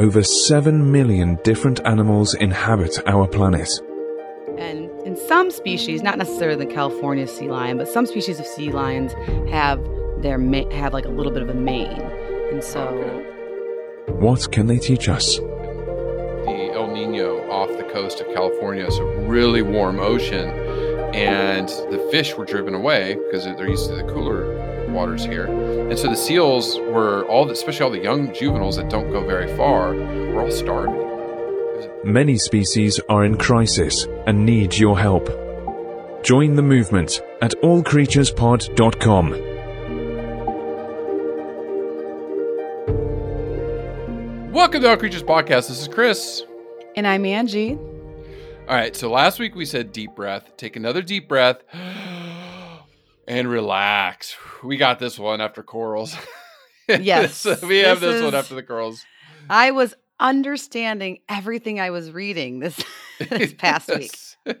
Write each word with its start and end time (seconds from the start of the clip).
Over 0.00 0.22
7 0.22 0.90
million 0.90 1.38
different 1.44 1.78
animals 1.84 2.32
inhabit 2.32 3.06
our 3.06 3.28
planet. 3.28 3.68
And 4.56 4.88
in 5.06 5.14
some 5.28 5.50
species, 5.50 6.02
not 6.02 6.16
necessarily 6.16 6.64
the 6.64 6.72
California 6.72 7.28
sea 7.28 7.48
lion, 7.48 7.76
but 7.76 7.86
some 7.86 8.06
species 8.06 8.40
of 8.40 8.46
sea 8.46 8.72
lions 8.72 9.12
have 9.50 9.78
their 10.22 10.38
ma- 10.38 10.70
have 10.70 10.94
like 10.94 11.04
a 11.04 11.10
little 11.10 11.30
bit 11.30 11.42
of 11.42 11.50
a 11.50 11.54
mane. 11.54 12.00
And 12.50 12.64
so 12.64 12.82
What 14.08 14.50
can 14.50 14.68
they 14.68 14.78
teach 14.78 15.06
us? 15.10 15.36
the 15.36 16.70
El 16.72 16.86
Nino 16.94 17.46
off 17.50 17.68
the 17.76 17.84
coast 17.92 18.22
of 18.22 18.26
California, 18.34 18.86
is 18.86 18.96
a 18.96 19.04
really 19.04 19.60
warm 19.60 20.00
ocean, 20.00 20.48
and 21.14 21.68
the 21.68 22.08
fish 22.10 22.34
were 22.36 22.46
driven 22.46 22.72
away 22.72 23.16
because 23.26 23.44
they're 23.44 23.68
used 23.68 23.90
to 23.90 23.96
the 23.96 24.04
cooler 24.04 24.44
waters 24.92 25.24
here, 25.24 25.46
and 25.46 25.98
so 25.98 26.08
the 26.08 26.16
seals 26.16 26.78
were 26.78 27.24
all, 27.26 27.44
the, 27.46 27.52
especially 27.52 27.84
all 27.84 27.90
the 27.90 27.98
young 28.02 28.32
juveniles 28.34 28.76
that 28.76 28.88
don't 28.90 29.10
go 29.10 29.24
very 29.26 29.54
far, 29.56 29.94
were 29.94 30.42
all 30.42 30.50
starving. 30.50 30.98
Many 32.04 32.36
species 32.38 32.98
are 33.08 33.24
in 33.24 33.36
crisis 33.36 34.06
and 34.26 34.44
need 34.46 34.76
your 34.76 34.98
help. 34.98 35.28
Join 36.22 36.54
the 36.54 36.62
movement 36.62 37.20
at 37.42 37.52
allcreaturespod.com. 37.62 39.30
Welcome 44.52 44.82
to 44.82 44.90
All 44.90 44.96
Creatures 44.96 45.22
Podcast. 45.22 45.68
This 45.68 45.80
is 45.80 45.88
Chris. 45.88 46.44
and 46.96 47.06
I'm 47.06 47.24
Angie. 47.24 47.78
All 48.68 48.76
right, 48.76 48.94
so 48.94 49.10
last 49.10 49.38
week 49.38 49.54
we 49.54 49.64
said 49.64 49.92
deep 49.92 50.14
breath. 50.14 50.50
Take 50.56 50.76
another 50.76 51.02
deep 51.02 51.28
breath 51.28 51.62
and 53.30 53.48
relax. 53.48 54.36
We 54.64 54.76
got 54.76 54.98
this 54.98 55.18
one 55.18 55.40
after 55.40 55.62
corals. 55.62 56.16
Yes, 56.88 57.44
we 57.62 57.78
have 57.78 58.00
this 58.00 58.14
this 58.14 58.24
one 58.24 58.34
after 58.34 58.56
the 58.56 58.64
corals. 58.64 59.04
I 59.48 59.70
was 59.70 59.94
understanding 60.18 61.20
everything 61.28 61.78
I 61.78 61.90
was 61.90 62.10
reading 62.10 62.58
this 62.58 62.82
this 63.30 63.54
past 63.54 63.88
week. 63.96 64.10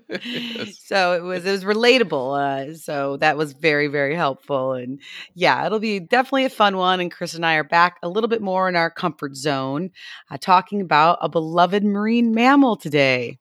Yes. 0.08 0.78
So 0.84 1.14
it 1.14 1.22
was 1.22 1.44
it 1.44 1.50
was 1.50 1.64
relatable. 1.64 2.38
Uh, 2.38 2.76
so 2.76 3.16
that 3.16 3.36
was 3.36 3.52
very 3.54 3.88
very 3.88 4.14
helpful. 4.14 4.74
And 4.74 5.00
yeah, 5.34 5.66
it'll 5.66 5.80
be 5.80 5.98
definitely 5.98 6.44
a 6.44 6.50
fun 6.50 6.76
one. 6.76 7.00
And 7.00 7.10
Chris 7.10 7.34
and 7.34 7.44
I 7.44 7.56
are 7.56 7.64
back 7.64 7.98
a 8.00 8.08
little 8.08 8.28
bit 8.28 8.42
more 8.42 8.68
in 8.68 8.76
our 8.76 8.90
comfort 8.90 9.34
zone, 9.34 9.90
uh, 10.30 10.38
talking 10.40 10.80
about 10.80 11.18
a 11.22 11.28
beloved 11.28 11.82
marine 11.82 12.32
mammal 12.32 12.76
today. 12.76 13.40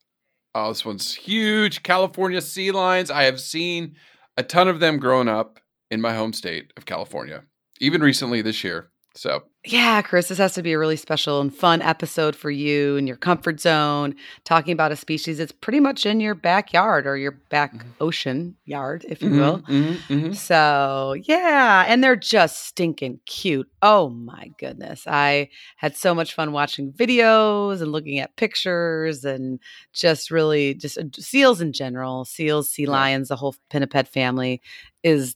Oh, 0.56 0.70
this 0.70 0.84
one's 0.84 1.14
huge. 1.14 1.84
California 1.84 2.42
sea 2.42 2.72
lions. 2.72 3.12
I 3.12 3.26
have 3.26 3.40
seen 3.40 3.98
a 4.40 4.44
ton 4.44 4.70
of 4.70 4.80
them 4.80 5.00
growing 5.00 5.28
up 5.28 5.60
in 5.92 6.00
my 6.00 6.16
home 6.16 6.32
state 6.32 6.72
of 6.78 6.86
California, 6.86 7.44
even 7.82 8.00
recently 8.00 8.42
this 8.42 8.64
year. 8.64 8.89
So, 9.16 9.44
Yeah, 9.66 10.02
Chris, 10.02 10.30
this 10.30 10.38
has 10.38 10.54
to 10.54 10.62
be 10.62 10.72
a 10.72 10.80
really 10.80 10.96
special 10.96 11.42
and 11.42 11.54
fun 11.54 11.82
episode 11.82 12.36
for 12.36 12.50
you 12.50 12.96
in 12.96 13.08
your 13.08 13.18
comfort 13.18 13.60
zone, 13.60 14.16
talking 14.46 14.72
about 14.72 14.94
a 14.94 14.96
species 14.96 15.40
that's 15.40 15.52
pretty 15.52 15.82
much 15.82 16.06
in 16.06 16.22
your 16.22 16.36
backyard 16.36 17.06
or 17.06 17.18
your 17.18 17.32
back 17.50 17.86
ocean 18.00 18.56
yard, 18.66 19.06
if 19.10 19.22
you 19.22 19.32
will. 19.32 19.60
Mhm, 19.64 19.98
mhm. 20.08 20.36
So, 20.36 21.16
yeah, 21.24 21.84
and 21.88 22.02
they're 22.02 22.16
just 22.16 22.66
stinking 22.68 23.20
cute. 23.26 23.70
Oh 23.82 24.10
my 24.10 24.52
goodness. 24.58 25.04
I 25.08 25.50
had 25.76 25.98
so 25.98 26.16
much 26.16 26.34
fun 26.34 26.54
watching 26.54 26.94
videos 26.94 27.82
and 27.82 27.92
looking 27.92 28.20
at 28.20 28.38
pictures 28.38 29.26
and 29.26 29.60
just 29.92 30.32
really 30.32 30.76
just 30.76 30.98
uh, 30.98 31.04
seals 31.14 31.60
in 31.60 31.74
general, 31.74 32.24
seals, 32.26 32.70
sea 32.70 32.86
lions, 32.86 33.28
the 33.30 33.36
whole 33.36 33.56
pinniped 33.70 34.08
family 34.08 34.62
is 35.04 35.36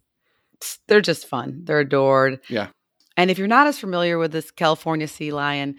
they're 0.87 1.01
just 1.01 1.27
fun. 1.27 1.61
They're 1.65 1.79
adored. 1.81 2.39
Yeah. 2.49 2.67
And 3.17 3.29
if 3.29 3.37
you're 3.37 3.47
not 3.47 3.67
as 3.67 3.79
familiar 3.79 4.17
with 4.17 4.31
this 4.31 4.51
California 4.51 5.07
sea 5.07 5.31
lion, 5.31 5.75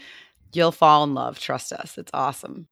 you'll 0.52 0.72
fall 0.72 1.04
in 1.04 1.14
love. 1.14 1.38
Trust 1.38 1.72
us. 1.72 1.98
It's 1.98 2.10
awesome. 2.14 2.68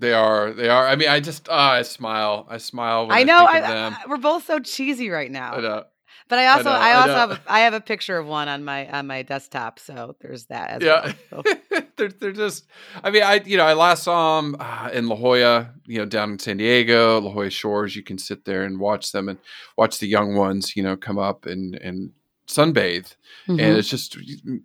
they 0.00 0.12
are. 0.12 0.52
They 0.52 0.68
are. 0.68 0.86
I 0.86 0.96
mean, 0.96 1.08
I 1.08 1.20
just, 1.20 1.48
ah, 1.50 1.72
I 1.72 1.82
smile. 1.82 2.46
I 2.48 2.58
smile 2.58 3.08
I, 3.10 3.20
I 3.20 3.22
know. 3.24 3.44
I, 3.44 3.60
them. 3.60 3.94
I- 3.94 4.08
we're 4.08 4.16
both 4.16 4.46
so 4.46 4.58
cheesy 4.58 5.10
right 5.10 5.30
now. 5.30 5.54
I. 5.54 5.82
But 6.28 6.38
I 6.38 6.46
also, 6.46 6.70
I, 6.70 6.90
I 6.90 6.94
also 6.94 7.14
have, 7.14 7.30
a, 7.32 7.40
I 7.46 7.60
have 7.60 7.74
a 7.74 7.80
picture 7.80 8.16
of 8.16 8.26
one 8.26 8.48
on 8.48 8.64
my 8.64 8.88
on 8.88 9.06
my 9.06 9.20
desktop. 9.22 9.78
So 9.78 10.16
there's 10.20 10.46
that. 10.46 10.70
As 10.70 10.82
Yeah. 10.82 11.12
Well. 11.30 11.42
So- 11.44 11.80
they're, 11.96 12.08
they're 12.08 12.32
just, 12.32 12.64
I 13.04 13.10
mean, 13.10 13.22
I, 13.22 13.42
you 13.44 13.58
know, 13.58 13.66
I 13.66 13.74
last 13.74 14.04
saw 14.04 14.40
them 14.40 14.56
uh, 14.58 14.88
in 14.94 15.08
La 15.08 15.16
Jolla, 15.16 15.74
you 15.86 15.98
know, 15.98 16.06
down 16.06 16.30
in 16.32 16.38
San 16.38 16.56
Diego, 16.56 17.20
La 17.20 17.30
Jolla 17.30 17.50
Shores. 17.50 17.94
You 17.94 18.02
can 18.02 18.16
sit 18.16 18.46
there 18.46 18.62
and 18.64 18.80
watch 18.80 19.12
them 19.12 19.28
and 19.28 19.38
watch 19.76 19.98
the 19.98 20.06
young 20.06 20.34
ones, 20.34 20.74
you 20.74 20.82
know, 20.82 20.96
come 20.96 21.18
up 21.18 21.44
and, 21.44 21.74
and 21.74 22.12
sunbathe. 22.56 23.14
Mhm. 23.48 23.60
and 23.60 23.76
it's 23.76 23.88
just 23.88 24.16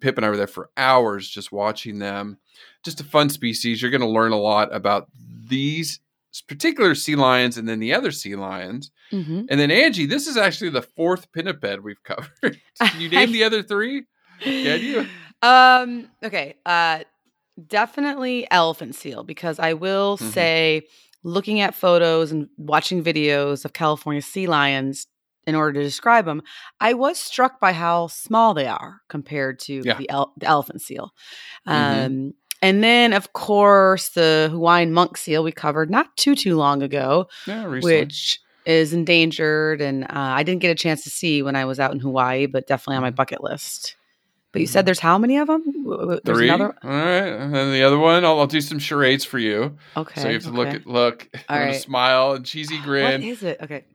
Pip 0.01 0.17
and 0.17 0.25
I 0.25 0.29
were 0.29 0.37
there 0.37 0.45
for 0.45 0.69
hours 0.77 1.27
just 1.27 1.51
watching 1.51 1.97
them. 1.99 2.37
Just 2.83 3.01
a 3.01 3.03
fun 3.03 3.29
species. 3.29 3.81
You're 3.81 3.89
going 3.91 4.01
to 4.01 4.07
learn 4.07 4.31
a 4.31 4.37
lot 4.39 4.73
about 4.75 5.07
these 5.49 5.99
particular 6.47 6.93
sea 6.93 7.15
lions 7.15 7.57
and 7.57 7.67
then 7.67 7.79
the 7.79 7.93
other 7.95 8.11
sea 8.11 8.35
lions. 8.35 8.91
Mhm. 9.11 9.47
And 9.49 9.59
then 9.59 9.71
Angie, 9.71 10.05
this 10.05 10.27
is 10.27 10.37
actually 10.37 10.69
the 10.69 10.83
fourth 10.83 11.31
pinniped 11.31 11.81
we've 11.83 12.03
covered. 12.03 12.61
Can 12.79 13.01
you 13.01 13.09
name 13.09 13.31
the 13.37 13.43
other 13.43 13.63
three? 13.63 14.03
Can 14.41 14.81
you? 14.81 15.07
Um. 15.41 16.09
Okay. 16.23 16.55
Uh. 16.65 16.99
Definitely 17.67 18.47
elephant 18.51 18.93
seal 18.93 19.23
because 19.23 19.57
I 19.57 19.73
will 19.73 20.17
Mhm. 20.19 20.31
say, 20.31 20.81
looking 21.23 21.59
at 21.59 21.73
photos 21.73 22.31
and 22.31 22.47
watching 22.57 23.03
videos 23.03 23.65
of 23.65 23.73
California 23.73 24.21
sea 24.21 24.45
lions 24.45 25.07
in 25.47 25.55
order 25.55 25.79
to 25.79 25.83
describe 25.83 26.25
them, 26.25 26.41
I 26.79 26.93
was 26.93 27.17
struck 27.17 27.59
by 27.59 27.71
how 27.73 28.07
small 28.07 28.53
they 28.53 28.67
are 28.67 29.01
compared 29.07 29.59
to 29.61 29.81
Yeah. 29.83 29.95
the, 29.97 30.09
el- 30.09 30.33
the 30.37 30.45
elephant 30.45 30.81
seal. 30.81 31.13
Mhm. 31.67 32.05
Um. 32.05 32.33
And 32.61 32.83
then, 32.83 33.13
of 33.13 33.33
course, 33.33 34.09
the 34.09 34.49
Hawaiian 34.51 34.91
monk 34.91 35.15
seal 35.15 35.43
we 35.43 35.51
covered 35.51 35.91
not 35.91 36.15
too 36.17 36.35
too 36.35 36.55
long 36.57 36.81
ago, 36.81 37.27
Yeah, 37.45 37.67
which 37.67 38.39
is 38.65 38.93
endangered, 38.93 39.79
and 39.79 40.03
uh, 40.05 40.07
I 40.11 40.41
didn't 40.43 40.61
get 40.61 40.71
a 40.71 40.75
chance 40.75 41.03
to 41.03 41.09
see 41.11 41.41
when 41.43 41.55
I 41.55 41.65
was 41.65 41.79
out 41.79 41.93
in 41.93 41.99
Hawaii, 41.99 42.47
but 42.47 42.65
definitely 42.67 42.97
on 42.97 43.03
my 43.03 43.11
bucket 43.11 43.43
list. 43.43 43.95
But 44.53 44.61
you 44.61 44.67
said 44.67 44.85
there's 44.87 44.99
how 44.99 45.19
many 45.19 45.37
of 45.37 45.47
them? 45.47 45.61
There's 45.65 45.85
Mm-hmm. 45.85 46.33
Three. 46.33 46.49
another. 46.49 46.73
All 46.83 46.89
right. 46.89 47.27
And 47.27 47.53
then 47.53 47.71
the 47.71 47.83
other 47.83 47.99
one, 47.99 48.25
I'll, 48.25 48.39
I'll 48.39 48.47
do 48.47 48.59
some 48.61 48.79
charades 48.79 49.23
for 49.23 49.37
you. 49.37 49.77
Okay. 49.95 50.19
so 50.21 50.27
you 50.27 50.33
have 50.33 50.43
to 50.43 50.49
look 50.49 50.69
okay. 50.69 50.77
at 50.77 50.87
look, 50.87 51.29
All 51.47 51.59
right. 51.65 51.75
smile 51.79 52.31
and 52.33 52.43
cheesy 52.45 52.79
grin. 52.79 53.21
is 53.21 53.43
it? 53.43 53.59
Okay. 53.61 53.85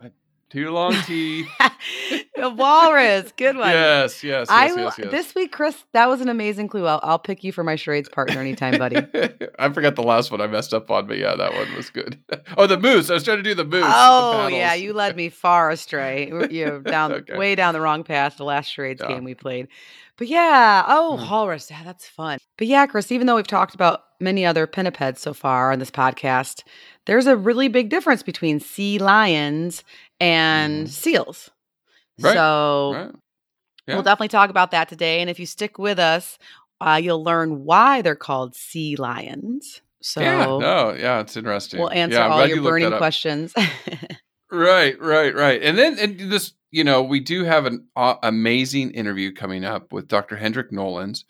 Too 0.52 0.70
long 0.70 0.94
a 2.36 2.50
walrus. 2.50 3.32
Good 3.36 3.56
one. 3.56 3.70
yes, 3.70 4.22
yes, 4.22 4.48
yes, 4.48 4.50
I 4.50 4.66
yes, 4.66 4.76
will, 4.76 4.92
yes. 4.98 5.10
this 5.10 5.34
week, 5.34 5.52
Chris. 5.52 5.82
That 5.92 6.08
was 6.08 6.20
an 6.20 6.28
amazing 6.28 6.68
clue. 6.68 6.86
I'll, 6.86 7.00
I'll 7.02 7.18
pick 7.18 7.42
you 7.42 7.52
for 7.52 7.64
my 7.64 7.76
charades 7.76 8.08
partner 8.08 8.38
anytime, 8.40 8.78
buddy. 8.78 8.96
I 9.58 9.70
forgot 9.72 9.96
the 9.96 10.02
last 10.02 10.30
one 10.30 10.40
I 10.40 10.46
messed 10.46 10.74
up 10.74 10.90
on, 10.90 11.06
but 11.06 11.18
yeah, 11.18 11.34
that 11.36 11.54
one 11.54 11.74
was 11.74 11.90
good. 11.90 12.18
oh, 12.58 12.66
the 12.66 12.78
moose. 12.78 13.08
I 13.10 13.14
was 13.14 13.24
trying 13.24 13.38
to 13.38 13.42
do 13.42 13.54
the 13.54 13.64
moose. 13.64 13.82
the 13.84 13.90
oh 13.92 14.48
yeah, 14.48 14.74
you 14.74 14.92
led 14.92 15.16
me 15.16 15.28
far 15.28 15.70
astray. 15.70 16.30
You're 16.50 16.80
down 16.80 17.12
Okay. 17.12 17.36
way 17.36 17.54
down 17.54 17.72
the 17.74 17.80
wrong 17.80 18.04
path. 18.04 18.36
The 18.36 18.44
last 18.44 18.66
charades 18.68 19.00
Yeah. 19.02 19.14
game 19.14 19.24
we 19.24 19.34
played, 19.34 19.68
but 20.16 20.28
yeah. 20.28 20.84
Oh, 20.86 21.16
Hmm. 21.16 21.30
walrus. 21.30 21.70
Yeah, 21.70 21.82
that's 21.84 22.06
fun. 22.06 22.38
But 22.58 22.66
yeah, 22.66 22.86
Chris. 22.86 23.10
Even 23.10 23.26
though 23.26 23.36
we've 23.36 23.46
talked 23.46 23.74
about 23.74 24.02
many 24.20 24.44
other 24.46 24.66
pinnipeds 24.66 25.18
so 25.18 25.32
far 25.34 25.72
on 25.72 25.78
this 25.80 25.90
podcast, 25.90 26.62
there's 27.06 27.26
a 27.26 27.36
really 27.36 27.68
big 27.68 27.88
difference 27.88 28.22
between 28.22 28.60
sea 28.60 28.98
lions 28.98 29.82
and 30.22 30.86
Mhm. 30.86 30.90
seals. 30.90 31.50
Right, 32.20 32.34
So 32.34 32.92
Right. 32.94 33.10
Yeah. 33.88 33.94
we'll 33.94 34.02
definitely 34.02 34.28
talk 34.28 34.50
about 34.50 34.70
that 34.70 34.88
today. 34.88 35.20
And 35.20 35.28
if 35.28 35.38
you 35.40 35.46
stick 35.46 35.78
with 35.78 35.98
us, 35.98 36.38
uh, 36.80 37.00
you'll 37.02 37.24
learn 37.24 37.64
why 37.64 38.02
they're 38.02 38.14
called 38.16 38.54
sea 38.54 38.96
lions. 38.96 39.80
So 40.00 40.20
yeah, 40.20 40.44
no, 40.46 40.96
yeah, 40.98 41.20
it's 41.20 41.36
interesting. 41.36 41.78
we'll 41.80 41.90
answer 41.92 42.18
yeah, 42.18 42.28
all 42.28 42.46
your 42.46 42.56
you 42.56 42.62
burning 42.62 42.96
questions. 42.98 43.54
Right, 44.50 45.00
right, 45.00 45.34
right. 45.34 45.62
And 45.62 45.78
then 45.78 45.98
and 45.98 46.30
this, 46.30 46.52
you 46.70 46.84
know, 46.84 47.02
we 47.02 47.20
do 47.20 47.44
have 47.44 47.64
an 47.64 47.88
uh, 47.96 48.16
amazing 48.22 48.90
interview 48.90 49.32
coming 49.32 49.64
up 49.64 49.92
with 49.94 50.08
Dr. 50.08 50.36
Hendrik 50.36 50.70
Nollens. 50.70 51.24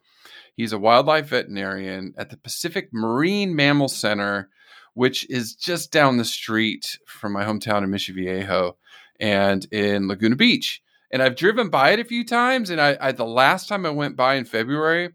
He's 0.57 0.73
a 0.73 0.79
wildlife 0.79 1.27
veterinarian 1.29 2.15
at 2.19 2.31
the 2.31 2.37
Pacific 2.37 2.89
Marine 2.93 3.55
Mammal 3.55 3.87
Center, 3.89 4.49
which 4.95 5.29
is 5.31 5.55
just 5.55 5.93
down 5.93 6.17
the 6.17 6.25
street 6.25 6.99
from 7.07 7.33
my 7.33 7.45
hometown 7.45 7.85
in 7.85 7.91
Mission 7.91 8.17
Viejo 8.17 8.77
and 9.23 9.65
in 9.73 10.09
Laguna 10.09 10.37
Beach. 10.37 10.83
And 11.13 11.23
I've 11.23 11.37
driven 11.37 11.71
by 11.71 11.93
it 11.93 12.01
a 12.01 12.05
few 12.05 12.25
times. 12.25 12.69
And 12.69 12.81
I, 12.81 12.97
I 13.01 13.13
the 13.13 13.25
last 13.25 13.69
time 13.69 13.87
I 13.87 13.91
went 13.91 14.17
by 14.17 14.35
in 14.35 14.45
February, 14.45 15.11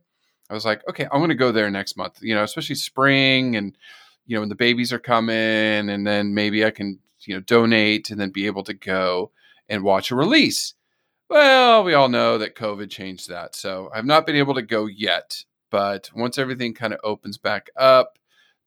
I 0.50 0.54
was 0.54 0.66
like, 0.66 0.82
okay, 0.90 1.06
I'm 1.12 1.20
going 1.20 1.30
to 1.30 1.36
go 1.36 1.52
there 1.52 1.70
next 1.70 1.98
month. 1.98 2.20
You 2.22 2.34
know, 2.34 2.44
especially 2.44 2.76
spring 2.76 3.56
and 3.56 3.78
you 4.26 4.36
know 4.36 4.42
when 4.42 4.50
the 4.50 4.56
babies 4.56 4.92
are 4.94 5.00
coming, 5.00 5.36
and 5.90 6.08
then 6.08 6.34
maybe 6.34 6.66
I 6.66 6.72
can 6.72 7.00
you 7.22 7.36
know 7.36 7.42
donate 7.42 8.10
and 8.10 8.20
then 8.20 8.32
be 8.32 8.48
able 8.48 8.64
to 8.64 8.74
go 8.74 9.32
and 9.70 9.84
watch 9.84 10.10
a 10.10 10.16
release. 10.16 10.74
Well, 11.30 11.84
we 11.84 11.94
all 11.94 12.08
know 12.08 12.38
that 12.38 12.56
COVID 12.56 12.90
changed 12.90 13.30
that. 13.30 13.54
So 13.54 13.90
I've 13.94 14.06
not 14.06 14.26
been 14.26 14.38
able 14.38 14.56
to 14.56 14.62
go 14.62 14.86
yet. 14.86 15.44
But 15.70 16.10
once 16.16 16.38
everything 16.38 16.74
kind 16.74 16.94
of 16.94 17.00
opens 17.04 17.38
back 17.38 17.70
up, 17.76 18.18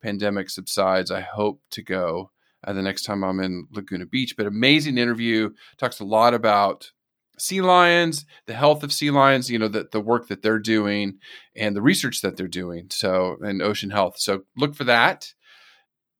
pandemic 0.02 0.50
subsides, 0.50 1.10
I 1.10 1.22
hope 1.22 1.62
to 1.70 1.82
go 1.82 2.30
uh, 2.64 2.72
the 2.72 2.82
next 2.82 3.02
time 3.02 3.24
I'm 3.24 3.40
in 3.40 3.66
Laguna 3.72 4.06
Beach. 4.06 4.34
But 4.36 4.46
amazing 4.46 4.98
interview. 4.98 5.50
Talks 5.78 6.00
a 6.00 6.04
lot 6.04 6.34
about 6.34 6.90
sea 7.38 7.60
lions, 7.60 8.26
the 8.46 8.54
health 8.54 8.82
of 8.82 8.92
sea 8.92 9.10
lions, 9.10 9.50
you 9.50 9.58
know, 9.58 9.68
the, 9.68 9.88
the 9.90 10.00
work 10.00 10.28
that 10.28 10.42
they're 10.42 10.58
doing 10.58 11.18
and 11.56 11.74
the 11.74 11.82
research 11.82 12.20
that 12.20 12.36
they're 12.36 12.48
doing. 12.48 12.88
So, 12.90 13.36
and 13.40 13.62
ocean 13.62 13.90
health. 13.90 14.16
So 14.18 14.42
look 14.56 14.74
for 14.74 14.84
that. 14.84 15.32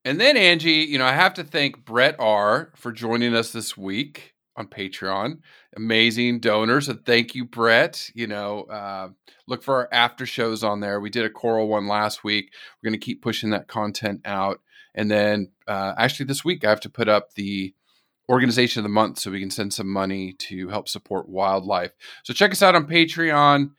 And 0.04 0.19
then, 0.19 0.37
Angie, 0.37 0.87
you 0.88 0.98
know, 0.98 1.04
I 1.04 1.12
have 1.12 1.34
to 1.34 1.44
thank 1.44 1.84
Brett 1.84 2.16
R 2.19 2.72
for 2.75 2.90
joining 2.90 3.34
us 3.34 3.52
this 3.52 3.76
week 3.76 4.34
on 4.56 4.66
Patreon. 4.66 5.40
Amazing 5.76 6.40
donor. 6.40 6.81
So 6.81 6.94
thank 6.94 7.34
you, 7.34 7.44
Brett. 7.44 8.10
You 8.14 8.26
know, 8.26 8.62
uh, 8.64 9.08
look 9.46 9.62
for 9.62 9.76
our 9.76 9.88
after 9.92 10.25
shows 10.25 10.64
on 10.64 10.81
there. 10.81 11.00
We 11.00 11.10
did 11.10 11.26
a 11.26 11.31
coral 11.31 11.69
one 11.69 11.87
last 11.87 12.25
week. 12.25 12.50
We're 12.82 12.90
going 12.90 12.98
to 12.98 13.04
keep 13.04 13.22
pushing 13.22 13.50
that 13.50 13.69
content 13.69 14.22
out. 14.25 14.60
And 14.94 15.10
then, 15.10 15.52
uh, 15.66 15.94
actually, 15.96 16.26
this 16.26 16.44
week 16.44 16.64
I 16.64 16.70
have 16.70 16.81
to 16.81 16.90
put 16.90 17.08
up 17.08 17.34
the 17.34 17.75
organization 18.28 18.81
of 18.81 18.84
the 18.84 18.90
month 18.90 19.19
so 19.19 19.31
we 19.31 19.40
can 19.40 19.50
send 19.50 19.75
some 19.75 19.88
money 19.88 20.34
to 20.34 20.69
help 20.69 20.88
support 20.88 21.28
wildlife. 21.28 21.92
So 22.25 22.32
check 22.32 22.52
us 22.52 22.62
out 22.62 22.75
on 22.75 22.87
Patreon. 22.87 23.70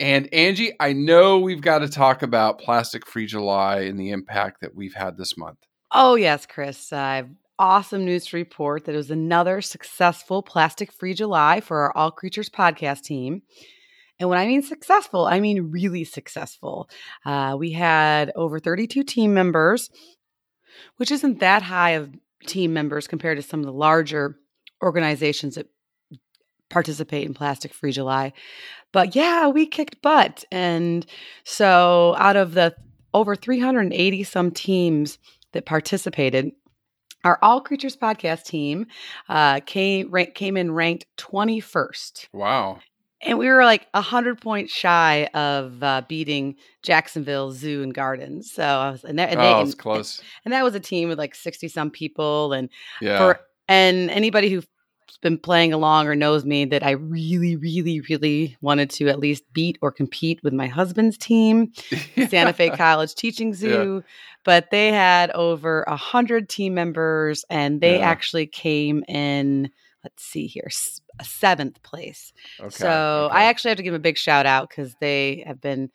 And 0.00 0.32
Angie, 0.34 0.72
I 0.80 0.92
know 0.92 1.38
we've 1.38 1.60
got 1.60 1.78
to 1.78 1.88
talk 1.88 2.22
about 2.22 2.58
Plastic 2.58 3.06
Free 3.06 3.26
July 3.26 3.82
and 3.82 3.98
the 3.98 4.10
impact 4.10 4.60
that 4.60 4.74
we've 4.74 4.94
had 4.94 5.16
this 5.16 5.36
month. 5.36 5.58
oh, 5.92 6.16
yes, 6.16 6.44
Chris. 6.46 6.92
Uh, 6.92 7.22
awesome 7.58 8.04
news 8.04 8.26
to 8.26 8.36
report 8.36 8.84
that 8.84 8.94
it 8.94 8.96
was 8.96 9.10
another 9.10 9.60
successful 9.60 10.42
plastic 10.42 10.90
free 10.92 11.14
July 11.14 11.60
for 11.60 11.78
our 11.78 11.96
All 11.96 12.10
Creatures 12.10 12.50
podcast 12.50 13.02
team. 13.02 13.42
And 14.20 14.28
when 14.28 14.38
I 14.38 14.46
mean 14.46 14.62
successful, 14.62 15.26
I 15.26 15.40
mean 15.40 15.70
really 15.70 16.04
successful. 16.04 16.88
Uh, 17.24 17.56
we 17.58 17.72
had 17.72 18.32
over 18.36 18.60
32 18.60 19.02
team 19.02 19.34
members, 19.34 19.90
which 20.96 21.10
isn't 21.10 21.40
that 21.40 21.62
high 21.62 21.90
of 21.90 22.10
team 22.46 22.72
members 22.72 23.06
compared 23.06 23.36
to 23.36 23.42
some 23.42 23.60
of 23.60 23.66
the 23.66 23.72
larger 23.72 24.36
organizations 24.82 25.54
that 25.54 25.68
participate 26.70 27.26
in 27.26 27.34
Plastic 27.34 27.72
Free 27.72 27.92
July. 27.92 28.32
But 28.92 29.14
yeah, 29.14 29.48
we 29.48 29.66
kicked 29.66 30.02
butt. 30.02 30.44
And 30.50 31.06
so 31.44 32.14
out 32.18 32.36
of 32.36 32.54
the 32.54 32.74
over 33.12 33.36
380 33.36 34.24
some 34.24 34.50
teams 34.50 35.18
that 35.52 35.66
participated, 35.66 36.52
our 37.24 37.38
All 37.42 37.60
Creatures 37.60 37.96
podcast 37.96 38.44
team 38.44 38.86
uh, 39.28 39.60
came 39.60 40.10
rank, 40.10 40.34
came 40.34 40.56
in 40.56 40.72
ranked 40.72 41.06
21st. 41.16 42.28
Wow. 42.32 42.80
And 43.24 43.38
we 43.38 43.48
were 43.48 43.64
like 43.64 43.86
100 43.92 44.40
points 44.40 44.72
shy 44.72 45.24
of 45.34 45.82
uh, 45.82 46.02
beating 46.08 46.56
Jacksonville 46.82 47.52
Zoo 47.52 47.82
and 47.82 47.94
Gardens. 47.94 48.52
So 48.52 48.62
I 48.64 48.90
was, 48.90 49.04
and, 49.04 49.18
that, 49.18 49.30
and, 49.30 49.40
they- 49.40 49.44
Oh, 49.52 49.60
and- 49.60 49.66
it's 49.68 49.74
close. 49.74 50.22
and 50.44 50.52
that 50.52 50.62
was 50.62 50.74
a 50.74 50.80
team 50.80 51.08
with 51.08 51.18
like 51.18 51.34
60 51.34 51.68
some 51.68 51.90
people. 51.90 52.52
And 52.52 52.68
Yeah. 53.00 53.18
for 53.18 53.40
and 53.68 54.10
anybody 54.10 54.50
who's 54.50 54.66
been 55.22 55.38
playing 55.38 55.72
along 55.72 56.06
or 56.06 56.14
knows 56.14 56.44
me 56.44 56.66
that 56.66 56.82
I 56.82 56.90
really, 56.90 57.56
really, 57.56 58.00
really 58.10 58.56
wanted 58.60 58.90
to 58.90 59.08
at 59.08 59.18
least 59.18 59.42
beat 59.54 59.78
or 59.80 59.90
compete 59.90 60.42
with 60.42 60.52
my 60.52 60.66
husband's 60.66 61.16
team, 61.16 61.72
Santa 62.28 62.52
Fe 62.52 62.68
College 62.70 63.14
Teaching 63.14 63.54
Zoo. 63.54 64.02
But 64.44 64.70
they 64.70 64.88
had 64.92 65.30
over 65.30 65.82
a 65.84 65.96
hundred 65.96 66.50
team 66.50 66.74
members, 66.74 67.44
and 67.48 67.80
they 67.80 67.98
Yeah. 68.00 68.06
actually 68.10 68.46
came 68.46 69.02
in. 69.08 69.70
Let's 70.02 70.22
see 70.22 70.46
here, 70.46 70.68
seventh 71.22 71.80
place. 71.82 72.32
Okay, 72.58 72.68
So 72.70 72.86
okay. 73.26 73.36
I 73.36 73.44
actually 73.44 73.68
have 73.70 73.76
to 73.76 73.82
give 73.82 73.92
them 73.92 74.00
a 74.00 74.02
big 74.02 74.16
shout 74.18 74.46
out 74.46 74.68
because 74.68 74.94
they 75.00 75.44
have 75.46 75.60
been 75.60 75.90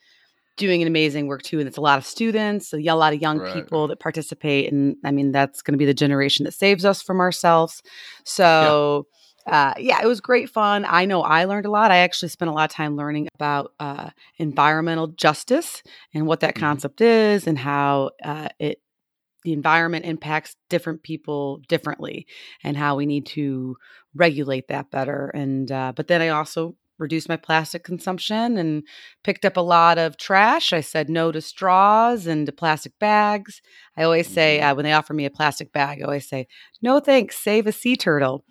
doing 0.58 0.82
an 0.82 0.88
amazing 0.88 1.28
work 1.28 1.42
too. 1.42 1.60
And 1.60 1.68
it's 1.68 1.78
a 1.78 1.82
lot 1.82 1.98
of 1.98 2.06
students, 2.06 2.74
a 2.74 2.78
lot 2.78 3.14
of 3.14 3.22
young 3.22 3.40
Right. 3.40 3.54
people 3.54 3.88
that 3.88 4.00
participate. 4.00 4.72
And 4.72 4.96
I 5.04 5.12
mean, 5.12 5.32
that's 5.32 5.62
going 5.62 5.74
to 5.74 5.78
be 5.78 5.86
the 5.86 5.94
generation 5.94 6.44
that 6.46 6.54
saves 6.54 6.86
us 6.86 7.02
from 7.02 7.20
ourselves. 7.20 7.82
So, 8.26 9.08
uh, 9.48 9.74
yeah, 9.78 10.00
it 10.04 10.06
was 10.06 10.22
great 10.22 10.50
fun. 10.50 10.86
I 10.88 11.06
know 11.06 11.22
I 11.22 11.46
learned 11.46 11.66
a 11.66 11.72
lot. 11.72 11.92
I 11.92 11.98
actually 11.98 12.30
spent 12.30 12.50
a 12.50 12.54
lot 12.54 12.70
of 12.70 12.76
time 12.76 12.96
learning 12.96 13.30
about 13.34 13.74
uh, 13.80 14.10
environmental 14.38 15.08
justice 15.08 15.82
and 16.14 16.28
what 16.28 16.42
that 16.42 16.56
Mhm. 16.56 16.60
concept 16.60 17.02
is 17.02 17.48
and 17.48 17.58
how 17.58 18.12
uh, 18.24 18.50
it 18.60 18.80
the 19.44 19.54
environment 19.54 20.06
impacts 20.06 20.56
different 20.70 21.04
people 21.04 21.62
differently 21.68 22.28
and 22.64 22.76
how 22.76 22.96
we 22.96 23.06
need 23.06 23.26
to 23.26 23.76
regulate 24.14 24.68
that 24.68 24.92
better 24.92 25.30
and 25.34 25.72
uh, 25.72 25.94
but 25.96 26.08
then 26.08 26.22
i 26.22 26.30
also 26.30 26.76
reduced 26.98 27.30
my 27.30 27.38
plastic 27.38 27.84
consumption 27.84 28.58
and 28.58 28.84
picked 29.24 29.46
up 29.46 29.56
a 29.56 29.62
lot 29.62 29.98
of 29.98 30.18
trash. 30.18 30.74
I 30.74 30.82
said 30.82 31.10
no 31.10 31.32
to 31.32 31.40
straws 31.40 32.28
and 32.28 32.46
to 32.46 32.52
plastic 32.52 32.92
bags. 33.00 33.62
I 34.00 34.04
always 34.04 34.28
say 34.28 34.60
uh, 34.62 34.76
when 34.76 34.84
they 34.84 34.94
offer 34.94 35.14
me 35.14 35.26
a 35.26 35.30
plastic 35.30 35.74
bag 35.74 36.02
i 36.02 36.06
always 36.06 36.28
say 36.28 36.48
no 36.82 37.00
thanks 37.00 37.38
save 37.38 37.68
a 37.68 37.72
sea 37.72 37.96
turtle 37.96 38.46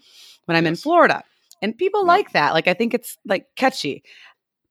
when 0.44 0.56
i'm 0.56 0.66
in 0.66 0.76
florida 0.76 1.22
and 1.62 1.76
people 1.76 2.04
like 2.04 2.32
that 2.32 2.52
like 2.52 2.68
i 2.68 2.74
think 2.74 2.92
it's 2.92 3.16
like 3.24 3.46
catchy 3.56 4.02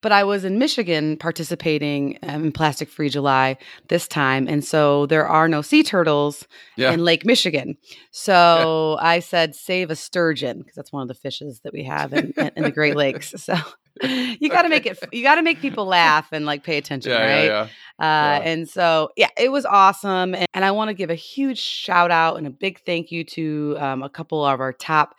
but 0.07 0.13
I 0.13 0.23
was 0.23 0.45
in 0.45 0.57
Michigan 0.57 1.17
participating 1.17 2.17
um, 2.23 2.45
in 2.45 2.51
Plastic 2.53 2.87
Free 2.87 3.09
July 3.09 3.57
this 3.89 4.07
time. 4.07 4.47
And 4.47 4.63
so 4.63 5.05
there 5.07 5.27
are 5.27 5.49
no 5.49 5.61
sea 5.61 5.83
turtles 5.83 6.47
Yeah. 6.77 6.93
in 6.93 7.03
Lake 7.03 7.25
Michigan. 7.25 7.75
So 8.11 8.97
I 9.01 9.19
said, 9.19 9.53
save 9.53 9.91
a 9.91 9.97
sturgeon, 9.97 10.59
because 10.59 10.75
that's 10.75 10.93
one 10.93 11.01
of 11.01 11.09
the 11.09 11.13
fishes 11.13 11.59
that 11.65 11.73
we 11.73 11.83
have 11.83 12.13
in, 12.13 12.31
in, 12.55 12.63
the 12.63 12.71
Great 12.71 12.95
Lakes. 12.95 13.33
So 13.37 13.55
you 14.01 14.47
got 14.47 14.61
to 14.61 14.69
make 14.69 14.85
it, 14.85 14.97
you 15.11 15.23
got 15.23 15.35
to 15.35 15.41
make 15.41 15.59
people 15.59 15.85
laugh 15.85 16.29
and 16.31 16.45
like 16.45 16.63
pay 16.63 16.77
attention, 16.77 17.11
yeah, 17.11 17.25
right? 17.35 17.45
yeah, 17.45 17.61
Uh, 17.61 17.67
Yeah. 17.99 18.39
And 18.49 18.69
so, 18.69 19.09
yeah, 19.17 19.29
it 19.37 19.51
was 19.51 19.65
awesome. 19.65 20.35
And, 20.35 20.45
and 20.53 20.63
I 20.63 20.71
want 20.71 20.87
to 20.87 20.93
give 20.93 21.09
a 21.09 21.15
huge 21.15 21.59
shout 21.59 22.11
out 22.11 22.37
and 22.37 22.47
a 22.47 22.49
big 22.49 22.79
thank 22.85 23.11
you 23.11 23.25
to 23.25 23.75
um, 23.77 24.03
a 24.03 24.09
couple 24.09 24.45
of 24.45 24.61
our 24.61 24.71
top 24.71 25.15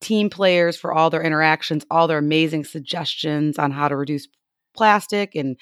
team 0.00 0.28
players 0.30 0.76
for 0.76 0.92
all 0.92 1.10
their 1.10 1.22
interactions, 1.22 1.84
all 1.90 2.06
their 2.06 2.18
amazing 2.18 2.64
suggestions 2.64 3.58
on 3.58 3.70
how 3.70 3.88
to 3.88 3.96
reduce 3.96 4.28
plastic 4.74 5.34
and 5.34 5.56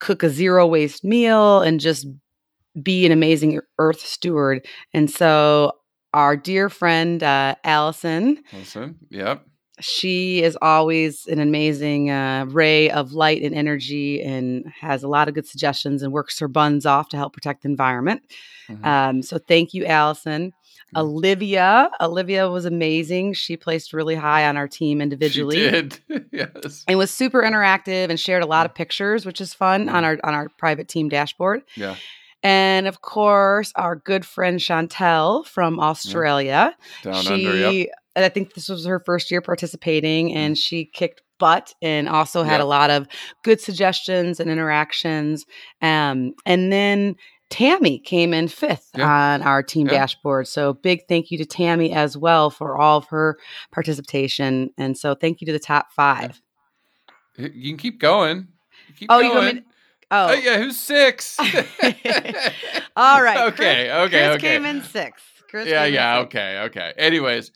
cook 0.00 0.22
a 0.22 0.28
zero 0.28 0.66
waste 0.66 1.04
meal 1.04 1.60
and 1.60 1.80
just 1.80 2.06
be 2.80 3.04
an 3.06 3.12
amazing 3.12 3.60
earth 3.78 4.00
steward. 4.00 4.66
And 4.92 5.10
so, 5.10 5.72
our 6.14 6.36
dear 6.36 6.68
friend 6.68 7.22
uh, 7.22 7.54
Allison 7.64 8.42
yeah. 9.10 9.26
Yep. 9.26 9.44
she 9.80 10.42
is 10.42 10.56
always 10.62 11.26
an 11.26 11.38
amazing 11.38 12.10
uh, 12.10 12.46
ray 12.48 12.90
of 12.90 13.12
light 13.12 13.42
and 13.42 13.54
energy 13.54 14.22
and 14.22 14.64
has 14.80 15.02
a 15.02 15.08
lot 15.08 15.28
of 15.28 15.34
good 15.34 15.46
suggestions 15.46 16.02
and 16.02 16.10
works 16.12 16.38
her 16.38 16.48
buns 16.48 16.86
off 16.86 17.10
to 17.10 17.18
help 17.18 17.34
protect 17.34 17.62
the 17.62 17.68
environment. 17.68 18.22
Mhm. 18.70 18.84
Um, 18.86 19.22
so 19.22 19.38
thank 19.38 19.74
you, 19.74 19.84
Allison. 19.84 20.52
Mm. 20.94 21.00
Olivia. 21.00 21.90
Olivia 22.00 22.48
was 22.48 22.64
amazing. 22.64 23.34
She 23.34 23.56
placed 23.56 23.92
really 23.92 24.14
high 24.14 24.46
on 24.48 24.56
our 24.56 24.68
team 24.68 25.00
individually. 25.00 25.56
She 25.56 25.70
did. 25.70 26.00
yes. 26.32 26.84
and 26.88 26.98
was 26.98 27.10
super 27.10 27.42
interactive 27.42 28.08
and 28.10 28.18
shared 28.18 28.42
a 28.42 28.46
lot 28.46 28.66
of 28.66 28.74
pictures, 28.74 29.26
which 29.26 29.40
is 29.40 29.52
fun 29.54 29.88
on 29.88 30.04
our 30.04 30.18
on 30.24 30.34
our 30.34 30.48
private 30.58 30.88
team 30.88 31.08
dashboard. 31.08 31.62
Yeah. 31.76 31.96
And 32.42 32.86
of 32.86 33.00
course, 33.02 33.72
our 33.74 33.96
good 33.96 34.24
friend 34.24 34.60
Chantel 34.60 35.44
from 35.46 35.80
Australia. 35.80 36.74
Down 37.02 37.22
she, 37.22 37.46
under. 37.46 37.56
Yep. 37.72 37.88
and 38.16 38.24
I 38.24 38.28
think 38.28 38.54
this 38.54 38.68
was 38.68 38.86
her 38.86 39.00
first 39.00 39.30
year 39.30 39.40
participating, 39.42 40.32
and 40.34 40.56
she 40.56 40.84
kicked 40.84 41.22
butt 41.38 41.74
and 41.82 42.08
also 42.08 42.42
had 42.42 42.58
Yep. 42.58 42.60
a 42.62 42.64
lot 42.64 42.90
of 42.90 43.06
good 43.44 43.60
suggestions 43.60 44.40
and 44.40 44.50
interactions. 44.50 45.46
Um, 45.82 46.34
and 46.46 46.72
then 46.72 47.16
Tammy 47.50 47.98
came 47.98 48.34
in 48.34 48.48
fifth 48.48 48.90
Yeah. 48.96 49.08
on 49.10 49.42
our 49.42 49.62
team 49.62 49.86
Yeah. 49.86 49.94
dashboard. 50.00 50.46
So 50.48 50.74
big 50.74 51.02
thank 51.08 51.30
you 51.30 51.38
to 51.38 51.46
Tammy 51.46 51.92
as 51.92 52.16
well 52.16 52.50
for 52.50 52.76
all 52.76 52.98
of 52.98 53.06
her 53.08 53.38
participation. 53.72 54.70
And 54.76 54.96
so 54.98 55.14
thank 55.14 55.40
you 55.40 55.46
to 55.46 55.52
the 55.52 55.58
top 55.58 55.92
five. 55.92 56.40
You 57.36 57.70
can 57.72 57.76
keep 57.78 58.00
going. 58.00 58.48
Keep 58.98 59.10
Oh, 59.10 59.20
going. 59.20 59.26
you 59.30 59.34
want 59.34 59.54
me 59.54 59.60
to- 59.60 59.66
Oh, 60.10 60.28
Oh, 60.28 60.32
yeah. 60.32 60.58
Who's 60.58 60.78
six? 60.78 61.38
all 62.96 63.22
right. 63.22 63.36
Okay. 63.48 63.52
Chris- 63.52 63.90
okay. 63.92 64.08
Chris 64.08 64.36
okay. 64.36 64.38
came 64.38 64.64
in 64.64 64.82
sixth. 64.82 65.24
Chris 65.50 65.68
yeah. 65.68 65.84
Yeah. 65.84 66.18
Okay. 66.20 66.58
Okay. 66.66 66.92
Anyways, 66.96 67.52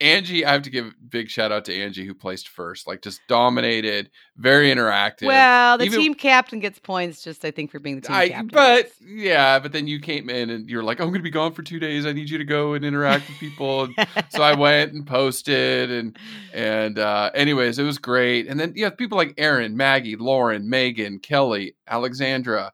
Angie, 0.00 0.44
I 0.44 0.52
have 0.52 0.62
to 0.62 0.70
give 0.70 0.86
a 0.86 0.92
big 1.08 1.28
shout 1.28 1.50
out 1.50 1.64
to 1.64 1.74
Angie 1.74 2.06
who 2.06 2.14
placed 2.14 2.48
first. 2.48 2.86
Like, 2.86 3.02
just 3.02 3.20
dominated, 3.28 4.10
very 4.36 4.72
interactive. 4.72 5.26
Well, 5.26 5.76
the 5.76 5.86
Even- 5.86 5.98
team 5.98 6.14
captain 6.14 6.60
gets 6.60 6.78
points 6.78 7.22
just, 7.24 7.44
I 7.44 7.50
think, 7.50 7.72
for 7.72 7.80
being 7.80 7.96
the 7.96 8.02
team 8.02 8.14
I, 8.14 8.28
captain. 8.28 8.48
but 8.52 8.92
yeah, 9.04 9.58
but 9.58 9.72
then 9.72 9.88
you 9.88 9.98
came 9.98 10.30
in 10.30 10.50
and 10.50 10.68
you're 10.70 10.84
like, 10.84 11.00
I'm 11.00 11.08
going 11.08 11.18
to 11.18 11.24
be 11.24 11.30
gone 11.30 11.52
for 11.52 11.62
two 11.64 11.80
days. 11.80 12.06
I 12.06 12.12
need 12.12 12.30
you 12.30 12.38
to 12.38 12.44
go 12.44 12.74
and 12.74 12.84
interact 12.84 13.28
with 13.28 13.38
people. 13.38 13.88
So 14.30 14.42
I 14.42 14.54
went 14.54 14.92
and 14.92 15.04
posted 15.04 15.90
and 15.90 16.16
and 16.54 16.98
uh, 16.98 17.30
anyways, 17.34 17.78
it 17.80 17.84
was 17.84 17.98
great. 17.98 18.46
And 18.46 18.60
then 18.60 18.74
you 18.76 18.84
have 18.84 18.96
people 18.96 19.18
like 19.18 19.34
Aaron, 19.36 19.76
Maggie, 19.76 20.16
Lauren, 20.16 20.70
Megan, 20.70 21.18
Kelly, 21.18 21.74
Alexandra, 21.88 22.72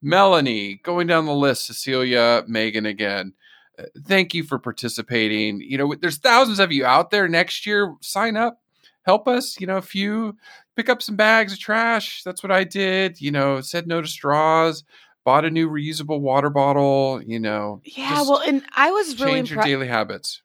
Melanie, 0.00 0.80
going 0.82 1.06
down 1.06 1.26
the 1.26 1.34
list, 1.34 1.66
Cecilia, 1.66 2.44
Megan 2.46 2.86
again. 2.86 3.34
Thank 4.06 4.34
you 4.34 4.42
for 4.42 4.58
participating. 4.58 5.60
You 5.60 5.78
know, 5.78 5.94
there's 6.00 6.18
thousands 6.18 6.58
of 6.58 6.72
you 6.72 6.84
out 6.84 7.10
there. 7.10 7.28
Next 7.28 7.66
year, 7.66 7.94
sign 8.00 8.36
up, 8.36 8.60
help 9.02 9.28
us. 9.28 9.60
You 9.60 9.66
know, 9.66 9.76
if 9.76 9.94
you 9.94 10.36
pick 10.76 10.88
up 10.88 11.02
some 11.02 11.16
bags 11.16 11.52
of 11.52 11.58
trash, 11.58 12.22
that's 12.22 12.42
what 12.42 12.52
I 12.52 12.64
did. 12.64 13.20
You 13.20 13.30
know, 13.30 13.60
said 13.60 13.86
no 13.86 14.00
to 14.00 14.08
straws, 14.08 14.84
bought 15.24 15.44
a 15.44 15.50
new 15.50 15.70
reusable 15.70 16.20
water 16.20 16.50
bottle. 16.50 17.22
You 17.24 17.38
know, 17.38 17.80
yeah, 17.84 18.22
well, 18.22 18.42
and 18.46 18.64
I 18.74 18.90
was 18.90 19.20
really 19.20 19.34
change 19.34 19.52
your 19.52 19.62
daily 19.62 19.88
habits. 19.88 20.42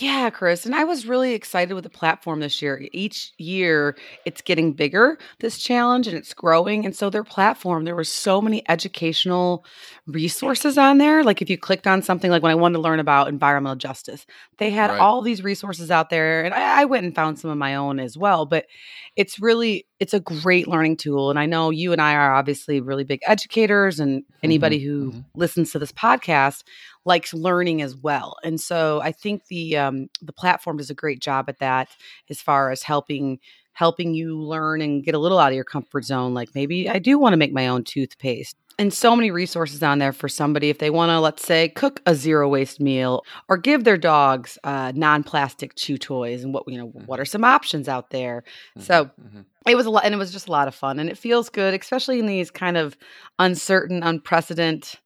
Yeah, 0.00 0.28
Chris. 0.30 0.66
And 0.66 0.74
I 0.74 0.82
was 0.82 1.06
really 1.06 1.34
excited 1.34 1.72
with 1.72 1.84
the 1.84 1.90
platform 1.90 2.40
this 2.40 2.60
year. 2.60 2.84
Each 2.92 3.32
year 3.38 3.96
it's 4.24 4.42
getting 4.42 4.72
bigger, 4.72 5.18
this 5.38 5.58
challenge, 5.58 6.08
and 6.08 6.16
it's 6.16 6.34
growing. 6.34 6.84
And 6.84 6.96
so 6.96 7.10
their 7.10 7.22
platform, 7.22 7.84
there 7.84 7.94
were 7.94 8.02
so 8.02 8.40
many 8.42 8.68
educational 8.68 9.64
resources 10.06 10.76
on 10.78 10.98
there. 10.98 11.22
Like 11.22 11.42
if 11.42 11.48
you 11.48 11.56
clicked 11.56 11.86
on 11.86 12.02
something 12.02 12.28
like 12.28 12.42
when 12.42 12.50
I 12.50 12.56
wanted 12.56 12.74
to 12.74 12.80
learn 12.80 12.98
about 12.98 13.28
environmental 13.28 13.76
justice, 13.76 14.26
they 14.58 14.70
had 14.70 14.90
Right. 14.90 14.98
all 14.98 15.22
these 15.22 15.44
resources 15.44 15.92
out 15.92 16.10
there. 16.10 16.44
And 16.44 16.52
I, 16.52 16.82
I 16.82 16.84
went 16.86 17.04
and 17.04 17.14
found 17.14 17.38
some 17.38 17.50
of 17.50 17.56
my 17.58 17.76
own 17.76 18.00
as 18.00 18.18
well. 18.18 18.46
But 18.46 18.66
it's 19.14 19.38
really 19.38 19.86
it's 20.00 20.12
a 20.12 20.20
great 20.20 20.66
learning 20.66 20.96
tool. 20.96 21.30
And 21.30 21.38
I 21.38 21.46
know 21.46 21.70
you 21.70 21.92
and 21.92 22.02
I 22.02 22.14
are 22.14 22.34
obviously 22.34 22.80
really 22.80 23.04
big 23.04 23.20
educators, 23.26 24.00
and 24.00 24.24
anybody 24.42 24.78
who 24.80 25.12
mhm. 25.12 25.24
listens 25.36 25.70
to 25.72 25.78
this 25.78 25.92
podcast 25.92 26.64
likes 27.04 27.34
learning 27.34 27.82
as 27.82 27.96
well. 27.96 28.36
And 28.44 28.60
so 28.60 29.00
I 29.02 29.12
think 29.12 29.46
the 29.48 29.76
um, 29.76 30.08
the 30.22 30.32
platform 30.32 30.78
does 30.78 30.90
a 30.90 30.94
great 30.94 31.20
job 31.20 31.46
at 31.48 31.58
that 31.58 31.88
as 32.30 32.40
far 32.40 32.70
as 32.70 32.82
helping 32.82 33.38
helping 33.72 34.14
you 34.14 34.38
learn 34.40 34.80
and 34.80 35.02
get 35.04 35.14
a 35.14 35.18
little 35.18 35.38
out 35.38 35.48
of 35.48 35.54
your 35.56 35.64
comfort 35.64 36.04
zone. 36.04 36.32
Like 36.32 36.50
maybe 36.54 36.88
I 36.88 36.98
do 37.00 37.18
want 37.18 37.32
to 37.32 37.36
make 37.36 37.52
my 37.52 37.66
own 37.66 37.82
toothpaste. 37.84 38.56
And 38.76 38.92
so 38.92 39.14
many 39.14 39.30
resources 39.30 39.82
on 39.84 40.00
there 40.00 40.12
for 40.12 40.28
somebody 40.28 40.68
if 40.68 40.78
they 40.78 40.90
want 40.90 41.10
to, 41.10 41.20
let's 41.20 41.44
say, 41.46 41.68
cook 41.68 42.00
a 42.06 42.14
zero 42.14 42.48
waste 42.48 42.80
meal 42.80 43.22
or 43.48 43.56
give 43.56 43.84
their 43.84 43.96
dogs 43.96 44.58
uh, 44.64 44.92
non 44.96 45.22
plastic 45.22 45.76
chew 45.76 45.96
toys. 45.96 46.42
And 46.42 46.52
what 46.52 46.64
you 46.66 46.78
know, 46.78 46.86
what 47.06 47.20
are 47.20 47.24
some 47.24 47.44
options 47.44 47.88
out 47.88 48.10
there? 48.10 48.42
So 48.78 49.10
Mhm. 49.20 49.44
it 49.66 49.76
was 49.76 49.86
a 49.86 49.90
lot 49.90 50.04
and 50.04 50.14
it 50.14 50.18
was 50.18 50.32
just 50.32 50.48
a 50.48 50.50
lot 50.52 50.66
of 50.68 50.74
fun 50.74 50.98
and 50.98 51.08
it 51.08 51.16
feels 51.16 51.48
good 51.48 51.72
especially 51.80 52.18
in 52.18 52.26
these 52.26 52.50
kind 52.50 52.76
of 52.76 52.96
uncertain 53.38 54.02
unprecedented 54.02 54.98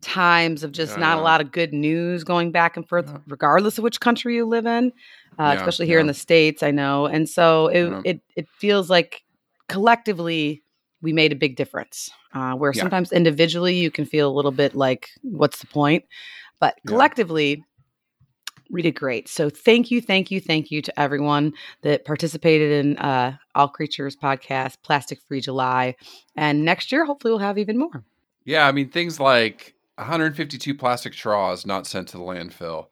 times 0.00 0.62
of 0.62 0.72
just 0.72 0.96
not 0.96 1.18
a 1.18 1.20
lot 1.20 1.40
of 1.40 1.52
good 1.52 1.72
news 1.72 2.24
going 2.24 2.50
back 2.52 2.76
and 2.76 2.88
forth 2.88 3.06
Yeah. 3.08 3.18
regardless 3.28 3.78
of 3.78 3.84
which 3.84 4.00
country 4.00 4.34
you 4.34 4.46
live 4.46 4.66
in 4.66 4.92
uh, 5.38 5.42
Yeah, 5.42 5.54
especially 5.54 5.86
here 5.86 5.98
in 6.00 6.06
the 6.06 6.14
states 6.14 6.62
i 6.62 6.70
know 6.70 7.06
and 7.06 7.28
so 7.28 7.66
it, 7.68 7.84
Yeah. 7.88 8.00
it 8.04 8.20
it 8.36 8.48
feels 8.58 8.88
like 8.88 9.22
collectively 9.68 10.62
we 11.02 11.12
made 11.12 11.32
a 11.32 11.36
big 11.36 11.56
difference 11.56 12.10
uh, 12.34 12.52
where 12.54 12.72
Yeah. 12.72 12.80
sometimes 12.80 13.12
individually 13.12 13.74
you 13.76 13.90
can 13.90 14.04
feel 14.06 14.30
a 14.30 14.34
little 14.34 14.52
bit 14.52 14.74
like 14.74 15.10
what's 15.22 15.60
the 15.60 15.66
point 15.66 16.04
but 16.60 16.74
Yeah. 16.84 16.88
collectively 16.88 17.64
we 18.70 18.82
did 18.82 18.94
great 18.94 19.28
so 19.28 19.50
thank 19.50 19.90
you 19.90 20.00
thank 20.00 20.30
you 20.30 20.40
thank 20.40 20.70
you 20.70 20.80
to 20.80 20.98
everyone 21.00 21.52
that 21.82 22.04
participated 22.04 22.84
in 22.84 22.96
uh, 22.98 23.36
all 23.54 23.68
creatures 23.68 24.16
podcast 24.16 24.76
plastic 24.82 25.18
free 25.28 25.40
july 25.40 25.94
and 26.36 26.64
next 26.64 26.90
year 26.92 27.04
hopefully 27.04 27.32
we'll 27.32 27.38
have 27.38 27.58
even 27.58 27.78
more 27.78 28.04
Yeah, 28.44 28.66
I 28.66 28.72
mean 28.72 28.88
things 28.88 29.20
like 29.20 29.74
152 30.00 30.74
plastic 30.74 31.12
straws 31.12 31.66
not 31.66 31.86
sent 31.86 32.08
to 32.08 32.16
the 32.16 32.22
landfill, 32.22 32.86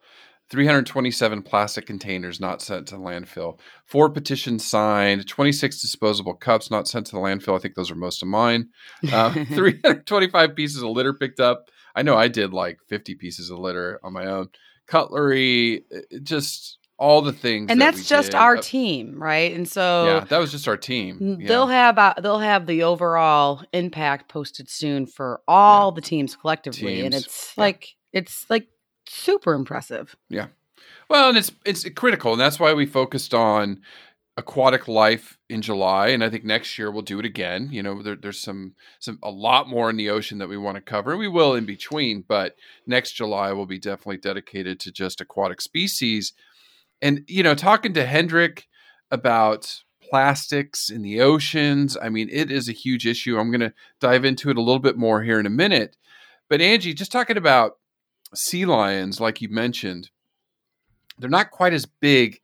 327 0.50 1.42
plastic 1.42 1.86
containers 1.86 2.38
not 2.38 2.62
sent 2.62 2.86
to 2.88 2.96
the 2.96 3.00
landfill, 3.00 3.58
four 3.86 4.10
petitions 4.10 4.64
signed, 4.64 5.26
26 5.26 5.80
disposable 5.80 6.34
cups 6.34 6.70
not 6.70 6.86
sent 6.86 7.06
to 7.06 7.12
the 7.12 7.20
landfill. 7.20 7.56
I 7.56 7.60
think 7.60 7.74
those 7.74 7.90
are 7.90 7.96
most 7.96 8.22
of 8.22 8.28
mine. 8.28 8.68
Uh, 9.12 9.32
325 9.32 10.54
pieces 10.54 10.82
of 10.82 10.90
litter 10.90 11.14
picked 11.14 11.40
up. 11.40 11.70
I 11.94 12.02
know 12.02 12.16
I 12.16 12.28
did 12.28 12.52
like 12.52 12.78
50 12.88 13.14
pieces 13.14 13.50
of 13.50 13.58
litter 13.58 13.98
on 14.02 14.12
my 14.12 14.26
own. 14.26 14.48
Cutlery, 14.86 15.84
uh, 15.94 16.18
just 16.22 16.78
all 16.98 17.22
the 17.22 17.32
things. 17.32 17.70
and 17.70 17.80
that 17.80 17.94
that's 17.94 18.08
just 18.08 18.32
did. 18.32 18.36
our 18.36 18.56
Uh, 18.56 18.62
team 18.62 19.22
right 19.22 19.54
and 19.54 19.68
so 19.68 20.06
Yeah, 20.06 20.24
that 20.24 20.38
was 20.38 20.50
just 20.50 20.66
our 20.66 20.76
team. 20.76 21.38
Yeah. 21.40 21.48
They'll 21.48 21.66
have 21.68 21.96
uh, 21.96 22.14
they'll 22.20 22.40
have 22.40 22.66
the 22.66 22.82
overall 22.82 23.62
impact 23.72 24.28
posted 24.28 24.68
soon 24.68 25.06
for 25.06 25.40
all 25.46 25.92
the 25.92 26.00
teams 26.00 26.34
collectively, 26.36 27.04
and 27.04 27.14
it's 27.14 27.54
yeah. 27.56 27.62
like 27.62 27.96
it's 28.12 28.46
like 28.50 28.68
super 29.06 29.54
impressive. 29.54 30.16
Yeah. 30.28 30.48
Well, 31.08 31.28
and 31.30 31.38
it's 31.38 31.52
it's 31.64 31.88
critical, 31.90 32.32
and 32.32 32.40
that's 32.40 32.60
why 32.60 32.74
we 32.74 32.84
focused 32.84 33.32
on 33.32 33.80
aquatic 34.36 34.86
life 34.86 35.36
in 35.48 35.62
July, 35.62 36.08
and 36.08 36.22
I 36.22 36.30
think 36.30 36.44
next 36.44 36.78
year 36.78 36.90
we'll 36.92 37.02
do 37.02 37.18
it 37.18 37.24
again. 37.24 37.70
You 37.72 37.82
know, 37.82 38.02
there, 38.02 38.14
there's 38.14 38.38
some 38.40 38.74
some 39.00 39.18
a 39.22 39.30
lot 39.30 39.68
more 39.68 39.90
in 39.90 39.96
the 39.96 40.10
ocean 40.10 40.38
that 40.38 40.48
we 40.48 40.56
want 40.56 40.76
to 40.76 40.80
cover. 40.80 41.16
We 41.16 41.28
will 41.28 41.54
in 41.54 41.66
between, 41.66 42.24
but 42.26 42.54
next 42.86 43.12
July 43.12 43.52
will 43.52 43.66
be 43.66 43.78
definitely 43.78 44.18
dedicated 44.18 44.78
to 44.80 44.92
just 44.92 45.20
aquatic 45.20 45.60
species. 45.60 46.34
And 47.00 47.24
you 47.28 47.42
know, 47.42 47.54
talking 47.54 47.94
to 47.94 48.06
Hendrik 48.06 48.66
about 49.10 49.82
plastics 50.02 50.90
in 50.90 51.02
the 51.02 51.20
oceans, 51.20 51.96
I 52.00 52.08
mean, 52.08 52.28
it 52.30 52.50
is 52.50 52.68
a 52.68 52.72
huge 52.72 53.06
issue. 53.06 53.38
I'm 53.38 53.50
going 53.50 53.60
to 53.60 53.74
dive 54.00 54.24
into 54.24 54.50
it 54.50 54.56
a 54.56 54.62
little 54.62 54.78
bit 54.80 54.96
more 54.96 55.22
here 55.22 55.38
in 55.38 55.46
a 55.46 55.50
minute. 55.50 55.96
But 56.48 56.60
Angie, 56.60 56.94
just 56.94 57.12
talking 57.12 57.36
about 57.36 57.78
sea 58.34 58.64
lions, 58.64 59.20
like 59.20 59.42
you 59.42 59.48
mentioned, 59.48 60.10
they're 61.18 61.28
not 61.28 61.50
quite 61.50 61.72
as 61.72 61.86
big 61.86 62.40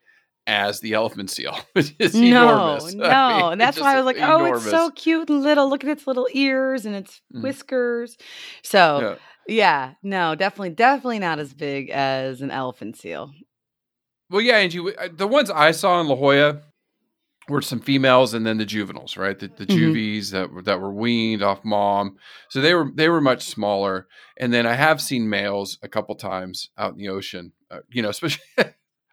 as 0.46 0.80
the 0.80 0.92
elephant 0.92 1.30
seal, 1.30 1.58
which 1.72 1.94
is 1.98 2.14
no, 2.14 2.26
enormous. 2.26 2.94
no, 2.94 3.04
I 3.04 3.32
mean, 3.42 3.52
and 3.52 3.60
that's 3.60 3.80
why 3.80 3.94
I 3.94 3.96
was 3.96 4.04
like, 4.04 4.18
oh, 4.20 4.44
it's 4.44 4.70
so 4.70 4.90
cute 4.90 5.30
and 5.30 5.42
little. 5.42 5.68
Look 5.70 5.84
at 5.84 5.90
its 5.90 6.06
little 6.06 6.28
ears 6.32 6.84
and 6.84 6.94
its 6.94 7.22
Mhm. 7.34 7.42
whiskers. 7.42 8.16
So 8.62 9.00
Yeah. 9.00 9.14
yeah, 9.48 9.94
no, 10.02 10.34
definitely, 10.34 10.70
definitely 10.70 11.18
not 11.20 11.38
as 11.38 11.54
big 11.54 11.88
as 11.90 12.42
an 12.42 12.50
elephant 12.50 12.96
seal. 12.98 13.32
Well, 14.34 14.42
yeah, 14.42 14.56
Angie, 14.56 14.80
uh, 14.80 15.10
the 15.12 15.28
ones 15.28 15.48
I 15.48 15.70
saw 15.70 16.00
in 16.00 16.08
La 16.08 16.16
Jolla 16.16 16.60
were 17.48 17.62
some 17.62 17.78
females 17.78 18.34
and 18.34 18.44
then 18.44 18.58
the 18.58 18.64
juveniles, 18.64 19.16
right? 19.16 19.38
The, 19.38 19.46
the 19.46 19.64
Mhm. 19.64 19.76
juvies 19.76 20.32
that 20.32 20.50
were 20.50 20.60
that 20.62 20.80
were 20.80 20.92
weaned 20.92 21.40
off 21.40 21.64
mom, 21.64 22.16
so 22.48 22.60
they 22.60 22.74
were 22.74 22.90
they 22.92 23.08
were 23.08 23.20
much 23.20 23.44
smaller. 23.44 24.08
And 24.36 24.52
then 24.52 24.66
I 24.66 24.72
have 24.74 25.00
seen 25.00 25.30
males 25.30 25.78
a 25.82 25.88
couple 25.88 26.16
times 26.16 26.70
out 26.76 26.90
in 26.94 26.98
the 26.98 27.10
ocean. 27.10 27.52
Uh, 27.70 27.82
you 27.92 28.02
know, 28.02 28.08
especially. 28.16 28.42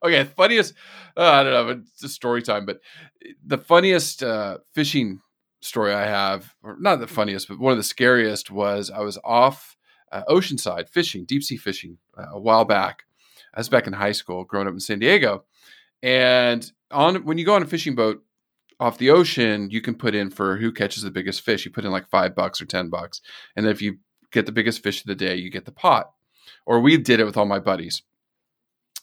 okay, 0.04 0.24
funniest. 0.24 0.74
Uh, 1.16 1.30
I 1.30 1.44
don't 1.44 1.54
know. 1.54 1.70
It's 1.84 2.04
a 2.04 2.10
story 2.10 2.42
time, 2.42 2.66
but 2.66 2.80
the 3.46 3.60
funniest 3.60 4.24
uh, 4.24 4.58
fishing 4.74 5.22
story 5.62 5.94
I 5.94 6.08
have, 6.08 6.56
or 6.64 6.78
not 6.80 7.00
the 7.00 7.06
funniest, 7.06 7.48
but 7.48 7.60
one 7.60 7.74
of 7.74 7.78
the 7.78 7.84
scariest 7.84 8.50
was 8.50 8.90
I 8.90 9.02
was 9.02 9.20
off 9.24 9.78
uh, 10.12 10.24
Oceanside 10.28 10.90
fishing, 10.90 11.26
deep 11.26 11.44
sea 11.44 11.58
fishing, 11.58 12.00
uh, 12.18 12.26
a 12.32 12.40
while 12.40 12.66
back. 12.66 13.04
I 13.54 13.60
was 13.60 13.70
back 13.70 13.88
in 13.88 13.94
high 13.94 14.12
school, 14.14 14.44
growing 14.44 14.68
up 14.68 14.74
in 14.74 14.80
San 14.80 15.00
Diego, 15.00 15.44
And 16.02 16.70
on 16.90 17.24
when 17.26 17.38
you 17.38 17.46
go 17.46 17.56
on 17.56 17.64
a 17.64 17.68
fishing 17.68 17.96
boat 17.96 18.24
off 18.80 18.98
the 18.98 19.12
ocean, 19.12 19.70
you 19.70 19.82
can 19.82 19.96
put 19.96 20.16
in 20.16 20.30
for 20.30 20.58
who 20.58 20.72
catches 20.72 21.04
the 21.04 21.12
biggest 21.12 21.42
fish. 21.42 21.66
You 21.66 21.72
put 21.72 21.86
in 21.86 21.92
like 21.92 22.10
five 22.10 22.36
bucks 22.36 22.62
or 22.62 22.66
ten 22.66 22.90
bucks, 22.90 23.22
and 23.56 23.66
if 23.68 23.82
you 23.82 23.98
get 24.32 24.46
the 24.46 24.52
biggest 24.52 24.82
fish 24.82 25.02
of 25.02 25.08
the 25.08 25.16
day, 25.16 25.36
you 25.36 25.50
get 25.50 25.66
the 25.66 25.72
pot. 25.72 26.12
Or 26.66 26.80
we 26.80 26.98
did 26.98 27.20
it 27.20 27.26
with 27.26 27.38
all 27.38 27.46
my 27.46 27.60
buddies. 27.60 28.04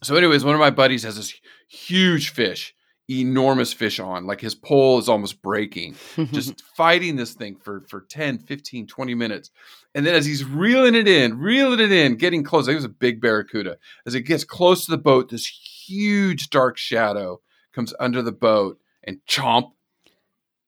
So, 0.02 0.14
anyways, 0.17 0.45
one 0.45 0.55
of 0.55 0.61
my 0.61 0.71
buddies 0.71 1.02
has 1.02 1.17
this 1.17 1.35
huge 1.69 2.31
fish, 2.31 2.75
enormous 3.11 3.73
fish 3.73 3.99
on, 3.99 4.27
like 4.27 4.41
his 4.41 4.55
pole 4.55 4.99
is 4.99 5.09
almost 5.09 5.41
breaking, 5.41 5.97
just 6.33 6.62
fighting 6.77 7.17
this 7.17 7.35
thing 7.35 7.57
for 7.57 7.85
for 7.88 8.03
10, 8.03 8.38
15, 8.38 8.87
20 8.87 9.15
minutes. 9.15 9.50
And 9.95 10.07
then 10.07 10.15
as 10.15 10.27
he's 10.27 10.45
reeling 10.45 10.95
it 10.95 11.09
in, 11.09 11.38
reeling 11.38 11.81
it 11.81 11.91
in, 11.91 12.17
getting 12.17 12.45
close, 12.45 12.65
I 12.65 12.67
think 12.69 12.75
it 12.75 12.77
was 12.77 12.85
a 12.85 12.91
big 12.91 13.21
barracuda. 13.21 13.79
As 14.07 14.15
it 14.15 14.23
gets 14.23 14.45
close 14.45 14.85
to 14.85 14.91
the 14.91 14.99
boat, 14.99 15.31
this 15.31 15.47
huge 15.47 16.50
dark 16.50 16.77
shadow 16.77 17.41
comes 17.73 17.95
under 17.99 18.23
the 18.23 18.33
boat 18.33 18.79
and 19.05 19.19
chomp. 19.29 19.73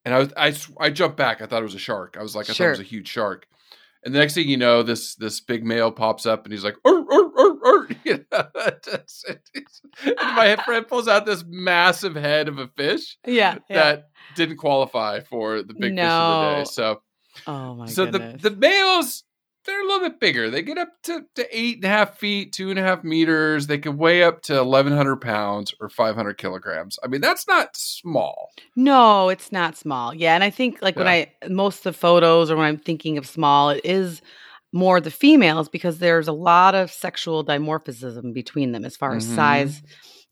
And 0.05 0.15
I 0.15 0.19
was 0.19 0.33
I 0.37 0.87
I 0.87 0.91
jumped 0.91 1.17
back. 1.17 1.43
I 1.43 1.47
thought 1.47 1.61
it 1.61 1.65
was 1.65 1.75
a 1.75 1.79
shark. 1.79 2.17
I 2.19 2.23
was 2.23 2.35
like, 2.35 2.49
I 2.49 2.55
thought 2.55 2.67
it 2.67 2.71
was 2.71 2.81
a 2.81 2.85
huge 2.85 3.09
shark. 3.09 3.47
And 4.03 4.15
the 4.15 4.19
next 4.19 4.35
thing 4.35 4.49
you 4.49 4.57
know, 4.57 4.83
this 4.83 5.15
this 5.17 5.41
big 5.41 5.65
male 5.65 5.93
pops 5.93 6.25
up 6.25 6.45
and 6.45 6.53
he's 6.53 6.65
like, 6.65 6.77
"Arr, 6.87 7.00
arr, 8.07 8.27
arr, 8.33 8.51
arr." 8.57 8.73
You 10.05 10.15
know, 10.15 10.17
and 10.21 10.37
my 10.37 10.57
friend 10.65 10.87
pulls 10.87 11.09
out 11.09 11.27
this 11.27 11.45
massive 11.47 12.15
head 12.15 12.49
of 12.49 12.59
a 12.59 12.69
fish 12.69 13.19
Yeah. 13.27 13.59
yeah. 13.69 13.77
that 13.77 14.11
didn't 14.35 14.57
qualify 14.57 15.21
for 15.21 15.63
the 15.63 15.75
big 15.75 15.97
fish 15.97 16.05
of 16.05 16.45
the 16.45 16.55
day. 16.57 16.65
So 16.65 17.03
oh 17.47 17.75
my 17.75 17.87
so 17.87 18.07
goodness. 18.07 18.43
the 18.43 18.51
the 18.51 18.57
males 18.57 19.25
they're 19.67 19.83
a 19.83 19.87
little 19.87 20.09
bit 20.09 20.21
bigger. 20.21 20.51
They 20.51 20.63
get 20.63 20.79
up 20.79 20.89
to, 21.05 21.25
to 21.35 21.47
eight 21.57 21.77
and 21.77 21.85
a 21.85 21.89
half 21.89 22.19
feet, 22.19 22.53
two 22.53 22.71
and 22.71 22.79
a 22.79 22.83
half 22.83 23.05
meters. 23.05 23.67
They 23.67 23.79
can 23.79 23.99
weigh 23.99 24.23
up 24.23 24.43
to 24.43 24.59
eleven 24.59 24.93
hundred 24.93 25.21
pounds 25.21 25.75
or 25.81 25.89
five 25.89 26.15
hundred 26.15 26.39
kilograms. 26.39 26.99
I 27.05 27.09
mean, 27.09 27.21
that's 27.21 27.47
not 27.47 27.77
small. 27.77 28.51
No, 28.75 29.29
it's 29.29 29.53
not 29.53 29.77
small. 29.77 30.15
Yeah, 30.15 30.35
and 30.35 30.43
I 30.43 30.51
think 30.51 30.81
like 30.81 30.97
when 30.97 31.07
I 31.07 31.33
most 31.49 31.79
of 31.79 31.83
the 31.95 31.99
photos 31.99 32.51
or 32.51 32.57
when 32.57 32.67
I'm 32.67 32.79
thinking 32.79 33.19
of 33.19 33.27
small, 33.27 33.71
it 33.71 33.83
is 33.85 34.23
more 34.73 35.00
the 35.00 35.11
females 35.11 35.69
because 35.69 35.99
there's 35.99 36.29
a 36.29 36.33
lot 36.33 36.75
of 36.75 36.91
sexual 36.91 37.45
dimorphism 37.45 38.33
between 38.33 38.73
them 38.73 38.85
as 38.85 38.97
far 38.97 39.15
as 39.17 39.27
Mhm. 39.27 39.35
size 39.35 39.83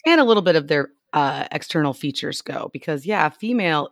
and 0.06 0.20
a 0.20 0.24
little 0.24 0.42
bit 0.42 0.56
of 0.56 0.68
their 0.68 0.90
uh, 1.12 1.46
external 1.52 1.94
features 1.94 2.42
go. 2.42 2.68
Because 2.72 3.06
yeah, 3.06 3.26
a 3.26 3.30
female 3.30 3.90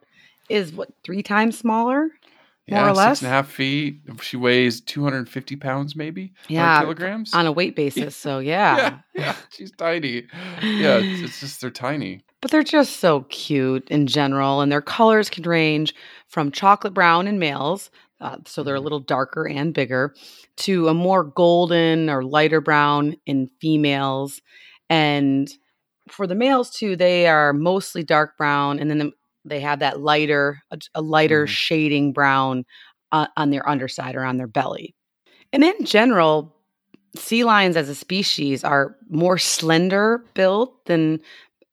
is 0.49 0.73
what 0.73 0.91
three 1.03 1.23
times 1.23 1.59
smaller, 1.59 2.03
more 2.03 2.11
yeah, 2.81 2.88
or 2.91 2.93
less, 2.93 3.19
six 3.19 3.23
and 3.23 3.29
a 3.29 3.35
half 3.35 3.50
feet. 3.50 4.00
She 4.21 4.37
weighs 4.37 4.81
two 4.83 5.03
hundred 5.03 5.19
and 5.19 5.29
fifty 5.29 5.57
pounds, 5.57 5.97
maybe. 5.97 6.33
Yeah, 6.49 6.81
kilograms. 6.81 7.33
on 7.35 7.47
a 7.47 7.53
weight 7.53 7.75
basis. 7.83 8.15
So 8.15 8.38
yeah. 8.38 8.76
yeah, 8.76 8.99
yeah, 9.15 9.35
she's 9.50 9.73
tiny. 9.73 10.26
Yeah, 10.62 10.99
it's, 11.03 11.23
it's 11.23 11.41
just 11.41 11.61
they're 11.62 11.71
tiny. 11.71 12.21
But 12.43 12.50
they're 12.50 12.62
just 12.62 12.99
so 12.99 13.23
cute 13.31 13.88
in 13.88 14.07
general, 14.07 14.61
and 14.61 14.71
their 14.71 14.83
colors 14.83 15.31
can 15.31 15.43
range 15.45 15.95
from 16.29 16.53
chocolate 16.53 16.93
brown 16.95 17.26
in 17.26 17.38
males, 17.38 17.91
uh, 18.21 18.37
so 18.47 18.63
they're 18.63 18.75
a 18.77 18.81
little 18.81 19.01
darker 19.01 19.47
and 19.49 19.75
bigger, 19.75 20.15
to 20.59 20.89
a 20.89 20.95
more 20.95 21.25
golden 21.25 22.09
or 22.11 22.25
lighter 22.25 22.61
brown 22.61 23.17
in 23.27 23.49
females. 23.61 24.41
And 24.89 25.49
for 26.11 26.27
the 26.27 26.35
males, 26.35 26.71
too, 26.71 26.97
they 26.97 27.27
are 27.27 27.53
mostly 27.53 28.03
dark 28.05 28.37
brown, 28.39 28.79
and 28.79 28.91
then 28.91 28.99
the, 28.99 29.13
they 29.45 29.61
have 29.61 29.81
that 29.81 30.01
lighter, 30.01 30.61
a, 30.71 30.79
a 30.95 31.03
lighter 31.03 31.45
Mhm. 31.47 31.49
shading 31.49 32.13
brown 32.13 32.65
uh, 33.13 33.27
on 33.37 33.51
their 33.51 33.69
underside 33.69 34.15
or 34.17 34.25
on 34.25 34.37
their 34.37 34.47
belly. 34.49 34.95
And 35.53 35.65
in 35.65 35.85
general, 35.85 36.55
sea 37.17 37.45
lions 37.45 37.77
as 37.77 37.89
a 37.89 37.95
species 37.95 38.65
are 38.65 38.97
more 39.09 39.39
slender 39.39 40.25
built 40.35 40.85
than 40.87 41.21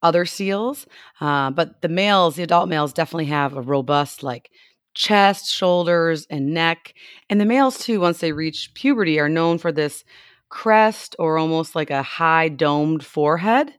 other 0.03 0.25
seals. 0.25 0.87
Uh, 1.21 1.51
but 1.51 1.81
the 1.81 1.89
males, 1.89 2.35
the 2.35 2.43
adult 2.43 2.69
males, 2.69 2.93
definitely 2.93 3.25
have 3.25 3.55
a 3.55 3.61
robust, 3.61 4.23
like 4.23 4.49
chest, 4.93 5.51
shoulders, 5.51 6.25
and 6.29 6.53
neck. 6.53 6.93
And 7.29 7.39
the 7.41 7.45
males, 7.45 7.77
too, 7.79 7.99
once 7.99 8.19
they 8.19 8.31
reach 8.31 8.73
puberty, 8.73 9.19
are 9.19 9.29
known 9.29 9.57
for 9.57 9.71
this 9.71 10.03
crest 10.49 11.15
or 11.19 11.37
almost 11.37 11.75
like 11.75 11.89
a 11.89 12.03
high 12.03 12.47
domed 12.49 13.03
forehead 13.05 13.73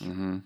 hmm 0.00 0.38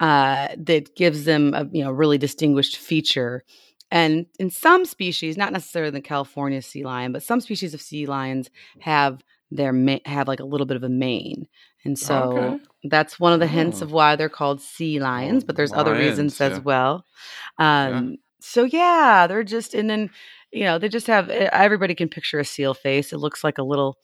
uh, 0.00 0.48
that 0.56 0.96
gives 0.96 1.24
them 1.24 1.52
a 1.54 1.68
you 1.72 1.84
know 1.84 1.90
really 1.90 2.18
distinguished 2.18 2.76
feature. 2.76 3.44
And 3.90 4.26
in 4.38 4.50
some 4.50 4.84
species, 4.84 5.36
not 5.36 5.52
necessarily 5.52 5.90
the 5.90 6.00
California 6.00 6.62
sea 6.62 6.84
lion, 6.84 7.12
but 7.12 7.22
some 7.22 7.40
species 7.40 7.74
of 7.74 7.80
sea 7.80 8.06
lions 8.06 8.48
have 8.80 9.22
their 9.50 9.72
ma- 9.72 9.98
have 10.06 10.28
like 10.28 10.40
a 10.40 10.44
little 10.44 10.66
bit 10.66 10.76
of 10.76 10.84
a 10.84 10.88
mane, 10.88 11.46
and 11.84 11.98
so 11.98 12.30
Okay. 12.30 12.64
that's 12.84 13.18
one 13.20 13.32
of 13.32 13.40
the 13.40 13.46
hints 13.46 13.82
Oh. 13.82 13.84
of 13.86 13.92
why 13.92 14.16
they're 14.16 14.28
called 14.28 14.60
sea 14.60 15.00
lions. 15.00 15.44
But 15.44 15.56
there's 15.56 15.72
other 15.72 15.92
reasons 15.92 16.40
lions, 16.40 16.58
as 16.58 16.64
well. 16.64 17.04
Um, 17.58 18.16
So 18.40 18.64
yeah, 18.64 19.26
they're 19.26 19.44
just 19.44 19.74
and 19.74 19.88
then 19.90 20.10
you 20.52 20.64
know 20.64 20.78
they 20.78 20.88
just 20.88 21.06
have 21.06 21.30
e- 21.30 21.48
everybody 21.52 21.94
can 21.94 22.08
picture 22.08 22.38
a 22.40 22.44
seal 22.44 22.74
face. 22.74 23.12
It 23.12 23.18
looks 23.18 23.44
like 23.44 23.58
a 23.58 23.62
little 23.62 23.98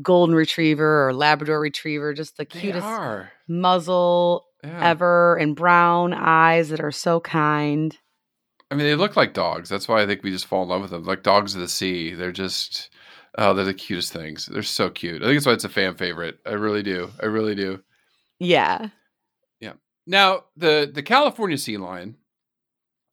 golden 0.00 0.34
retriever 0.34 1.06
or 1.08 1.12
Labrador 1.14 1.60
retriever, 1.60 2.14
just 2.14 2.36
the 2.36 2.44
cutest 2.44 2.86
muzzle 3.48 4.46
Yeah. 4.64 4.78
ever 4.90 5.36
and 5.36 5.56
brown 5.56 6.12
eyes 6.14 6.68
that 6.70 6.80
are 6.80 6.92
so 6.92 7.20
kind. 7.20 7.96
I 8.70 8.74
mean, 8.74 8.86
they 8.86 8.94
look 8.94 9.16
like 9.16 9.34
dogs. 9.34 9.68
That's 9.68 9.86
why 9.88 10.02
I 10.02 10.06
think 10.06 10.22
we 10.22 10.30
just 10.30 10.46
fall 10.46 10.62
in 10.62 10.68
love 10.70 10.80
with 10.82 10.90
them. 10.92 11.04
Like 11.04 11.22
dogs 11.22 11.54
of 11.54 11.60
the 11.60 11.68
sea. 11.68 12.14
They're 12.14 12.32
just, 12.32 12.88
oh, 13.36 13.52
they're 13.52 13.66
the 13.66 13.74
cutest 13.74 14.12
things. 14.12 14.46
They're 14.46 14.62
so 14.62 14.88
cute. 14.88 15.20
I 15.22 15.26
think 15.26 15.36
that's 15.36 15.46
why 15.46 15.52
it's 15.52 15.64
a 15.64 15.68
fan 15.68 15.94
favorite. 15.96 16.38
I 16.46 16.52
really 16.52 16.82
do. 16.82 17.10
I 17.20 17.26
really 17.26 17.54
do. 17.54 17.82
Yeah. 18.38 18.88
Yeah. 19.60 19.74
Now, 20.06 20.44
the 20.56 20.90
the 20.92 21.02
California 21.02 21.58
sea 21.58 21.76
lion. 21.76 22.16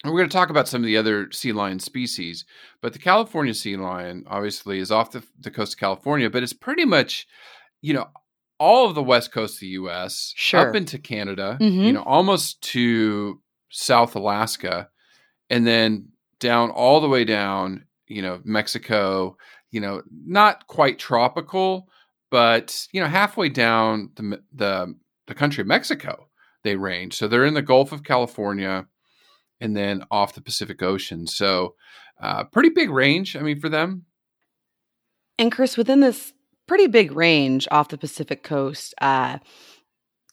And 0.04 0.12
We're 0.14 0.20
going 0.20 0.30
to 0.30 0.34
talk 0.36 0.50
about 0.50 0.68
some 0.68 0.82
of 0.82 0.86
the 0.86 0.98
other 0.98 1.32
sea 1.32 1.52
lion 1.52 1.80
species, 1.80 2.46
but 2.82 2.94
the 2.94 3.00
California 3.00 3.54
sea 3.54 3.76
lion 3.78 4.24
obviously 4.28 4.80
is 4.80 4.92
off 4.92 5.12
the, 5.12 5.24
the 5.40 5.52
coast 5.52 5.74
of 5.74 5.80
California, 5.80 6.30
but 6.30 6.44
it's 6.44 6.54
pretty 6.54 6.86
much, 6.86 7.28
you 7.82 7.94
know, 7.94 8.08
all 8.60 8.88
of 8.88 8.96
the 8.96 9.04
west 9.04 9.32
coast 9.32 9.56
of 9.56 9.60
the 9.62 9.68
U.S. 9.68 10.34
Sure. 10.36 10.70
up 10.70 10.76
into 10.76 10.98
Canada, 11.00 11.58
Mhm. 11.62 11.86
you 11.86 11.94
know, 11.94 12.04
almost 12.04 12.62
to 12.74 13.42
South 13.70 14.16
Alaska, 14.16 14.90
and 15.50 15.66
then 15.66 16.10
down 16.40 16.70
all 16.70 17.00
the 17.02 17.08
way 17.10 17.24
down, 17.26 17.86
you 18.08 18.22
know, 18.22 18.40
Mexico. 18.44 19.38
You 19.72 19.82
know, 19.82 20.02
not 20.26 20.66
quite 20.66 20.98
tropical, 20.98 21.88
but 22.32 22.88
you 22.92 23.00
know, 23.00 23.08
halfway 23.08 23.50
down 23.50 24.10
the 24.16 24.42
the 24.52 24.96
the 25.28 25.36
country 25.36 25.62
of 25.62 25.68
Mexico 25.68 26.28
they 26.64 26.76
range. 26.76 27.16
So 27.16 27.28
they're 27.28 27.46
in 27.46 27.54
the 27.54 27.62
Gulf 27.62 27.92
of 27.92 28.04
California 28.04 28.88
and 29.62 29.76
then 29.76 30.04
off 30.12 30.34
the 30.34 30.42
Pacific 30.42 30.82
Ocean. 30.82 31.28
So 31.28 31.76
uh, 32.22 32.46
pretty 32.46 32.70
big 32.70 32.90
range. 32.90 33.36
I 33.36 33.42
mean, 33.42 33.60
for 33.60 33.70
them. 33.70 34.06
And 35.38 35.52
Chris, 35.52 35.78
within 35.78 36.02
this 36.02 36.34
pretty 36.68 36.88
big 36.88 37.12
range 37.14 37.68
off 37.72 37.90
the 37.90 37.98
Pacific 37.98 38.44
coast, 38.44 38.94
uh, 39.02 39.40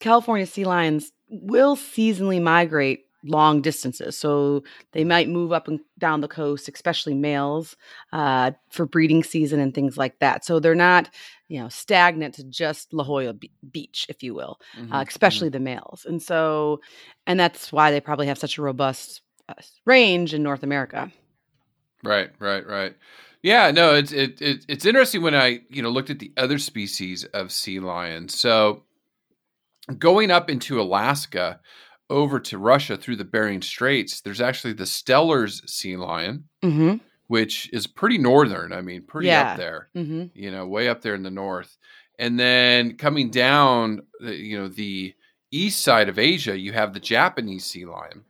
California 0.01 0.47
sea 0.47 0.65
lions 0.65 1.13
will 1.29 1.77
seasonally 1.77 2.41
migrate 2.43 3.06
long 3.27 3.61
distances. 3.63 4.17
So 4.17 4.63
they 4.93 5.05
might 5.05 5.29
move 5.29 5.53
up 5.53 5.69
and 5.69 5.81
down 5.99 6.21
the 6.21 6.29
coast, 6.29 6.69
especially 6.69 7.15
males, 7.15 7.77
uh, 8.13 8.53
for 8.71 8.87
breeding 8.87 9.23
season 9.25 9.61
and 9.61 9.75
things 9.75 9.97
like 9.97 10.19
that. 10.21 10.45
So 10.45 10.59
they're 10.61 10.75
not, 10.75 11.11
you 11.49 11.61
know, 11.61 11.69
stagnant 11.69 12.35
to 12.35 12.45
just 12.45 12.93
La 12.93 13.05
Jolla 13.05 13.33
Be- 13.35 13.53
Beach, 13.71 14.07
if 14.09 14.23
you 14.23 14.35
will, 14.35 14.61
Mm-hmm. 14.79 14.93
uh, 14.93 15.05
especially 15.07 15.49
the 15.49 15.61
males. 15.61 16.07
And 16.09 16.23
so, 16.23 16.81
and 17.27 17.39
that's 17.39 17.73
why 17.73 17.91
they 17.91 18.01
probably 18.01 18.27
have 18.27 18.39
such 18.39 18.59
a 18.59 18.63
robust 18.63 19.23
uh, 19.49 19.55
range 19.85 20.35
in 20.35 20.43
North 20.43 20.63
America. 20.63 21.11
Right, 22.03 22.31
right, 22.39 22.67
right. 22.67 22.95
Yeah, 23.43 23.71
no, 23.71 23.95
it's 23.95 24.13
it, 24.13 24.41
it 24.43 24.65
it's 24.69 24.85
interesting 24.85 25.23
when 25.23 25.35
I 25.35 25.61
you 25.71 25.83
know 25.83 25.91
looked 25.91 26.11
at 26.11 26.19
the 26.19 26.33
other 26.37 26.59
species 26.59 27.25
of 27.25 27.53
sea 27.53 27.79
lions. 27.81 28.37
So 28.37 28.83
going 29.99 30.31
up 30.31 30.51
into 30.51 30.81
Alaska, 30.81 31.61
over 32.09 32.39
to 32.41 32.59
Russia 32.59 32.97
through 32.97 33.17
the 33.17 33.25
Bering 33.25 33.63
Straits, 33.63 34.21
there's 34.21 34.41
actually 34.41 34.73
the 34.75 34.85
Steller's 34.87 35.63
sea 35.71 35.97
lion, 35.97 36.45
Mm-hmm. 36.63 36.97
which 37.27 37.69
is 37.73 37.87
pretty 37.87 38.19
northern. 38.19 38.73
I 38.73 38.81
mean, 38.83 39.03
pretty 39.03 39.29
Yeah. 39.29 39.53
up 39.53 39.57
there. 39.59 39.89
Mm-hmm. 39.97 40.25
you 40.35 40.51
know, 40.51 40.67
way 40.67 40.89
up 40.89 41.03
there 41.03 41.15
in 41.15 41.23
the 41.23 41.31
north. 41.31 41.77
And 42.19 42.39
then 42.39 42.97
coming 42.97 43.31
down, 43.31 44.03
you 44.21 44.59
know, 44.59 44.69
the 44.69 45.15
east 45.51 45.83
side 45.83 46.09
of 46.09 46.19
Asia, 46.19 46.57
you 46.59 46.73
have 46.73 46.95
the 46.95 47.01
Japanese 47.01 47.65
sea 47.65 47.85
lion. 47.85 48.25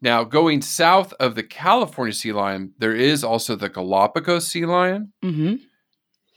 Now, 0.00 0.24
going 0.24 0.60
south 0.60 1.14
of 1.20 1.34
the 1.34 1.42
California 1.42 2.12
sea 2.12 2.32
lion, 2.32 2.74
there 2.78 2.94
is 2.94 3.24
also 3.24 3.56
the 3.56 3.68
Galapagos 3.70 4.46
sea 4.48 4.66
lion. 4.66 5.12
Mm-hmm. 5.22 5.54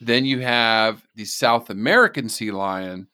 Then 0.00 0.24
you 0.24 0.40
have 0.40 1.02
the 1.16 1.24
South 1.24 1.68
American 1.70 2.28
sea 2.28 2.50
lion. 2.50 3.08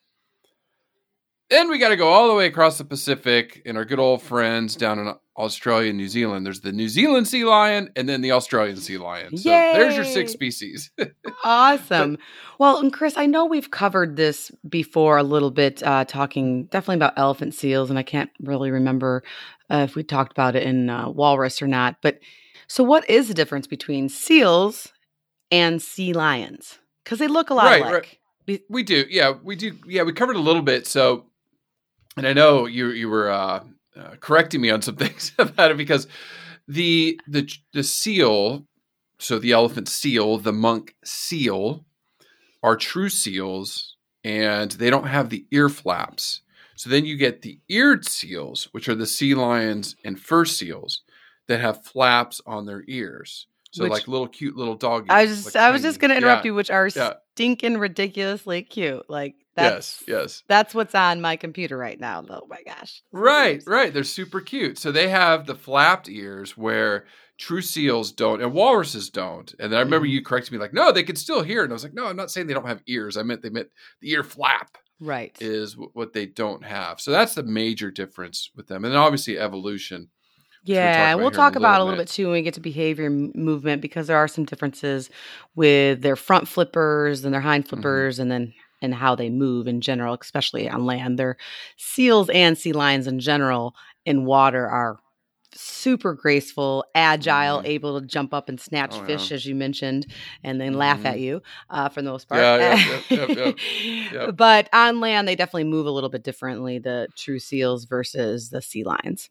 Then 1.50 1.70
we 1.70 1.78
got 1.78 1.90
to 1.90 1.96
go 1.96 2.08
all 2.08 2.28
the 2.28 2.34
way 2.34 2.46
across 2.46 2.78
the 2.78 2.84
Pacific 2.84 3.62
and 3.66 3.76
our 3.76 3.84
good 3.84 3.98
old 3.98 4.22
friends 4.22 4.76
down 4.76 4.98
in 4.98 5.12
Australia, 5.36 5.88
and 5.90 5.98
New 5.98 6.08
Zealand. 6.08 6.46
There's 6.46 6.60
the 6.60 6.70
New 6.72 6.88
Zealand 6.88 7.26
sea 7.26 7.44
lion 7.44 7.90
and 7.96 8.08
then 8.08 8.20
the 8.20 8.30
Australian 8.32 8.76
sea 8.76 8.98
lion. 8.98 9.36
So 9.36 9.50
there's 9.50 9.96
your 9.96 10.04
six 10.04 10.32
species. 10.32 10.90
Awesome. 11.42 12.16
well, 12.58 12.78
and 12.78 12.92
Chris, 12.92 13.16
I 13.18 13.26
know 13.26 13.44
we've 13.44 13.70
covered 13.70 14.16
this 14.16 14.50
before 14.68 15.18
a 15.18 15.22
little 15.22 15.50
bit, 15.50 15.82
uh, 15.82 16.04
talking 16.06 16.64
definitely 16.66 16.94
about 16.96 17.12
elephant 17.18 17.54
seals, 17.54 17.90
and 17.90 17.98
I 17.98 18.02
can't 18.02 18.30
really 18.40 18.70
remember 18.70 19.22
uh, 19.70 19.78
if 19.88 19.94
we 19.94 20.02
talked 20.04 20.32
about 20.32 20.56
it 20.56 20.62
in 20.62 20.88
uh, 20.88 21.10
walrus 21.10 21.60
or 21.60 21.66
not. 21.66 21.96
But 22.00 22.20
so, 22.66 22.82
what 22.82 23.08
is 23.10 23.28
the 23.28 23.34
difference 23.34 23.66
between 23.66 24.08
seals 24.08 24.92
and 25.50 25.82
sea 25.82 26.12
lions? 26.14 26.78
Because 27.02 27.18
they 27.18 27.28
look 27.28 27.50
a 27.50 27.54
lot 27.54 27.64
Right, 27.64 27.82
alike. 27.82 28.18
right. 28.46 28.60
We 28.70 28.82
do. 28.82 29.04
Yeah, 29.10 29.34
we 29.42 29.56
do. 29.56 29.76
Yeah, 29.86 30.04
we 30.04 30.12
covered 30.14 30.36
a 30.36 30.40
little 30.40 30.62
bit. 30.62 30.86
So, 30.86 31.26
and 32.16 32.26
I 32.26 32.32
know 32.32 32.66
you 32.66 32.90
you 32.90 33.08
were 33.08 33.30
uh, 33.30 33.64
uh, 33.96 34.14
correcting 34.20 34.60
me 34.60 34.70
on 34.70 34.82
some 34.82 34.96
things 35.04 35.32
about 35.38 35.70
it 35.70 35.76
because 35.76 36.06
the 36.68 37.20
the 37.26 37.50
the 37.72 37.82
seal, 37.82 38.66
so 39.18 39.38
the 39.38 39.52
elephant 39.52 39.88
seal, 39.88 40.38
the 40.38 40.52
monk 40.52 40.94
seal, 41.04 41.84
are 42.62 42.76
true 42.76 43.08
seals, 43.08 43.96
and 44.22 44.72
they 44.72 44.90
don't 44.90 45.06
have 45.06 45.30
the 45.30 45.46
ear 45.50 45.68
flaps. 45.68 46.40
So 46.76 46.90
then 46.90 47.04
you 47.04 47.16
get 47.16 47.42
the 47.42 47.60
eared 47.68 48.04
seals, 48.04 48.68
which 48.72 48.88
are 48.88 48.96
the 48.96 49.06
sea 49.06 49.34
lions 49.34 49.94
and 50.04 50.18
fur 50.18 50.44
seals 50.44 51.02
that 51.46 51.60
have 51.60 51.84
flaps 51.84 52.40
on 52.46 52.66
their 52.66 52.82
ears. 52.88 53.46
So 53.70 53.84
Which- 53.84 53.92
like 53.92 54.08
little 54.08 54.28
cute 54.28 54.56
little 54.56 54.76
doggies. 54.76 55.08
I 55.10 55.22
was 55.22 55.30
just, 55.30 55.54
like 55.54 55.56
I 55.56 55.70
was 55.70 55.82
just 55.82 56.00
going 56.00 56.10
to 56.10 56.16
interrupt 56.16 56.44
yeah, 56.44 56.50
you, 56.50 56.54
which 56.54 56.70
are 56.70 56.88
yeah. 56.94 57.14
Stinking 57.34 57.78
ridiculously 57.78 58.62
cute. 58.62 59.08
Like 59.08 59.34
that's 59.56 60.02
Yes, 60.08 60.22
yes. 60.22 60.42
that's 60.48 60.74
what's 60.74 60.94
on 60.94 61.20
my 61.20 61.36
computer 61.36 61.76
right 61.76 61.98
now. 61.98 62.24
Oh 62.28 62.46
my 62.48 62.60
gosh! 62.66 63.02
Right, 63.12 63.62
right. 63.66 63.92
They're 63.92 64.04
super 64.04 64.40
cute. 64.40 64.78
So 64.78 64.90
they 64.92 65.08
have 65.08 65.46
the 65.46 65.54
flapped 65.54 66.08
ears 66.08 66.56
where 66.56 67.06
true 67.38 67.60
seals 67.62 68.12
don't 68.12 68.40
and 68.42 68.52
walruses 68.52 69.10
don't. 69.10 69.52
And 69.58 69.72
then 69.72 69.78
I 69.78 69.82
remember 69.82 70.06
Mhm. 70.06 70.10
you 70.10 70.22
corrected 70.22 70.52
me 70.52 70.58
like, 70.58 70.72
no, 70.72 70.92
they 70.92 71.02
can 71.02 71.16
still 71.16 71.42
hear. 71.42 71.64
And 71.64 71.72
I 71.72 71.74
was 71.74 71.82
like, 71.82 71.94
no, 71.94 72.06
I'm 72.06 72.16
not 72.16 72.30
saying 72.30 72.46
they 72.46 72.54
don't 72.54 72.66
have 72.68 72.82
ears. 72.86 73.16
I 73.16 73.22
meant 73.24 73.42
they 73.42 73.50
meant 73.50 73.70
the 74.00 74.10
ear 74.12 74.22
flap 74.22 74.76
Right. 75.00 75.36
is 75.40 75.72
w- 75.72 75.90
what 75.94 76.12
they 76.12 76.26
don't 76.26 76.64
have. 76.64 77.00
So 77.00 77.10
that's 77.10 77.34
the 77.34 77.42
major 77.42 77.90
difference 77.90 78.50
with 78.54 78.68
them. 78.68 78.84
And 78.84 78.94
then 78.94 79.00
obviously 79.00 79.36
evolution. 79.38 80.10
Yeah, 80.64 81.14
we'll 81.14 81.24
here 81.24 81.28
in 81.28 81.34
a 81.34 81.36
talk 81.36 81.56
about 81.56 81.80
a 81.80 81.84
little 81.84 81.98
bit. 81.98 82.06
bit 82.08 82.12
too 82.14 82.26
when 82.26 82.32
we 82.34 82.42
get 82.42 82.54
to 82.54 82.60
behavior 82.60 83.10
movement 83.10 83.82
because 83.82 84.06
there 84.06 84.16
are 84.16 84.28
some 84.28 84.44
differences 84.44 85.10
with 85.54 86.00
their 86.02 86.16
front 86.16 86.48
flippers 86.48 87.24
and 87.24 87.32
their 87.34 87.40
hind 87.40 87.64
Mm-hmm. 87.64 87.76
flippers, 87.76 88.18
and 88.18 88.30
then 88.30 88.52
and 88.82 88.94
how 88.94 89.14
they 89.14 89.30
move 89.30 89.66
in 89.66 89.80
general, 89.80 90.16
especially 90.20 90.68
on 90.68 90.84
land. 90.84 91.18
Their 91.18 91.36
seals 91.76 92.28
and 92.30 92.56
sea 92.58 92.72
lions 92.72 93.06
in 93.06 93.18
general 93.20 93.74
in 94.04 94.24
water 94.26 94.66
are 94.68 94.98
super 95.56 96.14
graceful, 96.14 96.84
agile, 96.96 97.60
Mhm. 97.60 97.66
able 97.66 98.00
to 98.00 98.06
jump 98.06 98.34
up 98.34 98.48
and 98.48 98.60
snatch 98.60 98.96
Oh, 99.00 99.04
fish, 99.04 99.30
yeah. 99.30 99.36
as 99.36 99.46
you 99.46 99.54
mentioned, 99.54 100.06
and 100.42 100.60
then 100.60 100.74
laugh 100.74 101.02
Mhm. 101.02 101.06
at 101.06 101.20
you 101.20 101.42
uh, 101.70 101.88
for 101.88 102.02
the 102.02 102.10
most 102.10 102.28
part. 102.28 102.40
Yeah, 102.42 102.56
yeah, 102.76 103.00
yep, 103.08 103.28
yep, 103.30 103.56
yep. 104.12 104.36
But 104.36 104.68
on 104.72 105.00
land, 105.00 105.28
they 105.28 105.36
definitely 105.36 105.64
move 105.64 105.86
a 105.86 105.90
little 105.92 106.10
bit 106.10 106.24
differently. 106.24 106.78
The 106.80 107.06
true 107.16 107.38
seals 107.38 107.84
versus 107.84 108.50
the 108.50 108.60
sea 108.60 108.82
lions. 108.84 109.30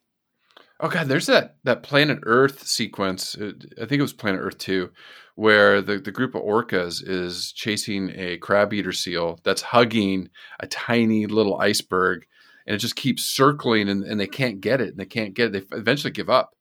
Oh 0.79 0.89
god, 0.89 1.07
there's 1.07 1.27
that 1.27 1.57
that 1.63 1.83
Planet 1.83 2.19
Earth 2.23 2.67
sequence. 2.67 3.35
uh, 3.37 3.53
I 3.81 3.85
think 3.85 3.99
it 3.99 4.01
was 4.01 4.13
Planet 4.13 4.41
Earth 4.41 4.57
two, 4.57 4.91
where 5.35 5.81
the 5.81 5.97
the 5.99 6.11
group 6.11 6.35
of 6.35 6.41
orcas 6.43 7.01
is 7.07 7.51
chasing 7.51 8.11
a 8.15 8.37
crab 8.37 8.73
eater 8.73 8.91
seal 8.91 9.39
that's 9.43 9.61
hugging 9.61 10.29
a 10.59 10.67
tiny 10.67 11.25
little 11.27 11.57
iceberg, 11.59 12.25
and 12.67 12.75
it 12.75 12.79
just 12.79 12.95
keeps 12.95 13.23
circling, 13.23 13.87
and, 13.89 14.03
and 14.03 14.19
they 14.19 14.27
can't 14.27 14.61
get 14.61 14.81
it, 14.81 14.89
and 14.89 14.97
they 14.97 15.05
can't 15.05 15.33
get 15.33 15.55
it. 15.55 15.69
They 15.69 15.77
eventually 15.77 16.11
give 16.11 16.29
up. 16.29 16.55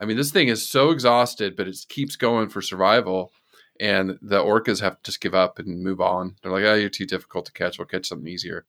I 0.00 0.04
mean, 0.06 0.16
this 0.16 0.32
thing 0.32 0.48
is 0.48 0.68
so 0.68 0.90
exhausted, 0.90 1.56
but 1.56 1.68
it 1.68 1.78
keeps 1.88 2.16
going 2.16 2.48
for 2.50 2.62
survival. 2.62 3.32
And 3.80 4.18
the 4.22 4.38
orcas 4.40 4.80
have 4.80 4.96
to 5.02 5.10
just 5.10 5.20
give 5.20 5.34
up 5.34 5.58
and 5.58 5.82
move 5.82 6.00
on. 6.00 6.36
They're 6.42 6.52
like, 6.52 6.64
"Oh, 6.64 6.74
you're 6.74 6.90
too 6.90 7.06
difficult 7.06 7.46
to 7.46 7.52
catch. 7.52 7.78
We'll 7.78 7.86
catch 7.86 8.06
something 8.08 8.28
easier." 8.28 8.66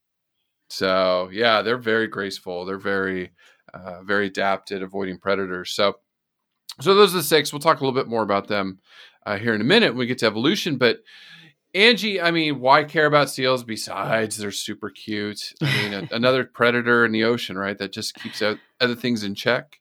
So 0.70 1.30
yeah, 1.32 1.62
they're 1.62 1.78
very 1.78 2.08
graceful. 2.08 2.66
They're 2.66 2.78
very, 2.78 3.32
uh, 3.74 4.04
very 4.04 4.28
adapted, 4.28 4.84
avoiding 4.84 5.18
predators. 5.18 5.72
So, 5.72 5.96
so 6.82 6.94
those 6.94 7.14
are 7.14 7.18
the 7.18 7.24
six. 7.24 7.52
We'll 7.52 7.60
talk 7.60 7.80
a 7.80 7.84
little 7.84 8.00
bit 8.00 8.10
more 8.10 8.24
about 8.24 8.48
them 8.48 8.80
uh, 9.26 9.38
here 9.38 9.54
in 9.54 9.62
a 9.62 9.66
minute 9.66 9.90
when 9.90 10.00
we 10.00 10.06
get 10.06 10.20
to 10.20 10.26
evolution. 10.26 10.78
But 10.78 11.00
Angie, 11.74 12.22
I 12.22 12.32
mean, 12.32 12.60
why 12.60 12.84
care 12.84 13.08
about 13.08 13.30
seals 13.30 13.64
besides 13.64 14.38
they're 14.38 14.52
super 14.52 14.90
cute? 14.90 15.54
I 15.62 15.82
mean, 15.82 15.94
a, 15.94 16.08
another 16.16 16.44
predator 16.44 17.06
in 17.06 17.12
the 17.12 17.24
ocean, 17.24 17.58
right? 17.58 17.78
That 17.78 17.92
just 17.92 18.16
keeps 18.16 18.42
out 18.42 18.60
other 18.80 18.96
things 18.96 19.24
in 19.24 19.36
check. 19.36 19.80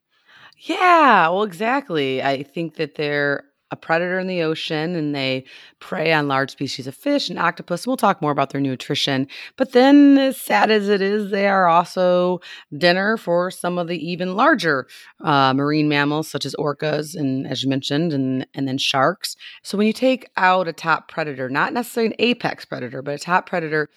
Yeah, 0.56 1.28
well, 1.28 1.42
exactly. 1.42 2.22
I 2.22 2.42
think 2.42 2.76
that 2.76 2.94
they're 2.94 3.44
a 3.72 3.76
predator 3.76 4.18
in 4.18 4.26
the 4.26 4.42
ocean 4.42 4.94
and 4.94 5.14
they 5.14 5.44
prey 5.80 6.12
on 6.12 6.28
large 6.28 6.50
species 6.50 6.86
of 6.86 6.94
fish 6.94 7.30
and 7.30 7.38
octopus. 7.38 7.86
We'll 7.86 7.96
talk 7.96 8.20
more 8.20 8.30
about 8.30 8.50
their 8.50 8.60
nutrition. 8.60 9.26
But 9.56 9.72
then, 9.72 10.18
as 10.18 10.36
sad 10.36 10.70
as 10.70 10.88
it 10.88 11.00
is, 11.00 11.30
they 11.30 11.48
are 11.48 11.66
also 11.66 12.40
dinner 12.76 13.16
for 13.16 13.50
some 13.50 13.78
of 13.78 13.88
the 13.88 13.98
even 13.98 14.36
larger 14.36 14.86
uh, 15.20 15.54
marine 15.54 15.88
mammals, 15.88 16.28
such 16.28 16.44
as 16.44 16.54
orcas 16.56 17.16
and, 17.16 17.46
as 17.46 17.64
you 17.64 17.70
mentioned, 17.70 18.12
and, 18.12 18.46
and 18.54 18.68
then 18.68 18.78
sharks. 18.78 19.34
So, 19.62 19.78
when 19.78 19.86
you 19.86 19.94
take 19.94 20.30
out 20.36 20.68
a 20.68 20.72
top 20.72 21.10
predator, 21.10 21.48
not 21.48 21.72
necessarily 21.72 22.12
an 22.12 22.16
apex 22.20 22.66
predator, 22.66 23.00
but 23.00 23.14
a 23.14 23.18
top 23.18 23.48
predator 23.48 23.88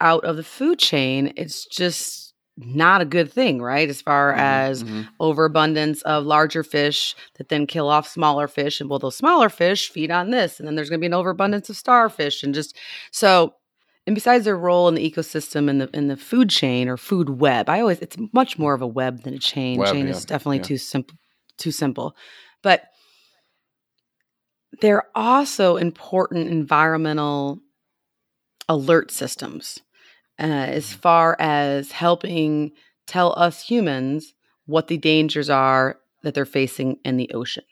out 0.00 0.24
of 0.24 0.36
the 0.36 0.42
food 0.42 0.78
chain, 0.78 1.32
it's 1.36 1.66
just 1.66 2.29
not 2.64 3.00
a 3.00 3.04
good 3.04 3.32
thing, 3.32 3.60
right? 3.62 3.88
As 3.88 4.02
far 4.02 4.32
as 4.34 4.84
Mhm. 4.84 5.08
overabundance 5.18 6.02
of 6.02 6.24
larger 6.26 6.62
fish 6.62 7.14
that 7.36 7.48
then 7.48 7.66
kill 7.66 7.88
off 7.88 8.06
smaller 8.08 8.48
fish. 8.48 8.80
And 8.80 8.90
well, 8.90 8.98
those 8.98 9.16
smaller 9.16 9.48
fish 9.48 9.90
feed 9.90 10.10
on 10.10 10.30
this. 10.30 10.58
And 10.58 10.66
then 10.66 10.74
there's 10.74 10.90
going 10.90 10.98
to 10.98 11.02
be 11.02 11.06
an 11.06 11.14
overabundance 11.14 11.70
of 11.70 11.76
starfish. 11.76 12.42
And 12.42 12.54
just 12.54 12.76
so, 13.10 13.54
and 14.06 14.14
besides 14.14 14.44
their 14.44 14.56
role 14.56 14.88
in 14.88 14.94
the 14.94 15.10
ecosystem 15.10 15.68
in 15.68 15.78
the 15.78 15.90
in 15.92 16.08
the 16.08 16.16
food 16.16 16.50
chain 16.50 16.88
or 16.88 16.96
food 16.96 17.40
web, 17.40 17.68
I 17.68 17.80
always 17.80 17.98
it's 18.00 18.16
much 18.32 18.58
more 18.58 18.74
of 18.74 18.82
a 18.82 18.86
web 18.86 19.22
than 19.22 19.34
a 19.34 19.38
chain. 19.38 19.78
Web, 19.78 19.92
chain 19.92 20.06
yeah, 20.06 20.12
is 20.14 20.24
definitely 20.24 20.58
yeah. 20.58 20.64
too 20.64 20.76
simple 20.78 21.16
too 21.58 21.70
simple. 21.70 22.16
But 22.62 22.84
they're 24.80 25.06
also 25.14 25.76
important 25.76 26.48
environmental 26.48 27.60
alert 28.68 29.10
systems 29.10 29.80
uh, 30.40 30.44
as 30.44 30.92
far 30.92 31.36
as 31.38 31.92
helping 31.92 32.72
tell 33.06 33.34
us 33.36 33.62
humans 33.62 34.34
what 34.66 34.88
the 34.88 34.96
dangers 34.96 35.50
are 35.50 35.98
that 36.22 36.34
they're 36.34 36.44
facing 36.44 36.98
in 37.04 37.16
the 37.16 37.30
ocean. 37.32 37.64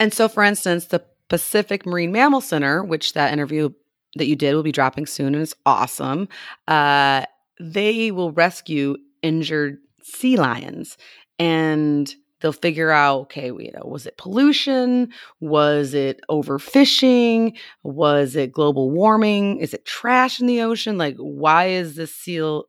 And 0.00 0.12
so, 0.12 0.28
for 0.28 0.42
instance, 0.42 0.86
the 0.86 1.04
Pacific 1.28 1.84
Marine 1.84 2.12
Mammal 2.12 2.40
Center, 2.40 2.82
which 2.82 3.12
that 3.12 3.32
interview 3.32 3.70
that 4.16 4.26
you 4.26 4.36
did 4.36 4.54
will 4.54 4.62
be 4.62 4.72
dropping 4.72 5.06
soon 5.06 5.34
and 5.34 5.42
it's 5.42 5.54
awesome, 5.66 6.28
uh, 6.66 7.24
they 7.60 8.10
will 8.10 8.32
rescue 8.32 8.96
injured 9.22 9.78
sea 10.02 10.36
lions 10.36 10.96
and 11.38 12.14
they'll 12.40 12.52
figure 12.52 12.90
out 12.90 13.20
okay 13.22 13.46
you 13.46 13.70
know 13.72 13.84
was 13.84 14.06
it 14.06 14.16
pollution? 14.16 15.12
Was 15.40 15.94
it 15.94 16.20
overfishing? 16.30 17.56
Was 17.82 18.36
it 18.36 18.52
global 18.52 18.90
warming? 18.90 19.58
Is 19.58 19.74
it 19.74 19.84
trash 19.84 20.40
in 20.40 20.46
the 20.46 20.62
ocean? 20.62 20.98
Like 20.98 21.16
why 21.16 21.66
is 21.68 21.96
this 21.96 22.14
seal 22.14 22.64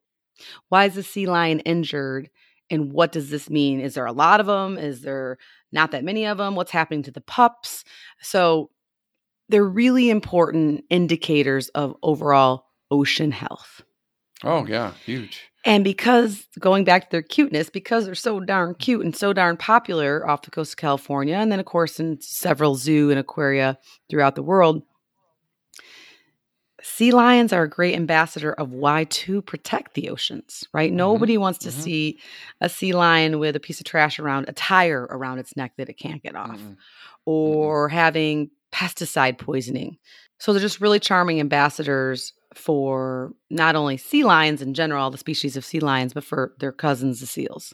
why 0.70 0.86
is 0.86 0.96
the 0.96 1.04
sea 1.04 1.26
lion 1.26 1.60
injured? 1.62 2.30
And 2.72 2.94
what 2.94 3.12
does 3.12 3.30
this 3.30 3.50
mean? 3.50 3.82
Is 3.82 3.96
there 3.96 4.06
a 4.06 4.12
lot 4.12 4.40
of 4.40 4.46
them 4.46 4.78
is 4.78 5.02
there 5.02 5.38
not 5.72 5.92
that 5.92 6.04
many 6.04 6.26
of 6.26 6.38
them 6.38 6.56
what's 6.56 6.72
happening 6.72 7.04
to 7.04 7.12
the 7.12 7.22
pups? 7.22 7.84
So 8.22 8.70
they're 9.50 9.66
really 9.66 10.10
important 10.10 10.86
indicators 10.90 11.70
of 11.70 11.96
overall 12.04 12.66
ocean 12.92 13.32
health. 13.32 13.82
Oh 14.44 14.66
yeah, 14.66 14.94
huge. 15.06 15.49
And 15.66 15.84
because 15.84 16.48
going 16.60 16.84
back 16.84 17.04
to 17.04 17.12
their 17.12 17.22
cuteness, 17.22 17.70
because 17.70 18.06
they're 18.06 18.16
so 18.16 18.40
darn 18.40 18.76
cute 18.76 19.04
and 19.04 19.16
so 19.16 19.34
darn 19.34 19.58
popular 19.58 20.28
off 20.28 20.44
the 20.44 20.52
coast 20.52 20.74
of 20.74 20.78
California, 20.78 21.36
and 21.36 21.52
then 21.52 21.60
of 21.60 21.66
course 21.66 22.00
in 22.00 22.20
several 22.22 22.76
zoo 22.76 23.10
and 23.10 23.20
aquaria 23.20 23.78
throughout 24.10 24.36
the 24.36 24.44
world, 24.44 24.84
sea 26.82 27.12
lions 27.12 27.52
are 27.52 27.64
a 27.64 27.70
great 27.70 27.96
ambassador 27.96 28.54
of 28.54 28.72
why 28.72 29.04
to 29.06 29.42
protect 29.42 29.96
the 29.96 30.10
oceans, 30.10 30.64
right? 30.74 30.90
Mm-hmm. 30.90 30.98
Nobody 30.98 31.38
wants 31.38 31.60
to 31.60 31.70
mhm. 31.70 31.74
see 31.74 32.20
a 32.62 32.70
sea 32.70 32.94
lion 32.94 33.40
with 33.40 33.56
a 33.56 33.60
piece 33.60 33.80
of 33.80 33.86
trash 33.86 34.20
around 34.20 34.48
a 34.48 34.54
tire 34.54 35.08
around 35.10 35.40
its 35.40 35.56
neck 35.58 35.74
that 35.78 35.90
it 35.90 35.98
can't 35.98 36.24
get 36.24 36.36
off 36.36 36.60
Mm-mm. 36.60 36.78
or 37.26 37.90
having 37.90 38.50
pesticide 38.72 39.38
poisoning. 39.38 39.98
So 40.40 40.54
they're 40.54 40.62
just 40.62 40.80
really 40.80 41.00
charming 41.00 41.40
ambassadors 41.40 42.34
for 42.54 43.34
not 43.50 43.76
only 43.76 43.98
sea 43.98 44.24
lions 44.24 44.62
in 44.62 44.74
general, 44.74 45.12
the 45.12 45.18
species 45.18 45.56
of 45.56 45.66
sea 45.66 45.80
lions, 45.80 46.14
but 46.14 46.24
for 46.24 46.54
their 46.60 46.72
cousins, 46.72 47.20
the 47.20 47.28
seals. 47.28 47.74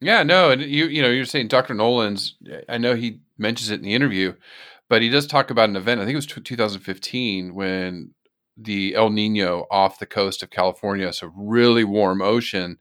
Yeah, 0.00 0.22
no, 0.22 0.50
and 0.50 0.62
you 0.62 0.86
you 0.86 1.02
know 1.02 1.10
you're 1.10 1.24
saying 1.24 1.48
Dr. 1.48 1.74
Nollens. 1.74 2.32
I 2.68 2.78
know 2.78 2.94
he 2.94 3.20
mentions 3.36 3.70
it 3.70 3.76
in 3.76 3.82
the 3.82 3.94
interview, 3.94 4.34
but 4.88 5.02
he 5.02 5.08
does 5.08 5.26
talk 5.26 5.50
about 5.50 5.68
an 5.68 5.76
event. 5.76 6.00
I 6.00 6.04
think 6.04 6.14
it 6.14 6.16
was 6.16 6.26
t- 6.26 6.40
2015 6.40 7.54
when 7.54 8.14
the 8.56 8.94
El 8.94 9.10
Nino 9.10 9.66
off 9.70 9.98
the 9.98 10.06
coast 10.06 10.42
of 10.42 10.50
California, 10.50 11.12
so 11.12 11.32
really 11.36 11.82
warm 11.82 12.22
ocean, 12.22 12.78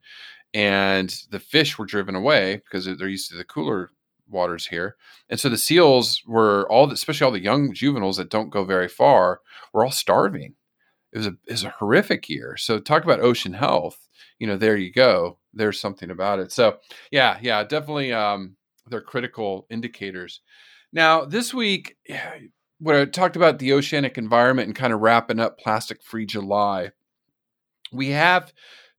and 0.54 1.16
the 1.32 1.40
fish 1.40 1.78
were 1.78 1.86
driven 1.86 2.14
away 2.14 2.58
because 2.58 2.86
they're 2.86 3.08
used 3.08 3.32
to 3.32 3.38
the 3.38 3.44
cooler 3.44 3.90
waters 4.30 4.68
here. 4.68 4.96
And 5.30 5.40
so 5.40 5.50
the 5.50 5.58
seals 5.58 6.22
were 6.28 6.68
all, 6.70 6.92
especially 6.92 7.26
all 7.26 7.32
the 7.32 7.40
young 7.40 7.74
juveniles 7.74 8.18
that 8.18 8.30
don't 8.30 8.50
go 8.50 8.64
very 8.64 8.88
far, 8.88 9.42
were 9.74 9.86
all 9.86 9.92
starving. 9.92 10.56
It 11.14 11.18
was 11.18 11.28
a 11.28 11.36
it 11.48 11.52
was 11.52 11.64
a 11.64 11.76
horrific 11.80 12.30
year. 12.30 12.58
So 12.58 12.80
talk 12.80 13.04
about 13.04 13.20
ocean 13.20 13.54
health. 13.54 14.08
You 14.40 14.48
know, 14.48 14.58
there 14.58 14.78
you 14.78 14.92
go. 14.92 15.40
There's 15.54 15.80
something 15.80 16.10
about 16.10 16.40
it. 16.40 16.52
So 16.52 16.78
yeah, 17.12 17.38
yeah, 17.42 17.64
definitely. 17.64 18.14
Um, 18.14 18.58
they're 18.88 19.02
critical 19.02 19.66
indicators. 19.70 20.42
Now 20.92 21.26
this 21.26 21.54
week, 21.54 21.98
when 22.80 22.96
I 22.96 23.06
talked 23.06 23.36
about 23.36 23.60
the 23.60 23.74
oceanic 23.74 24.18
environment 24.18 24.68
and 24.68 24.76
kind 24.76 24.94
of 24.94 25.00
wrapping 25.00 25.40
up 25.40 25.58
Plastic 25.58 26.04
Free 26.04 26.26
July, 26.26 26.92
we 27.92 28.10
have 28.10 28.54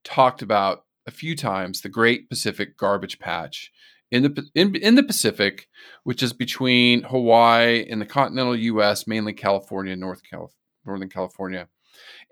talked 0.05 0.43
about 0.43 0.85
a 1.07 1.11
few 1.11 1.37
times 1.37 1.81
the 1.81 1.89
Great 1.89 2.29
Pacific 2.29 2.77
Garbage 2.77 3.19
Patch 3.19 3.71
in 4.11 4.23
the 4.23 4.49
in, 4.55 4.75
in 4.77 4.95
the 4.95 5.03
Pacific, 5.03 5.69
which 6.05 6.23
is 6.23 6.33
between 6.33 7.03
Hawaii 7.03 7.87
and 7.89 8.01
the 8.01 8.07
continental 8.07 8.57
U.S., 8.57 9.07
mainly 9.07 9.33
California, 9.33 9.97
North 9.97 10.23
Cal- 10.29 10.53
Northern 10.87 11.09
California, 11.09 11.69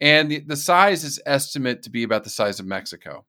and 0.00 0.30
the, 0.30 0.40
the 0.40 0.56
size 0.56 1.04
is 1.04 1.20
estimate 1.26 1.82
to 1.82 1.90
be 1.90 2.02
about 2.02 2.24
the 2.24 2.30
size 2.30 2.60
of 2.60 2.66
Mexico. 2.66 3.24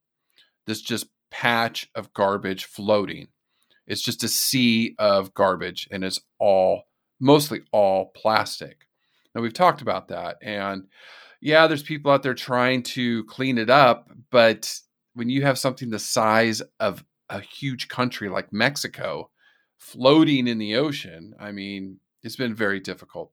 This 0.66 0.82
just 0.82 1.08
patch 1.32 1.90
of 1.96 2.14
garbage 2.14 2.66
floating. 2.66 3.28
It's 3.86 4.02
just 4.02 4.24
a 4.24 4.28
sea 4.28 4.96
of 5.00 5.34
garbage, 5.34 5.88
and 5.92 6.04
it's 6.04 6.20
all 6.40 6.84
mostly 7.20 7.62
all 7.72 8.12
plastic. 8.16 8.88
Now 9.34 9.42
we've 9.42 9.54
talked 9.54 9.82
about 9.82 10.10
that, 10.10 10.38
and 10.42 10.88
yeah, 11.42 11.68
there's 11.68 11.84
people 11.84 12.12
out 12.12 12.24
there 12.24 12.34
trying 12.34 12.84
to 12.84 13.24
clean 13.26 13.58
it 13.58 13.70
up, 13.70 14.12
but 14.32 14.74
when 15.14 15.30
you 15.30 15.44
have 15.44 15.58
something 15.58 15.90
the 15.90 16.00
size 16.00 16.62
of 16.80 17.04
a 17.30 17.40
huge 17.40 17.88
country 17.88 18.30
like 18.30 18.54
Mexico 18.54 19.30
floating 19.78 20.48
in 20.48 20.58
the 20.58 20.76
ocean, 20.76 21.34
I 21.40 21.52
mean, 21.52 22.00
it's 22.24 22.36
been 22.36 22.56
very 22.56 22.80
difficult. 22.80 23.32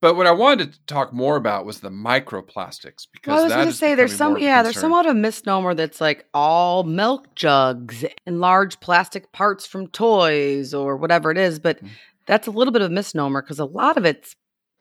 But 0.00 0.14
what 0.14 0.28
I 0.28 0.32
wanted 0.32 0.74
to 0.74 0.80
talk 0.86 1.12
more 1.12 1.36
about 1.36 1.66
was 1.66 1.80
the 1.80 1.90
microplastics 1.90 3.06
because 3.12 3.32
well, 3.32 3.40
I 3.40 3.44
was 3.44 3.52
going 3.52 3.66
to 3.66 3.72
say 3.72 3.94
there's 3.96 4.14
some 4.14 4.38
yeah 4.38 4.62
there's 4.62 4.78
somewhat 4.78 5.06
of 5.06 5.12
a 5.12 5.18
misnomer 5.18 5.74
that's 5.74 6.00
like 6.00 6.26
all 6.32 6.84
milk 6.84 7.34
jugs 7.34 8.04
and 8.24 8.40
large 8.40 8.78
plastic 8.78 9.32
parts 9.32 9.66
from 9.66 9.88
toys 9.88 10.72
or 10.72 10.96
whatever 10.96 11.30
it 11.32 11.38
is, 11.38 11.58
but 11.58 11.82
mm. 11.82 11.88
that's 12.26 12.46
a 12.46 12.52
little 12.52 12.72
bit 12.72 12.82
of 12.82 12.90
a 12.90 12.94
misnomer 12.94 13.42
because 13.42 13.58
a 13.58 13.64
lot 13.64 13.96
of 13.96 14.04
it's 14.04 14.36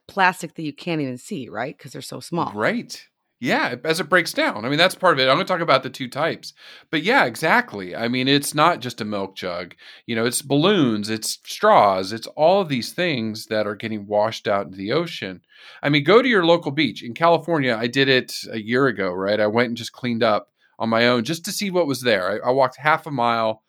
plastic 0.08 0.54
that 0.56 0.64
you 0.64 0.74
can't 0.74 1.02
even 1.02 1.18
see, 1.18 1.50
right? 1.50 1.76
Because 1.76 1.94
they're 1.94 2.02
so 2.02 2.20
small. 2.20 2.52
Right. 2.54 3.08
Yeah, 3.40 3.76
as 3.84 4.00
it 4.00 4.10
breaks 4.10 4.34
down. 4.34 4.66
I 4.66 4.70
mean, 4.70 4.80
that's 4.80 4.96
part 4.96 5.14
of 5.14 5.20
it. 5.20 5.30
I'm 5.30 5.36
going 5.36 5.46
to 5.46 5.54
talk 5.54 5.62
about 5.62 5.84
the 5.84 5.92
two 5.92 6.10
types. 6.10 6.54
But 6.90 7.04
yeah, 7.04 7.26
exactly. 7.26 7.96
I 7.96 8.08
mean, 8.08 8.28
it's 8.28 8.56
not 8.56 8.80
just 8.80 9.00
a 9.00 9.06
milk 9.06 9.36
jug. 9.36 9.76
You 10.08 10.16
know, 10.16 10.26
it's 10.26 10.42
balloons, 10.42 11.12
it's 11.12 11.38
straws, 11.46 12.14
it's 12.14 12.26
all 12.28 12.62
of 12.62 12.70
these 12.70 12.94
things 12.94 13.46
that 13.48 13.68
are 13.68 13.76
getting 13.76 14.08
washed 14.08 14.48
out 14.48 14.66
into 14.66 14.78
the 14.78 14.92
ocean. 14.92 15.42
I 15.84 15.90
mean, 15.90 16.04
go 16.04 16.24
to 16.24 16.28
your 16.28 16.46
local 16.46 16.72
beach. 16.72 17.04
In 17.04 17.14
California, 17.14 17.78
I 17.80 17.86
did 17.86 18.10
it 18.10 18.34
a 18.52 18.60
year 18.60 18.88
ago, 18.88 19.12
right? 19.12 19.40
I 19.40 19.48
went 19.48 19.68
and 19.68 19.78
just 19.78 19.94
cleaned 19.94 20.24
up 20.24 20.50
on 20.80 20.90
my 20.90 21.08
own 21.08 21.24
just 21.24 21.46
to 21.46 21.52
see 21.52 21.70
what 21.70 21.88
was 21.88 22.02
there. 22.02 22.44
I, 22.44 22.50
I 22.50 22.52
walked 22.52 22.78
half 22.78 23.06
a 23.06 23.12
mile 23.12 23.62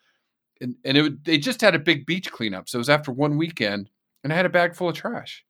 and, 0.63 0.77
and 0.85 0.97
it, 0.97 1.25
they 1.25 1.37
just 1.37 1.61
had 1.61 1.75
a 1.75 1.79
big 1.79 2.07
beach 2.07 2.33
cleanup. 2.33 2.71
So 2.71 2.79
it 2.79 2.81
was 2.81 2.91
after 2.91 3.13
one 3.13 3.37
weekend 3.37 3.91
and 4.25 4.33
I 4.33 4.37
had 4.37 4.47
a 4.47 4.51
bag 4.51 4.75
full 4.75 4.89
of 4.89 4.97
trash, 4.97 5.45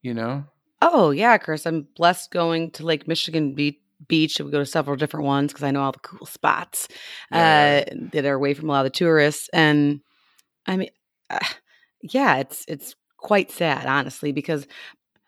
you 0.00 0.14
know? 0.14 0.44
Oh, 0.80 1.10
yeah, 1.10 1.38
Chris. 1.38 1.66
I'm 1.66 1.88
blessed 1.96 2.30
going 2.30 2.70
to 2.72 2.84
Lake 2.84 3.08
Michigan 3.08 3.54
Beach. 3.54 3.78
Beach. 4.06 4.38
We 4.40 4.52
go 4.52 4.60
to 4.60 4.66
several 4.66 4.96
different 4.96 5.26
ones 5.26 5.52
because 5.52 5.64
I 5.64 5.72
know 5.72 5.82
all 5.82 5.90
the 5.90 5.98
cool 5.98 6.24
spots 6.24 6.86
uh, 7.32 7.82
that 8.12 8.24
are 8.24 8.34
away 8.34 8.54
from 8.54 8.68
a 8.68 8.72
lot 8.72 8.86
of 8.86 8.92
the 8.92 8.96
tourists. 8.96 9.50
And 9.52 10.00
I 10.66 10.76
mean, 10.76 10.90
uh, 11.28 11.40
yeah, 12.00 12.36
it's 12.36 12.64
it's 12.68 12.94
quite 13.16 13.50
sad, 13.50 13.86
honestly, 13.86 14.30
because 14.30 14.68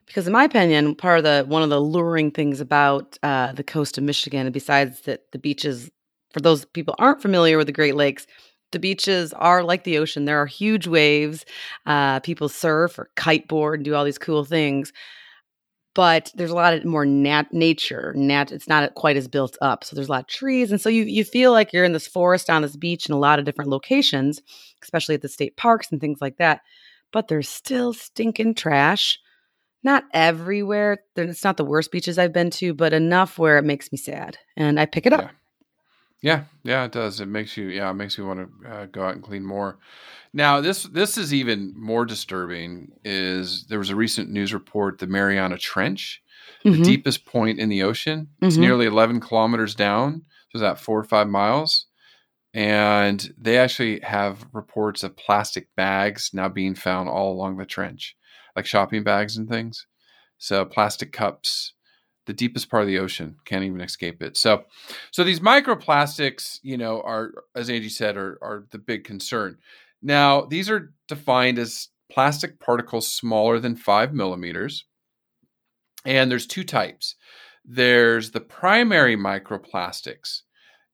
because 0.07 0.29
in 0.29 0.33
my 0.33 0.45
opinion, 0.45 0.95
part 0.95 1.19
of 1.19 1.25
the 1.25 1.45
one 1.49 1.65
of 1.65 1.69
the 1.69 1.81
luring 1.81 2.31
things 2.31 2.61
about 2.61 3.19
uh, 3.25 3.53
the 3.53 3.65
coast 3.65 3.99
of 3.99 4.05
Michigan, 4.05 4.51
besides 4.53 5.01
that 5.01 5.33
the 5.33 5.39
beaches, 5.41 5.91
for 6.33 6.41
those 6.41 6.65
people 6.65 6.95
aren't 7.01 7.21
familiar 7.21 7.59
with 7.59 7.67
the 7.67 7.73
Great 7.73 7.97
Lakes, 7.97 8.25
the 8.71 8.79
beaches 8.79 9.33
are 9.33 9.65
like 9.65 9.83
the 9.83 9.99
ocean. 9.99 10.27
There 10.27 10.41
are 10.41 10.47
huge 10.47 10.87
waves. 10.87 11.45
Uh, 11.87 12.21
people 12.21 12.49
surf 12.49 13.01
or 13.01 13.11
kiteboard 13.17 13.75
and 13.75 13.85
do 13.85 13.97
all 13.97 14.05
these 14.05 14.17
cool 14.17 14.45
things 14.45 14.93
but 15.95 16.31
there's 16.35 16.51
a 16.51 16.55
lot 16.55 16.75
of 16.75 16.85
more 16.85 17.05
nat- 17.05 17.53
nature. 17.53 18.13
Nat- 18.17 18.53
it's 18.53 18.69
not 18.69 18.95
quite 18.95 19.17
as 19.17 19.29
built 19.29 19.57
up, 19.61 19.85
so 19.85 19.95
there's 19.95 20.09
a 20.09 20.13
lot 20.13 20.23
of 20.23 20.27
trees, 20.29 20.71
and 20.71 20.81
so 20.81 20.89
you 20.89 21.05
you 21.05 21.25
feel 21.25 21.53
like 21.53 21.73
you're 21.73 21.85
in 21.85 21.93
this 21.93 22.07
forest 22.07 22.49
on 22.51 22.63
this 22.63 22.77
beach 22.77 23.09
in 23.09 23.15
a 23.15 23.19
lot 23.19 23.39
of 23.39 23.45
different 23.45 23.71
locations, 23.71 24.41
especially 24.83 25.15
at 25.15 25.23
the 25.23 25.29
state 25.29 25.57
parks 25.57 25.91
and 25.91 26.01
things 26.01 26.21
like 26.21 26.37
that. 26.39 26.61
But 27.13 27.29
there's 27.29 27.49
still 27.49 27.93
stinking 27.93 28.55
trash. 28.55 29.19
Not 29.83 30.05
everywhere. 30.13 30.99
It's 31.17 31.43
not 31.43 31.57
the 31.57 31.65
worst 31.65 31.91
beaches 31.91 32.19
I've 32.19 32.35
been 32.35 32.51
to, 32.51 32.75
but 32.75 32.93
enough 32.93 33.39
where 33.39 33.59
it 33.59 33.65
makes 33.65 33.91
me 33.91 33.99
sad, 33.99 34.37
and 34.57 34.79
I 34.79 34.87
pick 34.87 35.07
it 35.07 35.13
up. 35.13 35.23
Yeah. 35.23 35.31
Yeah, 36.23 36.45
yeah, 36.65 36.85
it 36.85 36.93
does. 36.93 37.21
It 37.21 37.27
makes 37.27 37.57
you, 37.57 37.69
yeah, 37.69 37.91
it 37.91 37.95
makes 37.95 38.19
you 38.19 38.27
want 38.27 38.41
to 38.63 38.69
uh, 38.69 38.87
go 38.87 39.05
out 39.05 39.15
and 39.15 39.23
clean 39.23 39.45
more. 39.45 39.79
Now, 40.33 40.61
this 40.61 40.85
this 40.85 41.17
is 41.19 41.35
even 41.35 41.73
more 41.77 42.05
disturbing. 42.05 42.93
Is 43.05 43.65
there 43.69 43.79
was 43.79 43.91
a 43.91 43.97
recent 43.97 44.31
news 44.31 44.53
report 44.53 44.99
the 44.99 45.07
Mariana 45.07 45.59
Trench, 45.59 46.23
mm-hmm. 46.65 46.77
the 46.77 46.85
deepest 46.85 47.25
point 47.25 47.59
in 47.59 47.69
the 47.69 47.83
ocean. 47.83 48.29
It's 48.43 48.55
mm-hmm. 48.55 48.63
nearly 48.63 48.87
11 48.87 49.21
kilometers 49.21 49.75
down. 49.75 50.23
So 50.53 50.59
that 50.59 50.81
four 50.81 50.99
or 50.99 51.05
five 51.05 51.29
miles? 51.29 51.87
And 52.53 53.33
they 53.39 53.59
actually 53.59 54.01
have 54.01 54.45
reports 54.53 55.05
of 55.05 55.17
plastic 55.17 55.69
bags 55.77 56.31
now 56.33 56.49
being 56.49 56.75
found 56.75 57.09
all 57.09 57.33
along 57.33 57.57
the 57.57 57.65
trench, 57.65 58.17
like 58.57 58.67
shopping 58.67 59.05
bags 59.05 59.37
and 59.37 59.49
things. 59.49 59.87
So 60.39 60.65
plastic 60.65 61.13
cups, 61.13 61.75
the 62.27 62.33
deepest 62.33 62.71
part 62.71 62.83
of 62.83 62.87
the 62.87 62.99
ocean 62.99 63.37
can't 63.45 63.65
even 63.65 63.81
escape 63.81 64.23
it 64.23 64.37
so 64.37 64.65
so 65.11 65.25
these 65.25 65.41
microplastics 65.41 66.59
you 66.63 66.77
know 66.77 67.01
are 67.03 67.33
as 67.55 67.71
angie 67.71 67.89
said 67.89 68.17
are, 68.17 68.39
are 68.43 68.67
the 68.71 68.79
big 68.79 69.05
concern 69.05 69.57
now, 70.03 70.43
these 70.43 70.71
are 70.71 70.93
defined 71.09 71.59
as 71.59 71.89
plastic 72.11 72.59
particles 72.59 73.09
smaller 73.09 73.59
than 73.59 73.77
five 73.77 74.13
millimeters. 74.15 74.85
And 76.05 76.31
there's 76.31 76.47
two 76.47 76.65
types 76.65 77.17
there's 77.65 78.31
the 78.31 78.41
primary 78.41 79.17
microplastics. 79.17 80.43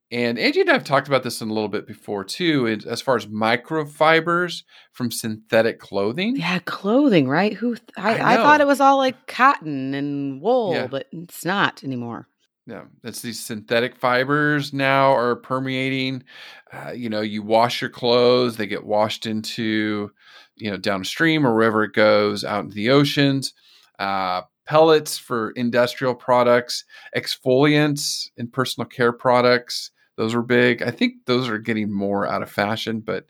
And 0.09 0.39
Angie 0.39 0.61
and 0.61 0.69
I 0.69 0.73
have 0.73 0.85
talked 0.85 1.07
about 1.07 1.23
this 1.23 1.41
in 1.41 1.49
a 1.49 1.53
little 1.53 1.67
bit 1.67 1.85
before 1.85 2.23
too, 2.23 2.67
as 2.87 3.01
far 3.01 3.17
as 3.17 3.25
microfibers 3.25 4.63
from 4.93 5.11
synthetic 5.11 5.79
clothing. 5.79 6.37
Yeah, 6.37 6.59
clothing, 6.59 7.27
right? 7.27 7.53
Who 7.53 7.75
I, 7.97 8.17
I, 8.17 8.33
I 8.33 8.35
thought 8.37 8.61
it 8.61 8.67
was 8.67 8.79
all 8.79 8.97
like 8.97 9.27
cotton 9.27 9.93
and 9.93 10.41
wool, 10.41 10.73
yeah. 10.73 10.87
but 10.87 11.07
it's 11.11 11.43
not 11.43 11.83
anymore. 11.83 12.29
Yeah, 12.65 12.85
it's 13.03 13.21
these 13.21 13.39
synthetic 13.39 13.95
fibers 13.95 14.73
now 14.73 15.13
are 15.13 15.35
permeating. 15.37 16.23
Uh, 16.71 16.91
you 16.91 17.09
know, 17.09 17.21
you 17.21 17.41
wash 17.41 17.81
your 17.81 17.89
clothes, 17.89 18.57
they 18.57 18.67
get 18.67 18.85
washed 18.85 19.25
into, 19.25 20.11
you 20.55 20.71
know, 20.71 20.77
downstream 20.77 21.47
or 21.47 21.53
wherever 21.53 21.83
it 21.83 21.93
goes 21.93 22.43
out 22.43 22.65
into 22.65 22.75
the 22.75 22.89
oceans. 22.89 23.53
Uh, 23.99 24.41
pellets 24.65 25.17
for 25.17 25.51
industrial 25.51 26.13
products, 26.13 26.83
exfoliants 27.15 28.29
in 28.37 28.49
personal 28.49 28.87
care 28.87 29.13
products. 29.13 29.91
Those 30.17 30.35
were 30.35 30.41
big. 30.41 30.81
I 30.81 30.91
think 30.91 31.25
those 31.25 31.47
are 31.47 31.59
getting 31.59 31.91
more 31.91 32.27
out 32.27 32.41
of 32.41 32.51
fashion, 32.51 32.99
but 32.99 33.27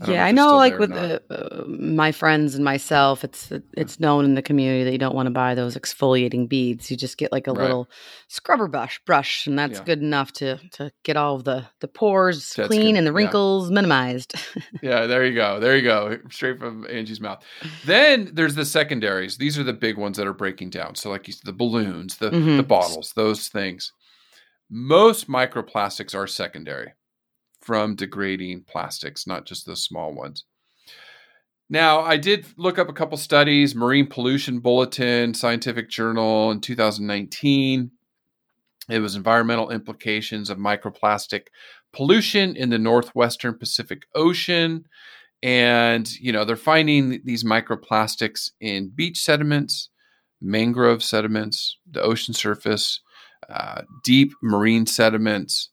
I 0.00 0.12
yeah, 0.12 0.24
I 0.26 0.32
know. 0.32 0.56
Like 0.56 0.78
with 0.78 0.90
the, 0.90 1.22
uh, 1.30 1.64
my 1.66 2.12
friends 2.12 2.54
and 2.54 2.62
myself, 2.62 3.24
it's 3.24 3.50
it's 3.72 3.98
known 3.98 4.26
in 4.26 4.34
the 4.34 4.42
community 4.42 4.84
that 4.84 4.92
you 4.92 4.98
don't 4.98 5.14
want 5.14 5.26
to 5.26 5.30
buy 5.30 5.54
those 5.54 5.74
exfoliating 5.74 6.50
beads. 6.50 6.90
You 6.90 6.98
just 6.98 7.16
get 7.16 7.32
like 7.32 7.46
a 7.46 7.52
right. 7.52 7.62
little 7.62 7.88
scrubber 8.28 8.68
brush, 8.68 9.00
brush, 9.06 9.46
and 9.46 9.58
that's 9.58 9.78
yeah. 9.78 9.84
good 9.84 10.02
enough 10.02 10.32
to 10.32 10.58
to 10.72 10.92
get 11.02 11.16
all 11.16 11.36
of 11.36 11.44
the 11.44 11.64
the 11.80 11.88
pores 11.88 12.52
that's 12.52 12.68
clean 12.68 12.92
good. 12.92 12.98
and 12.98 13.06
the 13.06 13.12
wrinkles 13.12 13.70
yeah. 13.70 13.74
minimized. 13.74 14.34
yeah, 14.82 15.06
there 15.06 15.24
you 15.24 15.34
go. 15.34 15.60
There 15.60 15.74
you 15.74 15.82
go. 15.82 16.18
Straight 16.30 16.58
from 16.58 16.86
Angie's 16.90 17.20
mouth. 17.20 17.42
Then 17.86 18.30
there's 18.34 18.54
the 18.54 18.66
secondaries. 18.66 19.38
These 19.38 19.58
are 19.58 19.64
the 19.64 19.72
big 19.72 19.96
ones 19.96 20.18
that 20.18 20.26
are 20.26 20.34
breaking 20.34 20.70
down. 20.70 20.96
So 20.96 21.08
like 21.08 21.26
you 21.26 21.32
said, 21.32 21.46
the 21.46 21.54
balloons, 21.54 22.18
the 22.18 22.30
mm-hmm. 22.30 22.58
the 22.58 22.62
bottles, 22.62 23.14
those 23.16 23.48
things. 23.48 23.92
Most 24.68 25.28
microplastics 25.28 26.14
are 26.14 26.26
secondary 26.26 26.92
from 27.60 27.94
degrading 27.94 28.64
plastics, 28.66 29.26
not 29.26 29.46
just 29.46 29.66
the 29.66 29.76
small 29.76 30.12
ones. 30.12 30.44
Now, 31.68 32.00
I 32.00 32.16
did 32.16 32.46
look 32.56 32.78
up 32.78 32.88
a 32.88 32.92
couple 32.92 33.18
studies, 33.18 33.74
Marine 33.74 34.06
Pollution 34.06 34.60
Bulletin, 34.60 35.34
Scientific 35.34 35.90
Journal 35.90 36.52
in 36.52 36.60
2019. 36.60 37.90
It 38.88 38.98
was 39.00 39.16
environmental 39.16 39.70
implications 39.70 40.48
of 40.48 40.58
microplastic 40.58 41.48
pollution 41.92 42.54
in 42.54 42.70
the 42.70 42.78
northwestern 42.78 43.58
Pacific 43.58 44.02
Ocean. 44.14 44.84
And, 45.42 46.08
you 46.20 46.30
know, 46.30 46.44
they're 46.44 46.56
finding 46.56 47.20
these 47.24 47.42
microplastics 47.42 48.52
in 48.60 48.92
beach 48.94 49.20
sediments, 49.20 49.90
mangrove 50.40 51.02
sediments, 51.02 51.78
the 51.90 52.00
ocean 52.00 52.32
surface, 52.32 53.00
uh, 53.48 53.82
deep 54.04 54.32
marine 54.42 54.86
sediments, 54.86 55.70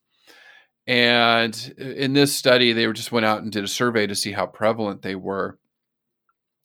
And 0.86 1.74
in 1.78 2.14
this 2.14 2.36
study, 2.36 2.74
they 2.74 2.92
just 2.92 3.12
went 3.12 3.26
out 3.26 3.42
and 3.42 3.52
did 3.52 3.64
a 3.64 3.70
survey 3.70 4.06
to 4.08 4.16
see 4.16 4.34
how 4.34 4.46
prevalent 4.46 5.02
they 5.02 5.16
were. 5.16 5.58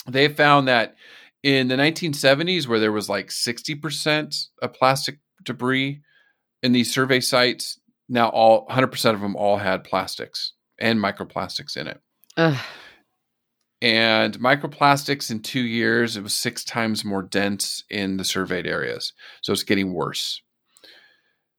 They 0.08 0.28
found 0.28 0.68
that 0.68 0.96
in 1.42 1.68
the 1.68 1.76
1970s, 1.76 2.66
where 2.66 2.80
there 2.80 2.92
was 2.92 3.08
like 3.08 3.28
60% 3.28 4.48
of 4.60 4.72
plastic 4.72 5.18
debris 5.44 6.00
in 6.62 6.72
these 6.72 6.92
survey 6.92 7.20
sites, 7.20 7.78
now 8.08 8.28
all 8.28 8.66
100% 8.66 9.14
of 9.14 9.20
them 9.20 9.36
all 9.36 9.58
had 9.58 9.84
plastics 9.84 10.52
and 10.80 10.98
microplastics 10.98 11.76
in 11.76 11.86
it. 11.86 12.00
Ugh. 12.36 12.58
And 13.80 14.38
microplastics 14.40 15.30
in 15.30 15.40
two 15.40 15.60
years, 15.60 16.16
it 16.16 16.22
was 16.22 16.34
six 16.34 16.64
times 16.64 17.04
more 17.04 17.22
dense 17.22 17.84
in 17.88 18.16
the 18.16 18.24
surveyed 18.24 18.66
areas. 18.66 19.12
So 19.42 19.52
it's 19.52 19.62
getting 19.62 19.92
worse. 19.92 20.42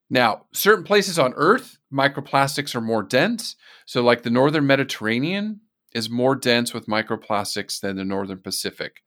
Now, 0.10 0.46
certain 0.54 0.84
places 0.84 1.20
on 1.20 1.34
Earth, 1.36 1.78
microplastics 1.94 2.76
are 2.76 2.82
more 2.82 3.04
dense. 3.04 3.56
So, 3.86 4.04
like 4.04 4.24
the 4.24 4.30
northern 4.30 4.66
Mediterranean 4.66 5.62
is 5.94 6.10
more 6.10 6.36
dense 6.36 6.74
with 6.74 6.88
microplastics 6.88 7.80
than 7.80 7.96
the 7.96 8.06
northern 8.06 8.40
Pacific, 8.40 9.04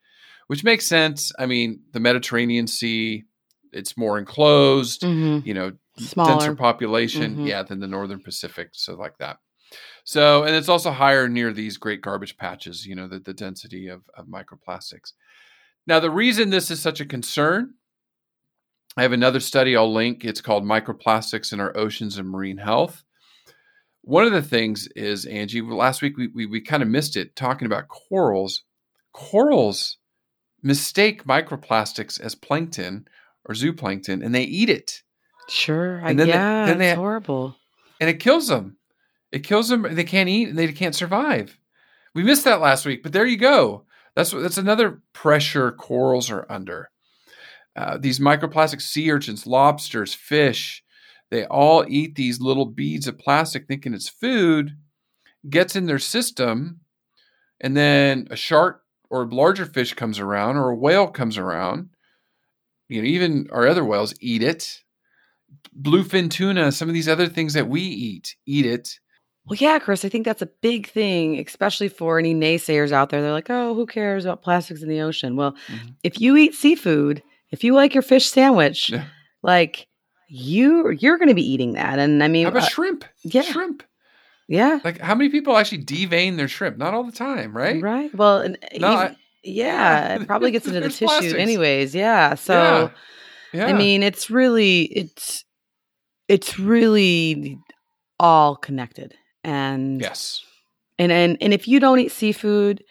which 0.46 0.64
makes 0.64 0.86
sense. 0.86 1.32
I 1.38 1.46
mean, 1.46 1.80
the 1.92 2.00
Mediterranean 2.00 2.66
Sea, 2.66 3.24
it's 3.72 3.96
more 3.96 4.18
enclosed, 4.18 5.02
mm-hmm. 5.02 5.46
you 5.46 5.54
know, 5.54 5.72
Smaller. 5.98 6.30
denser 6.30 6.54
population, 6.54 7.32
mm-hmm. 7.32 7.46
yeah, 7.46 7.62
than 7.62 7.80
the 7.80 7.88
northern 7.88 8.20
Pacific. 8.20 8.70
So, 8.72 8.94
like 8.94 9.18
that. 9.18 9.38
So, 10.04 10.42
and 10.42 10.54
it's 10.54 10.68
also 10.68 10.90
higher 10.90 11.28
near 11.28 11.52
these 11.52 11.76
great 11.76 12.02
garbage 12.02 12.36
patches, 12.36 12.86
you 12.86 12.94
know, 12.94 13.08
the, 13.08 13.18
the 13.18 13.34
density 13.34 13.88
of, 13.88 14.02
of 14.16 14.26
microplastics. 14.26 15.12
Now, 15.86 16.00
the 16.00 16.10
reason 16.10 16.50
this 16.50 16.70
is 16.70 16.80
such 16.80 17.00
a 17.00 17.06
concern, 17.06 17.74
I 18.96 19.02
have 19.02 19.12
another 19.12 19.40
study 19.40 19.76
I'll 19.76 19.92
link. 19.92 20.24
It's 20.24 20.40
called 20.40 20.64
Microplastics 20.64 21.52
in 21.52 21.60
Our 21.60 21.76
Oceans 21.76 22.18
and 22.18 22.28
Marine 22.28 22.58
Health. 22.58 23.04
One 24.02 24.24
of 24.24 24.32
the 24.32 24.42
things 24.42 24.88
is, 24.96 25.24
Angie, 25.24 25.62
last 25.62 26.02
week 26.02 26.16
we, 26.16 26.26
we, 26.28 26.46
we 26.46 26.60
kind 26.60 26.82
of 26.82 26.88
missed 26.88 27.16
it 27.16 27.34
talking 27.36 27.66
about 27.66 27.88
corals. 27.88 28.64
Corals 29.12 29.98
mistake 30.62 31.24
microplastics 31.24 32.20
as 32.20 32.34
plankton 32.34 33.06
or 33.44 33.54
zooplankton 33.54 34.24
and 34.24 34.34
they 34.34 34.44
eat 34.44 34.68
it. 34.68 35.02
Sure. 35.48 35.98
And 35.98 36.18
then 36.18 36.28
yeah, 36.28 36.66
they, 36.66 36.70
then 36.70 36.78
they, 36.78 36.94
horrible. 36.94 37.56
And 38.00 38.10
it 38.10 38.20
kills 38.20 38.48
them. 38.48 38.76
It 39.30 39.44
kills 39.44 39.68
them. 39.68 39.86
They 39.90 40.04
can't 40.04 40.28
eat 40.28 40.48
and 40.48 40.58
they 40.58 40.70
can't 40.72 40.94
survive. 40.94 41.58
We 42.14 42.22
missed 42.22 42.44
that 42.44 42.60
last 42.60 42.84
week, 42.84 43.02
but 43.02 43.12
there 43.12 43.26
you 43.26 43.38
go. 43.38 43.86
That's 44.14 44.32
what 44.34 44.42
that's 44.42 44.58
another 44.58 45.00
pressure 45.14 45.72
corals 45.72 46.30
are 46.30 46.46
under. 46.50 46.90
Uh, 47.74 47.96
these 47.98 48.18
microplastic 48.18 48.82
sea 48.82 49.10
urchins, 49.10 49.46
lobsters, 49.46 50.12
fish, 50.12 50.82
they 51.30 51.46
all 51.46 51.84
eat 51.88 52.14
these 52.14 52.40
little 52.40 52.66
beads 52.66 53.06
of 53.06 53.18
plastic 53.18 53.66
thinking 53.66 53.94
it's 53.94 54.08
food, 54.08 54.76
gets 55.48 55.74
in 55.74 55.86
their 55.86 55.98
system, 55.98 56.80
and 57.60 57.74
then 57.74 58.28
a 58.30 58.36
shark 58.36 58.82
or 59.08 59.22
a 59.22 59.34
larger 59.34 59.64
fish 59.64 59.94
comes 59.94 60.18
around 60.18 60.56
or 60.56 60.70
a 60.70 60.76
whale 60.76 61.06
comes 61.06 61.38
around. 61.38 61.88
You 62.88 63.00
know, 63.00 63.08
even 63.08 63.48
our 63.50 63.66
other 63.66 63.84
whales 63.84 64.14
eat 64.20 64.42
it. 64.42 64.82
Bluefin 65.80 66.30
tuna, 66.30 66.72
some 66.72 66.88
of 66.88 66.94
these 66.94 67.08
other 67.08 67.28
things 67.28 67.54
that 67.54 67.68
we 67.68 67.80
eat, 67.80 68.36
eat 68.44 68.66
it. 68.66 68.98
Well, 69.46 69.56
yeah, 69.56 69.78
Chris, 69.78 70.04
I 70.04 70.08
think 70.08 70.24
that's 70.24 70.42
a 70.42 70.50
big 70.60 70.88
thing, 70.88 71.38
especially 71.38 71.88
for 71.88 72.18
any 72.18 72.34
naysayers 72.34 72.92
out 72.92 73.08
there. 73.08 73.22
They're 73.22 73.32
like, 73.32 73.50
oh, 73.50 73.74
who 73.74 73.86
cares 73.86 74.24
about 74.24 74.42
plastics 74.42 74.82
in 74.82 74.88
the 74.88 75.00
ocean? 75.00 75.36
Well, 75.36 75.52
mm-hmm. 75.52 75.88
if 76.02 76.20
you 76.20 76.36
eat 76.36 76.54
seafood, 76.54 77.22
if 77.52 77.62
you 77.62 77.74
like 77.74 77.94
your 77.94 78.02
fish 78.02 78.26
sandwich, 78.26 78.90
yeah. 78.90 79.04
like 79.42 79.86
you 80.28 80.90
you're 80.90 81.18
going 81.18 81.28
to 81.28 81.34
be 81.34 81.48
eating 81.48 81.74
that. 81.74 81.98
And 81.98 82.24
I 82.24 82.28
mean, 82.28 82.44
how 82.44 82.50
about 82.50 82.64
uh, 82.64 82.68
shrimp? 82.68 83.04
Yeah, 83.22 83.42
shrimp. 83.42 83.84
Yeah. 84.48 84.80
Like 84.82 84.98
how 84.98 85.14
many 85.14 85.30
people 85.30 85.56
actually 85.56 85.84
devein 85.84 86.36
their 86.36 86.48
shrimp? 86.48 86.78
Not 86.78 86.94
all 86.94 87.04
the 87.04 87.12
time, 87.12 87.56
right? 87.56 87.80
Right. 87.80 88.12
Well, 88.14 88.40
and 88.40 88.58
no, 88.78 88.92
even, 88.92 88.98
I, 88.98 89.16
yeah, 89.44 90.14
it 90.16 90.26
probably 90.26 90.50
gets 90.50 90.66
into 90.66 90.80
the 90.80 90.88
tissue 90.88 91.06
plastics. 91.06 91.34
anyways. 91.34 91.94
Yeah. 91.94 92.34
So, 92.34 92.90
yeah. 93.52 93.60
yeah. 93.60 93.66
I 93.66 93.72
mean, 93.72 94.02
it's 94.02 94.30
really 94.30 94.82
it's 94.82 95.44
it's 96.28 96.58
really 96.58 97.58
all 98.18 98.56
connected. 98.56 99.14
And 99.44 100.00
yes. 100.00 100.44
And 100.98 101.12
and 101.12 101.36
and 101.40 101.52
if 101.52 101.68
you 101.68 101.80
don't 101.80 101.98
eat 101.98 102.12
seafood, 102.12 102.82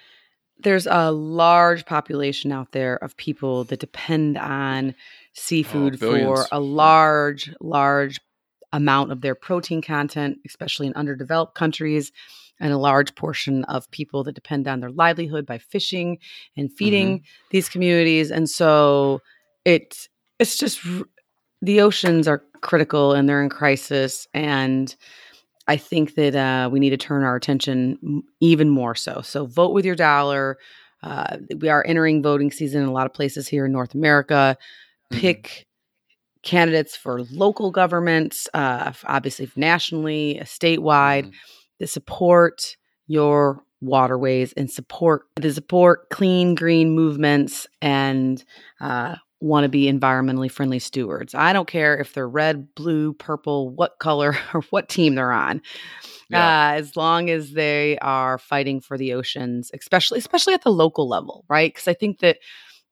there's 0.64 0.88
a 0.88 1.12
large 1.12 1.86
population 1.86 2.52
out 2.52 2.72
there 2.72 2.96
of 2.98 3.18
people 3.18 3.64
that 3.66 3.80
depend 3.80 4.38
on 4.38 4.92
oh, 4.92 4.94
seafood 5.34 5.96
oh, 5.96 5.98
for 5.98 6.46
a 6.52 6.60
large 6.60 7.52
large 7.60 8.20
amount 8.74 9.12
of 9.12 9.22
their 9.22 9.36
protein 9.36 9.82
content, 9.82 10.38
especially 10.46 10.88
in 10.88 10.94
underdeveloped 10.94 11.56
countries, 11.56 12.12
and 12.60 12.72
a 12.72 12.78
large 12.78 13.16
portion 13.16 13.64
of 13.66 13.90
people 13.92 14.24
that 14.24 14.36
depend 14.36 14.68
on 14.68 14.80
their 14.80 14.92
livelihood 14.92 15.46
by 15.46 15.58
fishing 15.58 16.20
and 16.56 16.72
feeding 16.72 17.20
mm-hmm. 17.20 17.48
these 17.50 17.68
communities. 17.68 18.32
And 18.32 18.50
so 18.50 19.22
it's 19.66 20.08
it's 20.40 20.58
just 20.58 20.80
the 21.62 21.82
oceans 21.82 22.28
are 22.28 22.44
critical 22.62 23.14
and 23.14 23.28
they're 23.28 23.44
in 23.44 23.50
crisis 23.50 24.28
and 24.34 24.96
I 25.68 25.78
think 25.78 26.16
that 26.16 26.36
uh, 26.36 26.70
we 26.72 26.80
need 26.80 26.90
to 26.92 26.98
turn 26.98 27.24
our 27.24 27.36
attention 27.36 28.24
even 28.40 28.70
more 28.70 28.96
so. 28.96 29.22
So 29.22 29.46
vote 29.46 29.74
with 29.74 29.86
your 29.86 29.96
dollar. 29.96 30.58
Uh, 31.04 31.38
we 31.58 31.70
are 31.70 31.86
entering 31.88 32.22
voting 32.22 32.52
season 32.52 32.84
in 32.84 32.88
a 32.88 32.92
lot 32.92 33.06
of 33.06 33.14
places 33.14 33.48
here 33.48 33.66
in 33.66 33.72
North 33.72 33.94
America. 33.94 34.58
Mm-hmm. 35.12 35.22
Pick 35.22 35.44
mm-hmm. 35.44 36.42
candidates 36.44 36.96
for 36.96 37.22
local 37.32 37.72
governments, 37.72 38.48
uh, 38.54 38.92
obviously 39.06 39.50
nationally, 39.56 40.40
statewide, 40.44 41.26
mm-hmm. 41.26 41.30
that 41.80 41.88
support 41.88 42.76
your 43.08 43.64
waterways 43.82 44.54
and 44.54 44.70
support 44.70 45.24
the 45.36 45.52
support 45.52 46.10
clean 46.10 46.54
green 46.54 46.92
movements 46.92 47.68
and 47.82 48.44
uh, 48.80 49.16
want 49.42 49.64
to 49.64 49.70
be 49.70 49.92
environmentally 49.92 50.50
friendly 50.50 50.80
stewards. 50.80 51.34
I 51.34 51.52
don't 51.52 51.68
care 51.68 51.98
if 51.98 52.14
they're 52.14 52.30
red, 52.30 52.74
blue, 52.76 53.14
purple, 53.14 53.72
what 53.72 53.98
color 54.00 54.38
or 54.54 54.62
what 54.70 54.88
team 54.88 55.16
they're 55.16 55.32
on. 55.32 55.62
Yeah. 56.30 56.70
Uh, 56.70 56.74
as 56.76 56.96
long 56.96 57.30
as 57.30 57.52
they 57.52 57.98
are 58.00 58.38
fighting 58.38 58.80
for 58.80 58.98
the 58.98 59.14
oceans, 59.14 59.70
especially 59.74 60.20
especially 60.20 60.54
at 60.54 60.64
the 60.64 60.72
local 60.72 61.10
level, 61.10 61.44
right? 61.50 61.74
Because 61.74 61.90
I 61.90 61.94
think 61.94 62.20
that 62.20 62.38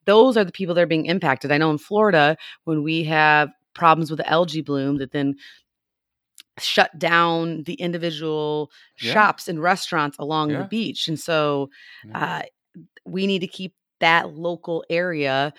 those 0.06 0.36
are 0.36 0.44
the 0.44 0.52
people 0.52 0.76
that 0.76 0.82
are 0.82 0.88
being 0.88 1.06
impacted. 1.06 1.52
I 1.52 1.58
know 1.58 1.72
in 1.72 1.78
Florida 1.78 2.36
when 2.66 2.84
we 2.84 3.04
have 3.06 3.50
problems 3.76 4.10
with 4.10 4.18
the 4.18 4.30
algae 4.30 4.62
bloom 4.62 4.98
that 4.98 5.12
then 5.12 5.36
shut 6.58 6.98
down 7.00 7.64
the 7.64 7.76
individual 7.76 8.72
yeah. 9.00 9.14
shops 9.14 9.48
and 9.48 9.62
restaurants 9.62 10.18
along 10.20 10.50
yeah. 10.50 10.64
the 10.64 10.68
beach, 10.68 11.08
and 11.08 11.18
so 11.18 11.70
uh, 12.14 12.42
we 13.06 13.26
need 13.26 13.40
to 13.40 13.48
keep 13.48 13.74
that 14.02 14.34
local 14.34 14.84
area 14.90 15.54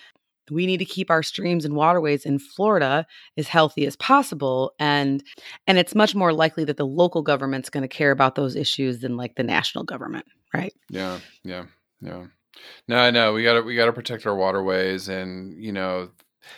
we 0.50 0.66
need 0.66 0.78
to 0.78 0.84
keep 0.84 1.10
our 1.10 1.22
streams 1.22 1.64
and 1.64 1.74
waterways 1.74 2.24
in 2.24 2.38
Florida 2.38 3.06
as 3.36 3.48
healthy 3.48 3.86
as 3.86 3.96
possible 3.96 4.72
and 4.78 5.22
and 5.66 5.78
it's 5.78 5.94
much 5.94 6.14
more 6.14 6.32
likely 6.32 6.64
that 6.64 6.76
the 6.76 6.86
local 6.86 7.22
government's 7.22 7.70
going 7.70 7.82
to 7.82 7.88
care 7.88 8.10
about 8.10 8.34
those 8.34 8.56
issues 8.56 9.00
than 9.00 9.16
like 9.16 9.36
the 9.36 9.42
national 9.42 9.84
government, 9.84 10.26
right? 10.54 10.72
Yeah, 10.88 11.20
yeah, 11.44 11.64
yeah. 12.00 12.26
No, 12.88 12.96
I 12.96 13.10
know 13.10 13.32
we 13.32 13.42
got 13.42 13.54
to 13.54 13.62
we 13.62 13.76
got 13.76 13.86
to 13.86 13.92
protect 13.92 14.26
our 14.26 14.34
waterways 14.34 15.08
and 15.08 15.62
you 15.62 15.72
know 15.72 16.10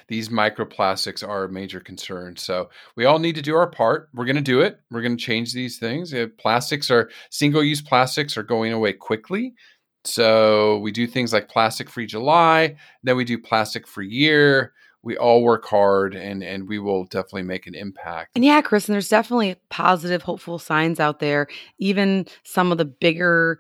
these 0.08 0.28
microplastics 0.28 1.26
are 1.26 1.44
a 1.44 1.52
major 1.52 1.80
concern. 1.80 2.36
So 2.36 2.70
we 2.96 3.04
all 3.04 3.18
need 3.18 3.34
to 3.34 3.42
do 3.42 3.56
our 3.56 3.68
part. 3.68 4.08
We're 4.14 4.24
going 4.24 4.36
to 4.36 4.42
do 4.42 4.60
it. 4.60 4.80
We're 4.90 5.02
going 5.02 5.16
to 5.16 5.22
change 5.22 5.52
these 5.52 5.78
things. 5.78 6.14
Plastics 6.38 6.90
are 6.90 7.10
single 7.30 7.62
use 7.62 7.82
plastics 7.82 8.36
are 8.36 8.42
going 8.42 8.72
away 8.72 8.92
quickly. 8.92 9.54
So 10.04 10.78
we 10.78 10.90
do 10.90 11.06
things 11.06 11.32
like 11.32 11.48
plastic 11.48 11.88
free 11.88 12.06
July, 12.06 12.76
then 13.02 13.16
we 13.16 13.24
do 13.24 13.38
plastic 13.38 13.86
free 13.86 14.08
year. 14.08 14.72
We 15.04 15.16
all 15.16 15.42
work 15.42 15.64
hard 15.66 16.14
and 16.14 16.44
and 16.44 16.68
we 16.68 16.78
will 16.78 17.04
definitely 17.04 17.42
make 17.42 17.66
an 17.66 17.74
impact. 17.74 18.32
And 18.36 18.44
yeah, 18.44 18.60
Chris, 18.60 18.88
and 18.88 18.94
there's 18.94 19.08
definitely 19.08 19.56
positive, 19.68 20.22
hopeful 20.22 20.60
signs 20.60 21.00
out 21.00 21.18
there. 21.18 21.48
Even 21.78 22.26
some 22.44 22.70
of 22.70 22.78
the 22.78 22.84
bigger 22.84 23.58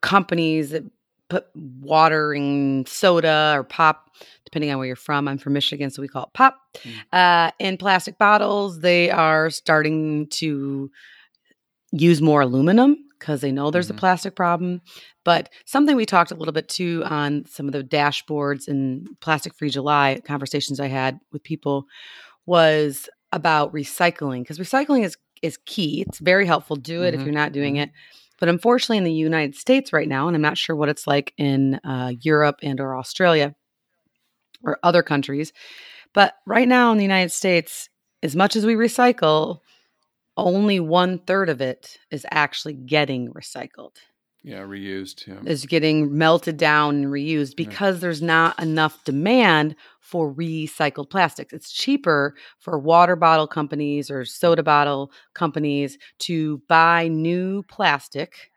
companies 0.00 0.70
that 0.70 0.84
put 1.32 1.46
watering 1.54 2.84
soda 2.84 3.54
or 3.56 3.64
pop, 3.64 4.10
depending 4.44 4.70
on 4.70 4.76
where 4.76 4.86
you're 4.86 4.96
from. 4.96 5.26
I'm 5.28 5.38
from 5.38 5.54
Michigan, 5.54 5.88
so 5.90 6.02
we 6.02 6.08
call 6.08 6.24
it 6.24 6.32
pop. 6.34 6.60
Mm. 6.82 6.92
Uh, 7.12 7.50
in 7.58 7.78
plastic 7.78 8.18
bottles, 8.18 8.80
they 8.80 9.10
are 9.10 9.48
starting 9.48 10.26
to 10.28 10.90
use 11.92 12.20
more 12.20 12.42
aluminum 12.42 12.96
because 13.22 13.40
they 13.40 13.52
know 13.52 13.70
there's 13.70 13.86
mm-hmm. 13.86 13.96
a 13.96 14.00
plastic 14.00 14.34
problem. 14.34 14.80
But 15.24 15.48
something 15.64 15.94
we 15.94 16.04
talked 16.04 16.32
a 16.32 16.34
little 16.34 16.52
bit 16.52 16.68
too 16.68 17.04
on 17.06 17.44
some 17.46 17.66
of 17.66 17.72
the 17.72 17.84
dashboards 17.84 18.66
and 18.66 19.08
Plastic 19.20 19.54
Free 19.54 19.70
July 19.70 20.20
conversations 20.26 20.80
I 20.80 20.88
had 20.88 21.20
with 21.32 21.44
people 21.44 21.86
was 22.46 23.08
about 23.30 23.72
recycling 23.72 24.40
because 24.40 24.58
recycling 24.58 25.04
is 25.04 25.16
is 25.40 25.58
key. 25.66 26.04
It's 26.06 26.18
very 26.18 26.46
helpful. 26.46 26.76
Do 26.76 27.02
it 27.02 27.12
mm-hmm. 27.12 27.20
if 27.20 27.26
you're 27.26 27.34
not 27.34 27.52
doing 27.52 27.74
mm-hmm. 27.74 27.84
it. 27.84 27.90
But 28.40 28.48
unfortunately, 28.48 28.98
in 28.98 29.04
the 29.04 29.12
United 29.12 29.54
States 29.54 29.92
right 29.92 30.08
now, 30.08 30.26
and 30.26 30.34
I'm 30.34 30.42
not 30.42 30.58
sure 30.58 30.74
what 30.74 30.88
it's 30.88 31.06
like 31.06 31.32
in 31.38 31.76
uh, 31.84 32.12
Europe 32.20 32.56
and 32.60 32.80
or 32.80 32.96
Australia 32.96 33.54
or 34.64 34.78
other 34.82 35.04
countries, 35.04 35.52
but 36.12 36.34
right 36.44 36.66
now 36.66 36.90
in 36.90 36.98
the 36.98 37.04
United 37.04 37.30
States, 37.30 37.88
as 38.20 38.34
much 38.34 38.56
as 38.56 38.66
we 38.66 38.74
recycle, 38.74 39.60
only 40.36 40.80
one 40.80 41.18
third 41.18 41.48
of 41.48 41.60
it 41.60 41.98
is 42.10 42.26
actually 42.30 42.74
getting 42.74 43.32
recycled 43.32 43.96
Yeah, 44.42 44.60
reused. 44.62 45.26
Yeah. 45.26 45.40
is 45.44 45.66
getting 45.66 46.16
melted 46.16 46.56
down 46.56 46.96
and 46.96 47.06
reused 47.06 47.50
Yeah. 47.50 47.66
because 47.68 48.00
there's 48.00 48.22
not 48.22 48.60
enough 48.60 49.04
demand 49.04 49.76
for 50.00 50.32
recycled 50.34 51.10
plastics. 51.10 51.52
It's 51.52 51.70
cheaper 51.72 52.34
for 52.58 52.78
water 52.78 53.16
bottle 53.16 53.46
companies 53.46 54.10
or 54.10 54.24
soda 54.24 54.62
bottle 54.62 55.12
companies 55.34 55.96
to 56.20 56.62
buy 56.68 57.08
new 57.08 57.62
plastic 57.64 58.50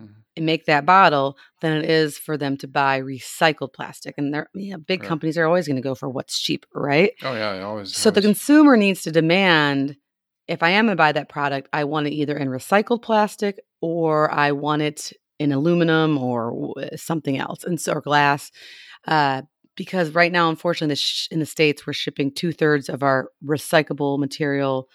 Mhm. 0.00 0.14
and 0.36 0.46
make 0.46 0.64
that 0.66 0.86
bottle 0.86 1.36
than 1.60 1.76
it 1.78 1.90
is 1.90 2.16
for 2.18 2.36
them 2.36 2.56
to 2.58 2.68
buy 2.68 3.00
recycled 3.00 3.72
plastic. 3.72 4.14
And 4.18 4.32
they're 4.32 4.48
yeah, 4.54 4.76
big 4.76 5.00
Correct. 5.00 5.08
companies 5.08 5.36
are 5.38 5.46
always 5.46 5.66
going 5.66 5.76
to 5.76 5.82
go 5.82 5.94
for 5.94 6.08
what's 6.08 6.40
cheap, 6.40 6.64
right? 6.74 7.12
Oh 7.22 7.34
yeah, 7.34 7.60
always. 7.62 7.94
So 7.94 8.10
the 8.10 8.22
consumer 8.22 8.76
needs 8.76 9.02
to 9.02 9.10
demand 9.12 9.96
if 10.52 10.62
I 10.62 10.70
am 10.70 10.86
going 10.86 10.96
to 10.96 11.00
buy 11.00 11.12
that 11.12 11.28
product, 11.28 11.68
I 11.72 11.84
want 11.84 12.06
it 12.06 12.12
either 12.12 12.36
in 12.36 12.48
recycled 12.48 13.02
plastic 13.02 13.58
or 13.80 14.30
I 14.30 14.52
want 14.52 14.82
it 14.82 15.12
in 15.38 15.50
aluminum 15.50 16.18
or 16.18 16.74
something 16.96 17.38
else, 17.38 17.64
and 17.64 17.80
so 17.80 17.94
or 17.94 18.00
glass. 18.00 18.50
Uh, 19.06 19.42
because 19.76 20.10
right 20.10 20.30
now, 20.30 20.50
unfortunately, 20.50 20.92
the 20.92 20.96
sh- 20.96 21.28
in 21.30 21.40
the 21.40 21.46
states, 21.46 21.86
we're 21.86 21.94
shipping 21.94 22.32
two 22.32 22.52
thirds 22.52 22.88
of 22.88 23.02
our 23.02 23.30
recyclable 23.44 24.18
material. 24.18 24.88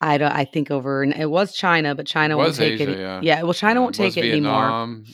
I 0.00 0.16
don't. 0.18 0.32
I 0.32 0.44
think 0.44 0.70
over, 0.70 1.02
and 1.02 1.14
it 1.14 1.30
was 1.30 1.54
China, 1.54 1.94
but 1.94 2.06
China 2.06 2.36
won't 2.36 2.54
take 2.54 2.80
Asia, 2.80 2.90
it. 2.92 2.98
yeah. 2.98 3.20
Yeah, 3.22 3.42
well, 3.42 3.52
China 3.54 3.80
Yeah, 3.80 3.84
won't 3.84 3.94
take 3.94 4.16
it 4.16 4.24
anymore. 4.24 4.70
And 4.70 5.06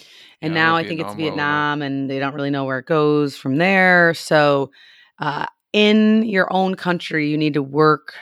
Yeah, 0.42 0.48
now 0.50 0.76
I 0.76 0.84
think 0.84 1.00
it's 1.00 1.14
Vietnam 1.14 1.16
well. 1.16 1.16
Vietnam, 1.16 1.82
and 1.82 2.10
they 2.10 2.18
don't 2.18 2.34
really 2.34 2.50
know 2.50 2.64
where 2.64 2.78
it 2.78 2.86
goes 2.86 3.36
from 3.36 3.56
there. 3.56 4.14
So, 4.14 4.70
uh, 5.18 5.46
in 5.72 6.22
your 6.24 6.52
own 6.52 6.76
country, 6.76 7.28
you 7.28 7.36
need 7.36 7.54
to 7.54 7.62
work 7.62 8.14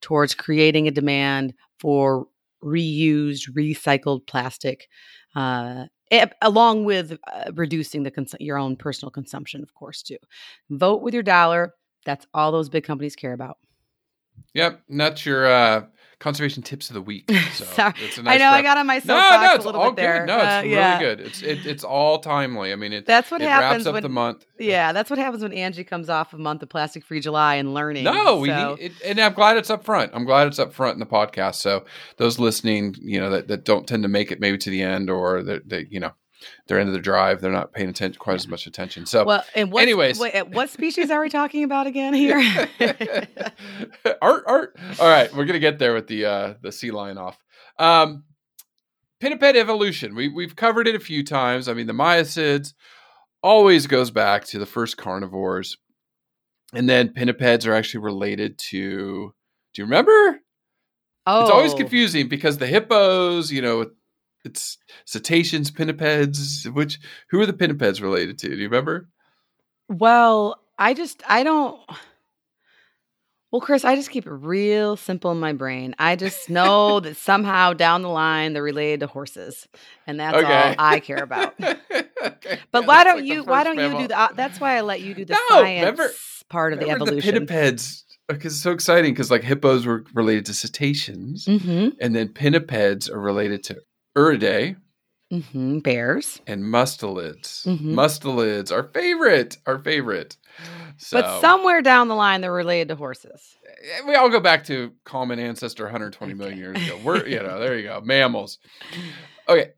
towards 0.00 0.34
creating 0.34 0.88
a 0.88 0.90
demand 0.92 1.54
for 1.80 2.26
reused, 2.62 3.50
recycled 3.52 4.26
plastic, 4.26 4.88
uh, 5.34 5.86
along 6.42 6.84
with 6.84 7.18
uh, 7.32 7.52
reducing 7.54 8.02
the 8.02 8.10
cons- 8.10 8.34
your 8.40 8.58
own 8.58 8.76
personal 8.76 9.10
consumption, 9.10 9.62
of 9.62 9.74
course, 9.74 10.02
too. 10.02 10.18
Vote 10.70 11.02
with 11.02 11.14
your 11.14 11.22
dollar. 11.22 11.74
That's 12.04 12.26
all 12.32 12.52
those 12.52 12.68
big 12.68 12.84
companies 12.84 13.16
care 13.16 13.32
about. 13.32 13.58
Yep, 14.54 14.82
that's 14.88 15.26
your 15.26 15.46
uh, 15.46 15.84
conservation 16.18 16.62
tips 16.62 16.88
of 16.90 16.94
the 16.94 17.02
week. 17.02 17.30
So 17.56 17.64
Sorry. 17.64 17.94
a 18.18 18.22
nice 18.22 18.34
I 18.34 18.36
know 18.38 18.50
I 18.50 18.60
got 18.60 18.76
on 18.76 18.86
my 18.86 18.96
No, 18.96 19.00
soapbox 19.00 19.42
no, 19.42 19.52
a 19.52 19.54
it's 19.56 19.64
little 19.64 19.80
all 19.80 19.90
bit 19.92 19.96
there. 20.02 20.26
No, 20.26 20.36
it's 20.36 20.44
Uh, 20.44 20.60
really 20.62 20.74
yeah. 20.74 20.98
good. 20.98 21.20
It's 21.20 21.42
it, 21.42 21.64
it's 21.66 21.84
all 21.84 22.18
timely. 22.18 22.70
I 22.72 22.76
mean, 22.76 22.92
it 22.92 23.06
That's 23.06 23.30
what 23.30 23.40
it 23.40 23.48
happens 23.48 23.84
wraps 23.84 23.86
up 23.86 23.92
when 23.94 24.02
the 24.02 24.08
month. 24.10 24.44
Yeah, 24.58 24.92
that's 24.92 25.08
what 25.08 25.18
happens 25.18 25.42
when 25.42 25.54
Angie 25.54 25.84
comes 25.84 26.10
off 26.10 26.34
a 26.34 26.38
month 26.38 26.62
of 26.62 26.68
plastic 26.68 27.02
free 27.04 27.20
July 27.20 27.54
and 27.54 27.72
learning. 27.72 28.04
No, 28.04 28.36
we 28.36 28.48
need, 28.48 28.78
it, 28.78 28.92
and 29.04 29.18
I'm 29.18 29.32
glad 29.32 29.56
it's 29.56 29.70
up 29.70 29.84
front. 29.84 30.10
I'm 30.14 30.24
glad 30.26 30.46
it's 30.48 30.58
up 30.58 30.72
front 30.74 30.94
in 30.94 31.00
the 31.00 31.06
podcast. 31.06 31.56
So 31.56 31.84
those 32.18 32.38
listening, 32.38 32.94
you 33.00 33.18
know, 33.20 33.30
that, 33.30 33.48
that 33.48 33.64
don't 33.64 33.86
tend 33.86 34.02
to 34.02 34.08
make 34.10 34.30
it 34.30 34.38
maybe 34.38 34.58
to 34.58 34.68
the 34.70 34.82
end 34.82 35.08
or 35.08 35.42
that 35.44 35.68
they, 35.68 35.86
you 35.90 36.00
know, 36.00 36.12
they're 36.66 36.78
into 36.78 36.92
the 36.92 36.98
drive, 36.98 37.40
they're 37.40 37.52
not 37.52 37.72
paying 37.72 37.88
attention 37.88 38.18
quite 38.18 38.34
as 38.34 38.48
much 38.48 38.66
attention. 38.66 39.06
So 39.06 39.24
Well, 39.24 39.44
and 39.54 39.70
what, 39.72 39.82
anyways. 39.82 40.18
wait, 40.18 40.48
what 40.48 40.70
species 40.70 41.10
are 41.10 41.20
we 41.20 41.28
talking 41.40 41.64
about 41.64 41.86
again 41.86 42.14
here? 42.14 42.38
art, 44.22 44.44
art. 44.46 44.76
All 45.00 45.08
right, 45.08 45.32
we're 45.34 45.44
gonna 45.44 45.58
get 45.58 45.78
there 45.78 45.94
with 45.94 46.06
the 46.06 46.24
uh 46.24 46.54
the 46.62 46.72
sea 46.72 46.90
lion 46.90 47.18
off. 47.18 47.38
Um 47.78 48.24
Pinniped 49.18 49.56
evolution. 49.56 50.14
We 50.14 50.28
we've 50.28 50.54
covered 50.56 50.86
it 50.86 50.94
a 50.94 51.00
few 51.00 51.24
times. 51.24 51.68
I 51.68 51.72
mean, 51.74 51.86
the 51.86 51.94
Miacids 51.94 52.74
always 53.42 53.86
goes 53.86 54.10
back 54.10 54.44
to 54.46 54.58
the 54.58 54.66
first 54.66 54.96
carnivores. 54.98 55.78
And 56.74 56.88
then 56.88 57.10
pinnipeds 57.14 57.66
are 57.66 57.72
actually 57.72 58.00
related 58.00 58.58
to 58.70 59.32
do 59.72 59.82
you 59.82 59.84
remember? 59.84 60.40
oh, 61.26 61.42
It's 61.42 61.50
always 61.50 61.74
confusing 61.74 62.28
because 62.28 62.58
the 62.58 62.66
hippos, 62.66 63.50
you 63.50 63.62
know, 63.62 63.90
it's 64.46 64.78
cetaceans, 65.04 65.70
pinnipeds, 65.70 66.72
which 66.72 66.98
who 67.30 67.40
are 67.40 67.46
the 67.46 67.52
pinnipeds 67.52 68.00
related 68.00 68.38
to? 68.38 68.48
Do 68.48 68.56
you 68.56 68.68
remember? 68.68 69.08
Well, 69.88 70.58
I 70.78 70.94
just 70.94 71.22
I 71.28 71.42
don't. 71.42 71.78
Well, 73.52 73.60
Chris, 73.60 73.84
I 73.84 73.94
just 73.94 74.10
keep 74.10 74.26
it 74.26 74.32
real 74.32 74.96
simple 74.96 75.30
in 75.30 75.38
my 75.38 75.52
brain. 75.52 75.94
I 75.98 76.16
just 76.16 76.50
know 76.50 77.00
that 77.00 77.16
somehow 77.16 77.72
down 77.72 78.02
the 78.02 78.08
line 78.08 78.52
they're 78.52 78.62
related 78.62 79.00
to 79.00 79.06
horses, 79.06 79.68
and 80.06 80.18
that's 80.20 80.36
all 80.36 80.74
I 80.78 81.00
care 81.00 81.22
about. 81.22 81.54
Okay. 82.26 82.58
But 82.72 82.86
why 82.86 83.04
don't 83.04 83.18
like 83.18 83.24
you? 83.24 83.44
Why 83.44 83.62
don't 83.62 83.78
you 83.78 83.98
do 83.98 84.08
that? 84.08 84.34
That's 84.36 84.58
why 84.58 84.76
I 84.76 84.80
let 84.80 85.00
you 85.00 85.14
do 85.14 85.24
the 85.24 85.34
No, 85.34 85.60
science 85.60 85.80
remember- 85.80 86.10
part 86.48 86.72
of 86.72 86.80
the 86.80 86.90
evolution. 86.90 87.34
The 87.34 87.40
pinnipeds, 87.40 88.02
because 88.28 88.54
it's 88.54 88.62
so 88.62 88.72
exciting 88.72 89.12
because 89.12 89.30
like 89.30 89.44
hippos 89.44 89.86
were 89.86 90.04
related 90.14 90.46
to 90.46 90.54
cetaceans, 90.54 91.44
mm-hmm. 91.46 91.90
and 92.00 92.16
then 92.16 92.28
pinnipeds 92.28 93.08
are 93.10 93.20
related 93.20 93.62
to 93.64 93.80
Ursidae 94.16 94.76
Mm-hmm. 95.32 95.80
Bears. 95.80 96.40
and 96.46 96.62
mustelids. 96.62 97.66
Mhm. 97.66 97.94
Mustelids, 97.94 98.70
our 98.70 98.84
favorite, 98.84 99.58
our 99.66 99.76
favorite. 99.80 100.36
So, 100.98 101.20
But 101.20 101.40
somewhere 101.40 101.82
down 101.82 102.06
the 102.06 102.14
line, 102.14 102.40
they're 102.42 102.52
related 102.52 102.86
to 102.88 102.94
horses. 102.94 103.56
we 104.06 104.14
all 104.14 104.28
go 104.30 104.38
back 104.38 104.64
to 104.66 104.92
common 105.04 105.40
ancestor 105.40 105.82
120 105.82 106.32
million 106.34 106.56
years 106.58 106.76
ago. 106.76 107.00
We're, 107.02 107.26
you 107.26 107.42
know, 107.42 107.58
there 107.58 107.76
you 107.76 107.82
go, 107.88 108.00
mammals. 108.02 108.58
Okay, 109.48 109.72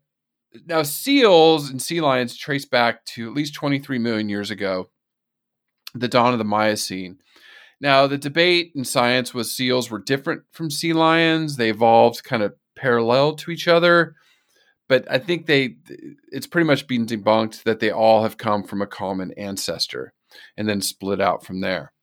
now 0.67 0.83
seals 0.83 1.71
and 1.71 1.81
sea 1.81 1.99
lions 1.99 2.37
trace 2.37 2.65
back 2.65 3.03
to 3.05 3.27
at 3.27 3.33
least 3.33 3.55
23 3.55 3.97
million 3.97 4.29
years 4.29 4.51
ago, 4.51 4.91
the 5.95 6.07
dawn 6.07 6.31
of 6.33 6.37
the 6.37 6.45
Miocene. 6.45 7.17
Now, 7.81 8.05
the 8.05 8.19
debate 8.19 8.73
in 8.75 8.85
science 8.85 9.33
was 9.33 9.51
seals 9.51 9.89
were 9.89 9.99
different 9.99 10.43
from 10.51 10.69
sea 10.69 10.93
lions. 10.93 11.55
They 11.55 11.71
evolved 11.71 12.23
kind 12.23 12.43
of 12.43 12.53
parallel 12.75 13.33
to 13.37 13.49
each 13.51 13.67
other. 13.67 14.13
But 14.89 15.09
I 15.09 15.19
think 15.19 15.45
they 15.45 15.75
it's 16.31 16.47
pretty 16.47 16.65
much 16.65 16.87
been 16.87 17.05
debunked 17.05 17.63
that 17.63 17.79
they 17.79 17.91
all 17.91 18.23
have 18.23 18.37
come 18.37 18.63
from 18.63 18.81
a 18.81 18.87
common 18.87 19.31
ancestor 19.37 20.13
and 20.57 20.67
then 20.67 20.81
split 20.81 21.21
out 21.21 21.45
from 21.45 21.61
there. 21.61 21.93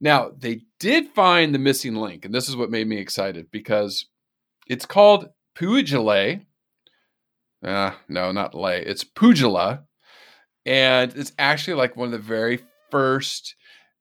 Now, 0.00 0.30
they 0.36 0.62
did 0.78 1.08
find 1.14 1.54
the 1.54 1.58
missing 1.58 1.94
link, 1.94 2.24
and 2.24 2.34
this 2.34 2.48
is 2.48 2.56
what 2.56 2.70
made 2.70 2.86
me 2.86 2.98
excited 2.98 3.50
because 3.50 4.06
it's 4.68 4.84
called 4.84 5.30
Puigile. 5.56 6.44
Uh, 7.64 7.92
no, 8.08 8.32
not 8.32 8.54
lay. 8.54 8.82
It's 8.82 9.04
Puijila. 9.04 9.84
And 10.66 11.16
it's 11.16 11.32
actually 11.38 11.74
like 11.74 11.96
one 11.96 12.06
of 12.06 12.12
the 12.12 12.18
very 12.18 12.60
first 12.90 13.54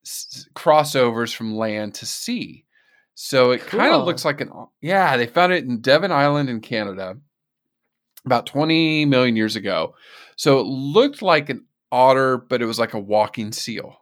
s- 0.04 0.48
crossovers 0.56 1.34
from 1.34 1.56
land 1.56 1.94
to 1.96 2.06
sea. 2.06 2.66
So 3.14 3.52
it 3.52 3.66
kind 3.66 3.94
of 3.94 4.06
looks 4.06 4.26
like 4.26 4.42
an 4.42 4.52
yeah, 4.82 5.16
they 5.16 5.28
found 5.28 5.54
it 5.54 5.64
in 5.64 5.80
Devon 5.80 6.12
Island 6.12 6.50
in 6.50 6.60
Canada 6.60 7.18
about 8.26 8.46
20 8.46 9.06
million 9.06 9.36
years 9.36 9.56
ago. 9.56 9.96
So 10.36 10.60
it 10.60 10.64
looked 10.64 11.22
like 11.22 11.50
an 11.50 11.66
otter, 11.92 12.38
but 12.38 12.62
it 12.62 12.66
was 12.66 12.80
like 12.80 12.94
a 12.94 13.00
walking 13.00 13.52
seal. 13.52 13.98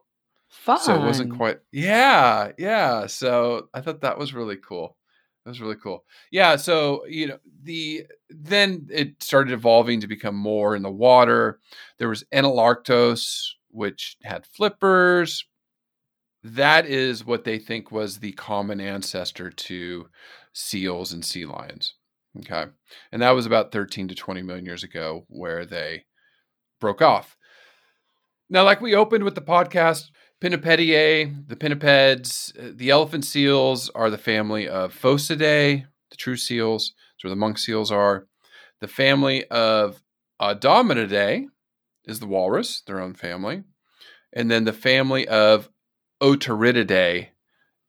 Fun. 0.49 0.79
So 0.79 0.95
it 0.95 1.05
wasn't 1.05 1.35
quite. 1.35 1.59
Yeah, 1.71 2.51
yeah. 2.57 3.07
So 3.07 3.69
I 3.73 3.81
thought 3.81 4.01
that 4.01 4.17
was 4.17 4.33
really 4.33 4.55
cool. 4.57 4.95
That 5.43 5.51
was 5.51 5.59
really 5.59 5.75
cool. 5.75 6.05
Yeah. 6.31 6.55
So 6.55 7.05
you 7.05 7.27
know 7.27 7.37
the 7.63 8.05
then 8.29 8.87
it 8.89 9.21
started 9.21 9.51
evolving 9.51 9.99
to 9.99 10.07
become 10.07 10.35
more 10.35 10.75
in 10.75 10.83
the 10.83 10.91
water. 10.91 11.59
There 11.97 12.07
was 12.07 12.23
Enaliarctos, 12.33 13.49
which 13.71 14.15
had 14.23 14.45
flippers. 14.45 15.45
That 16.43 16.85
is 16.85 17.25
what 17.25 17.43
they 17.43 17.59
think 17.59 17.91
was 17.91 18.19
the 18.19 18.31
common 18.33 18.79
ancestor 18.79 19.49
to 19.49 20.07
seals 20.53 21.11
and 21.11 21.25
sea 21.25 21.45
lions. 21.45 21.95
Okay, 22.39 22.65
and 23.11 23.21
that 23.21 23.31
was 23.31 23.45
about 23.45 23.71
13 23.71 24.07
to 24.07 24.15
20 24.15 24.41
million 24.41 24.65
years 24.65 24.83
ago, 24.83 25.25
where 25.29 25.65
they 25.65 26.05
broke 26.81 27.01
off. 27.01 27.37
Now, 28.49 28.63
like 28.63 28.81
we 28.81 28.95
opened 28.95 29.23
with 29.23 29.35
the 29.35 29.41
podcast, 29.41 30.09
Pinnipediae, 30.41 31.47
the 31.47 31.55
pinnipeds, 31.55 32.51
uh, 32.59 32.73
the 32.75 32.89
elephant 32.89 33.23
seals 33.23 33.89
are 33.91 34.09
the 34.09 34.17
family 34.17 34.67
of 34.67 34.93
Phocidae, 34.93 35.85
the 36.09 36.17
true 36.17 36.35
seals. 36.35 36.93
That's 37.15 37.23
where 37.23 37.29
the 37.29 37.35
monk 37.37 37.57
seals 37.57 37.91
are. 37.91 38.27
The 38.81 38.87
family 38.87 39.45
of 39.45 40.03
Odobenidae 40.41 41.45
is 42.05 42.19
the 42.19 42.27
walrus, 42.27 42.81
their 42.81 42.99
own 42.99 43.13
family. 43.13 43.63
And 44.33 44.51
then 44.51 44.65
the 44.65 44.73
family 44.73 45.27
of 45.27 45.69
Otarididae 46.21 47.29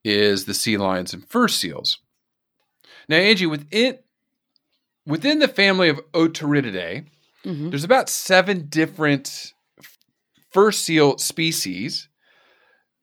is 0.05 0.45
the 0.45 0.55
sea 0.55 0.77
lions 0.77 1.13
and 1.13 1.29
fur 1.29 1.49
seals. 1.49 1.99
Now, 3.09 3.17
Angie, 3.17 3.47
within 3.47 3.99
within 5.07 5.39
the 5.39 5.49
family 5.49 5.89
of 5.89 6.01
Otarididae, 6.13 7.07
Mhm. 7.45 7.71
there's 7.71 7.85
about 7.85 8.09
seven 8.09 8.67
different 8.69 9.53
fur 10.53 10.71
seal 10.73 11.19
species, 11.19 12.09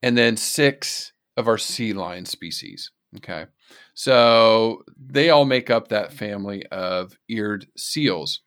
and 0.02 0.18
then 0.18 0.36
six 0.38 1.12
of 1.38 1.48
our 1.48 1.58
sea 1.58 1.94
lion 1.94 2.26
species. 2.26 2.92
Okay, 3.18 3.46
so 3.94 4.84
they 4.98 5.30
all 5.30 5.46
make 5.46 5.70
up 5.70 5.90
that 5.90 6.14
family 6.14 6.66
of 6.68 7.18
eared 7.28 7.68
seals. 7.76 8.42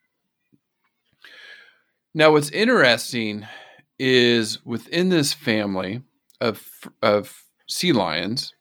Now, 2.15 2.33
what's 2.33 2.51
interesting 2.51 3.47
is 3.99 4.65
within 4.65 5.11
this 5.11 5.33
family 5.33 6.03
of 6.41 6.67
of 7.03 7.45
sea 7.69 7.93
lions, 7.93 8.53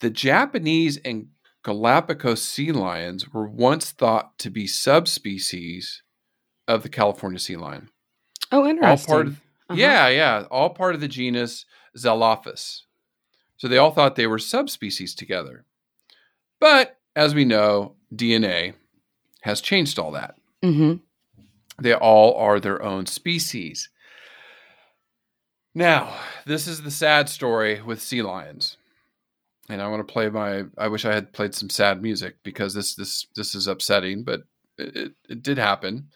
the 0.00 0.10
Japanese 0.10 0.98
and 0.98 1.28
Galapagos 1.64 2.42
sea 2.42 2.72
lions 2.72 3.32
were 3.32 3.46
once 3.48 3.90
thought 3.90 4.38
to 4.38 4.50
be 4.50 4.66
subspecies 4.66 6.02
of 6.66 6.82
the 6.82 6.88
California 6.88 7.38
sea 7.38 7.56
lion. 7.56 7.88
Oh, 8.52 8.66
interesting. 8.66 9.12
All 9.12 9.16
part 9.16 9.26
of, 9.26 9.32
Uh-huh. 9.70 9.74
Yeah, 9.78 10.08
yeah, 10.08 10.44
all 10.50 10.70
part 10.70 10.94
of 10.94 11.00
the 11.00 11.08
genus 11.08 11.66
Zalophus. 11.96 12.82
So 13.56 13.68
they 13.68 13.76
all 13.76 13.90
thought 13.90 14.14
they 14.16 14.26
were 14.26 14.38
subspecies 14.38 15.14
together. 15.14 15.64
But 16.60 16.96
as 17.14 17.34
we 17.34 17.44
know, 17.44 17.96
DNA 18.14 18.74
has 19.42 19.60
changed 19.60 19.98
all 19.98 20.12
that. 20.12 20.36
hmm 20.62 20.94
They 21.80 21.92
all 21.92 22.34
are 22.36 22.58
their 22.60 22.82
own 22.82 23.06
species. 23.06 23.90
Now, 25.74 26.14
this 26.46 26.66
is 26.66 26.82
the 26.82 26.90
sad 26.90 27.28
story 27.28 27.82
with 27.82 28.00
sea 28.00 28.22
lions. 28.22 28.77
And 29.68 29.82
I 29.82 29.88
want 29.88 30.06
to 30.06 30.12
play 30.12 30.28
my 30.30 30.64
I 30.76 30.88
wish 30.88 31.04
I 31.04 31.14
had 31.14 31.32
played 31.32 31.54
some 31.54 31.70
sad 31.70 32.02
music 32.02 32.36
because 32.42 32.74
this 32.74 32.94
this 32.94 33.26
this 33.36 33.54
is 33.54 33.66
upsetting, 33.66 34.24
but 34.24 34.42
it, 34.78 34.96
it, 34.96 35.12
it 35.28 35.42
did 35.42 35.58
happen. 35.58 36.08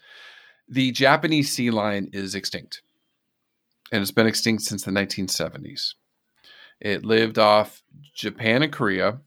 The 0.69 0.91
Japanese 0.93 1.53
sea 1.53 1.71
lion 1.71 2.09
is 2.13 2.35
extinct. 2.35 2.83
And 3.91 4.01
it's 4.01 4.11
been 4.11 4.27
extinct 4.27 4.63
since 4.63 4.85
the 4.85 4.91
1970s. 4.91 5.95
It 6.81 7.05
lived 7.05 7.39
off 7.39 7.83
Japan 8.15 8.63
and 8.63 8.73
Korea, 8.73 9.21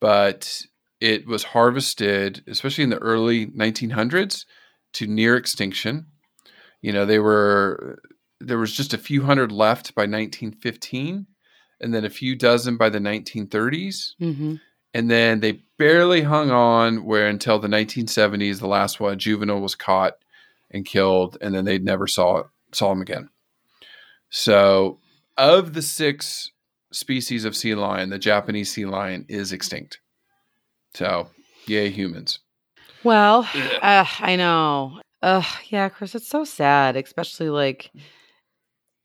but 0.00 0.62
it 1.00 1.26
was 1.26 1.44
harvested, 1.44 2.44
especially 2.46 2.84
in 2.84 2.90
the 2.90 2.98
early 2.98 3.46
1900s, 3.46 4.44
to 4.92 5.06
near 5.06 5.36
extinction. 5.36 6.06
You 6.82 6.92
know, 6.92 7.06
they 7.06 7.18
were 7.18 8.00
there 8.40 8.58
was 8.58 8.72
just 8.72 8.94
a 8.94 8.98
few 8.98 9.22
hundred 9.22 9.52
left 9.52 9.94
by 9.94 10.02
1915, 10.02 11.26
and 11.80 11.94
then 11.94 12.04
a 12.04 12.10
few 12.10 12.36
dozen 12.36 12.76
by 12.76 12.88
the 12.88 12.98
1930s, 12.98 14.14
hmm 14.18 14.56
and 14.92 15.10
then 15.10 15.40
they 15.40 15.60
barely 15.78 16.22
hung 16.22 16.50
on 16.50 17.04
where 17.04 17.28
until 17.28 17.58
the 17.58 17.68
1970s, 17.68 18.58
the 18.58 18.66
last 18.66 18.98
one, 18.98 19.18
juvenile, 19.18 19.60
was 19.60 19.74
caught 19.74 20.14
and 20.70 20.84
killed, 20.84 21.38
and 21.40 21.54
then 21.54 21.64
they 21.64 21.78
never 21.78 22.06
saw 22.06 22.44
saw 22.72 22.92
him 22.92 23.02
again. 23.02 23.28
So, 24.28 24.98
of 25.36 25.74
the 25.74 25.82
six 25.82 26.50
species 26.92 27.44
of 27.44 27.56
sea 27.56 27.74
lion, 27.74 28.10
the 28.10 28.18
Japanese 28.18 28.72
sea 28.72 28.86
lion 28.86 29.26
is 29.28 29.52
extinct. 29.52 30.00
So, 30.94 31.28
yay 31.66 31.90
humans. 31.90 32.40
Well, 33.02 33.48
uh, 33.82 34.06
I 34.20 34.36
know. 34.36 35.00
Uh, 35.22 35.42
yeah, 35.68 35.88
Chris, 35.88 36.14
it's 36.14 36.28
so 36.28 36.44
sad, 36.44 36.96
especially 36.96 37.50
like 37.50 37.90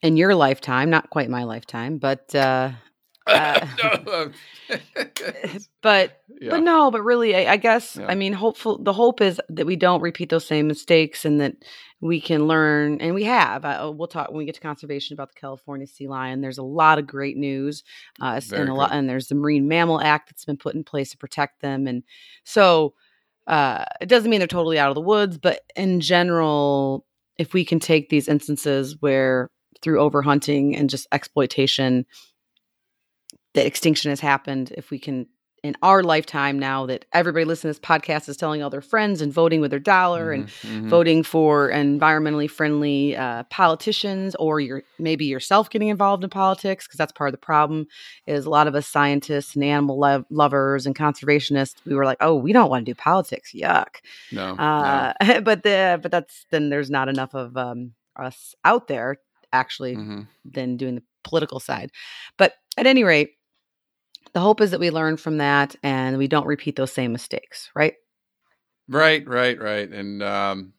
in 0.06 0.18
your 0.18 0.36
lifetime, 0.36 0.90
not 0.90 1.10
quite 1.10 1.30
my 1.30 1.44
lifetime, 1.44 1.98
but 1.98 2.34
uh, 2.36 2.72
Uh, 3.28 3.66
but 5.82 6.22
yeah. 6.40 6.52
but 6.52 6.60
no, 6.60 6.92
but 6.92 7.02
really, 7.02 7.36
I, 7.36 7.54
I 7.54 7.58
guess 7.58 7.96
Yeah. 7.96 8.06
I 8.08 8.14
mean, 8.14 8.34
hopeful. 8.34 8.78
The 8.78 8.94
hope 8.94 9.20
is 9.20 9.42
that 9.50 9.66
we 9.66 9.76
don't 9.76 10.02
repeat 10.02 10.30
those 10.30 10.46
same 10.46 10.68
mistakes, 10.68 11.26
and 11.26 11.42
that 11.42 11.56
we 12.02 12.22
can 12.22 12.48
learn. 12.48 13.02
And 13.02 13.16
we 13.16 13.24
have. 13.24 13.66
Uh, 13.66 13.92
we'll 13.96 14.08
talk 14.08 14.30
when 14.30 14.38
we 14.38 14.46
get 14.46 14.54
to 14.56 14.62
conservation 14.62 15.16
about 15.16 15.30
the 15.30 15.40
California 15.40 15.88
sea 15.88 16.08
lion. 16.08 16.42
There's 16.42 16.60
a 16.60 16.64
lot 16.64 17.00
of 17.00 17.08
great 17.08 17.36
news, 17.36 17.84
uh, 18.22 18.40
Very 18.44 18.62
and 18.62 18.70
a 18.70 18.76
lot, 18.76 18.92
and 18.92 19.10
there's 19.10 19.28
the 19.28 19.36
Marine 19.36 19.68
Mammal 19.68 20.02
Act 20.02 20.30
that's 20.30 20.46
been 20.46 20.58
put 20.58 20.76
in 20.76 20.84
place 20.84 21.10
to 21.10 21.18
protect 21.18 21.62
them, 21.62 21.88
and 21.88 22.04
so 22.44 22.94
uh, 23.48 23.86
it 24.02 24.08
doesn't 24.08 24.30
mean 24.30 24.40
they're 24.40 24.48
totally 24.48 24.78
out 24.78 24.90
of 24.90 24.96
the 24.96 25.02
woods, 25.02 25.40
but 25.40 25.62
in 25.76 26.00
general, 26.00 27.08
if 27.40 27.54
we 27.54 27.66
can 27.66 27.80
take 27.80 28.10
these 28.10 28.28
instances 28.28 28.98
where 29.00 29.50
through 29.82 30.00
overhunting 30.00 30.78
and 30.80 30.90
just 30.90 31.08
exploitation 31.12 32.06
that 33.54 33.66
extinction 33.66 34.10
has 34.10 34.20
happened 34.20 34.72
if 34.78 34.90
we 34.92 35.00
can 35.00 35.28
in 35.64 35.76
our 35.82 36.04
lifetime 36.04 36.60
now 36.60 36.86
that 36.86 37.06
everybody 37.12 37.44
listening 37.44 37.74
to 37.74 37.80
this 37.80 37.88
podcast 37.88 38.30
is 38.30 38.38
telling 38.38 38.62
all 38.62 38.70
their 38.70 38.82
friends 38.82 39.20
and 39.20 39.34
voting 39.34 39.62
with 39.62 39.72
their 39.72 39.80
dollar 39.80 40.32
and 40.32 40.46
Mhm, 40.48 40.84
mhm. 40.84 40.90
voting 40.90 41.24
for 41.24 41.72
environmentally 41.72 42.48
friendly 42.48 43.16
uh, 43.16 43.44
politicians 43.46 44.36
or 44.36 44.60
you're 44.60 44.84
maybe 45.00 45.26
yourself 45.26 45.72
getting 45.72 45.88
involved 45.88 46.24
in 46.24 46.30
politics 46.30 46.86
because 46.86 47.00
that's 47.00 47.12
part 47.12 47.30
of 47.30 47.32
the 47.32 47.40
problem 47.40 47.88
is 48.28 48.46
a 48.46 48.50
lot 48.50 48.68
of 48.68 48.76
us 48.76 48.86
scientists 48.86 49.56
and 49.56 49.64
animal 49.64 49.98
lov- 49.98 50.26
lovers 50.30 50.86
and 50.86 50.96
conservationists 50.96 51.76
we 51.86 51.96
were 51.96 52.06
like 52.06 52.18
oh 52.22 52.36
we 52.36 52.54
don't 52.54 52.70
want 52.70 52.86
to 52.86 52.92
do 52.92 52.96
politics 52.96 53.52
yuck 53.56 53.96
no, 54.32 54.54
no. 54.54 54.64
uh, 54.64 55.14
but 55.42 55.64
the 55.64 56.00
but 56.00 56.12
that's 56.12 56.46
then 56.52 56.70
there's 56.70 56.92
not 56.92 57.10
enough 57.10 57.34
of 57.34 57.58
um, 57.58 57.94
us 58.16 58.54
out 58.64 58.88
there 58.88 59.18
actually 59.56 59.96
Mhm. 59.96 60.28
than 60.44 60.78
doing 60.78 60.96
the 60.96 61.04
political 61.24 61.60
side. 61.60 61.90
But 62.38 62.54
at 62.78 62.86
any 62.86 63.04
rate, 63.04 63.32
the 64.34 64.40
hope 64.42 64.62
is 64.62 64.72
that 64.72 64.80
we 64.80 64.92
learn 64.92 65.18
from 65.18 65.38
that 65.38 65.76
and 65.82 66.18
we 66.18 66.28
don't 66.28 66.46
repeat 66.48 66.76
those 66.76 66.92
same 66.94 67.12
mistakes, 67.12 67.70
right? 67.76 67.94
Right, 68.88 69.28
right, 69.28 69.60
right. 69.60 69.90
And 69.90 70.22
um, 70.22 70.74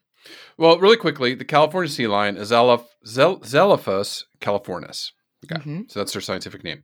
well, 0.57 0.79
really 0.79 0.97
quickly, 0.97 1.33
the 1.35 1.45
California 1.45 1.89
sea 1.89 2.07
lion 2.07 2.37
is 2.37 2.51
Zeloph- 2.51 2.87
Zel- 3.05 3.39
Zalophus 3.41 4.23
californis. 4.39 5.11
Okay, 5.45 5.61
Mhm. 5.61 5.91
so 5.91 5.99
that's 5.99 6.13
their 6.13 6.21
scientific 6.21 6.63
name. 6.63 6.83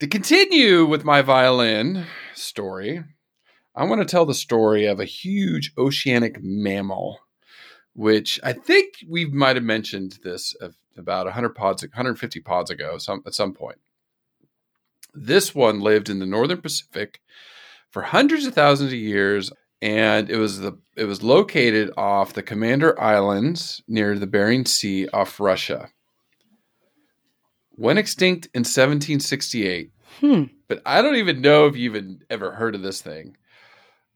To 0.00 0.06
continue 0.06 0.84
with 0.84 1.04
my 1.04 1.22
violin 1.22 2.06
story, 2.34 3.02
I 3.74 3.84
want 3.84 4.00
to 4.00 4.04
tell 4.10 4.26
the 4.26 4.34
story 4.34 4.86
of 4.86 5.00
a 5.00 5.04
huge 5.04 5.72
oceanic 5.78 6.42
mammal, 6.42 7.18
which 7.94 8.40
I 8.42 8.52
think 8.52 8.94
we 9.08 9.24
might 9.26 9.56
have 9.56 9.64
mentioned 9.64 10.18
this 10.24 10.54
of 10.54 10.74
about 10.96 11.26
100 11.26 11.54
pods, 11.54 11.82
150 11.82 12.40
pods 12.40 12.70
ago, 12.70 12.98
some 12.98 13.22
at 13.26 13.34
some 13.34 13.52
point. 13.54 13.78
This 15.14 15.54
one 15.54 15.80
lived 15.80 16.08
in 16.08 16.18
the 16.18 16.26
northern 16.26 16.60
Pacific 16.60 17.20
for 17.90 18.02
hundreds 18.02 18.46
of 18.46 18.54
thousands 18.54 18.92
of 18.92 18.98
years, 18.98 19.52
and 19.82 20.30
it 20.30 20.36
was 20.38 20.60
the 20.60 20.78
it 20.96 21.04
was 21.04 21.22
located 21.22 21.90
off 21.96 22.32
the 22.32 22.42
Commander 22.42 22.98
Islands 23.00 23.82
near 23.86 24.18
the 24.18 24.26
Bering 24.26 24.64
Sea 24.64 25.08
off 25.08 25.38
Russia. 25.40 25.90
Went 27.76 27.98
extinct 27.98 28.46
in 28.54 28.60
1768, 28.60 29.90
Hmm. 30.20 30.44
but 30.68 30.82
I 30.84 31.00
don't 31.02 31.16
even 31.16 31.40
know 31.40 31.66
if 31.66 31.76
you 31.76 31.90
even 31.90 32.20
ever 32.30 32.52
heard 32.52 32.74
of 32.74 32.82
this 32.82 33.00
thing. 33.00 33.36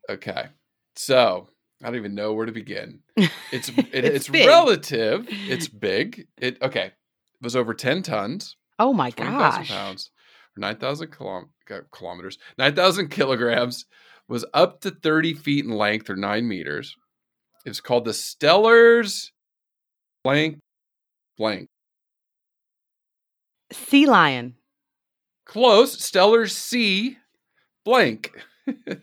Okay, 0.08 0.46
so 0.94 1.48
I 1.82 1.86
don't 1.86 1.96
even 1.96 2.14
know 2.14 2.32
where 2.32 2.46
to 2.46 2.52
begin. 2.52 3.00
It's 3.52 3.68
it, 3.76 3.86
It's 3.92 4.28
it's, 4.28 4.30
relative. 4.30 5.26
It's 5.28 5.68
big. 5.68 6.26
It 6.38 6.60
okay. 6.62 6.86
It 6.86 7.42
was 7.42 7.56
over 7.56 7.74
10 7.74 8.02
tons. 8.02 8.56
Oh 8.78 8.92
my 8.92 9.10
20,000 9.10 9.38
gosh. 9.38 9.68
pounds 9.68 10.10
or 10.56 10.60
9,000 10.60 11.08
kilom- 11.08 11.48
uh, 11.70 11.80
kilometers, 11.92 12.38
9,000 12.58 13.08
kilograms, 13.08 13.84
was 14.28 14.44
up 14.54 14.80
to 14.80 14.90
30 14.90 15.34
feet 15.34 15.64
in 15.64 15.70
length 15.70 16.08
or 16.10 16.16
nine 16.16 16.48
meters. 16.48 16.94
It 17.64 17.70
was 17.70 17.80
called 17.80 18.04
the 18.04 18.12
Steller's 18.12 19.32
blank 20.24 20.58
blank. 21.36 21.68
Sea 23.72 24.06
lion. 24.06 24.54
Close. 25.44 25.98
Steller's 25.98 26.56
sea 26.56 27.18
blank. 27.84 28.32
the 28.66 28.98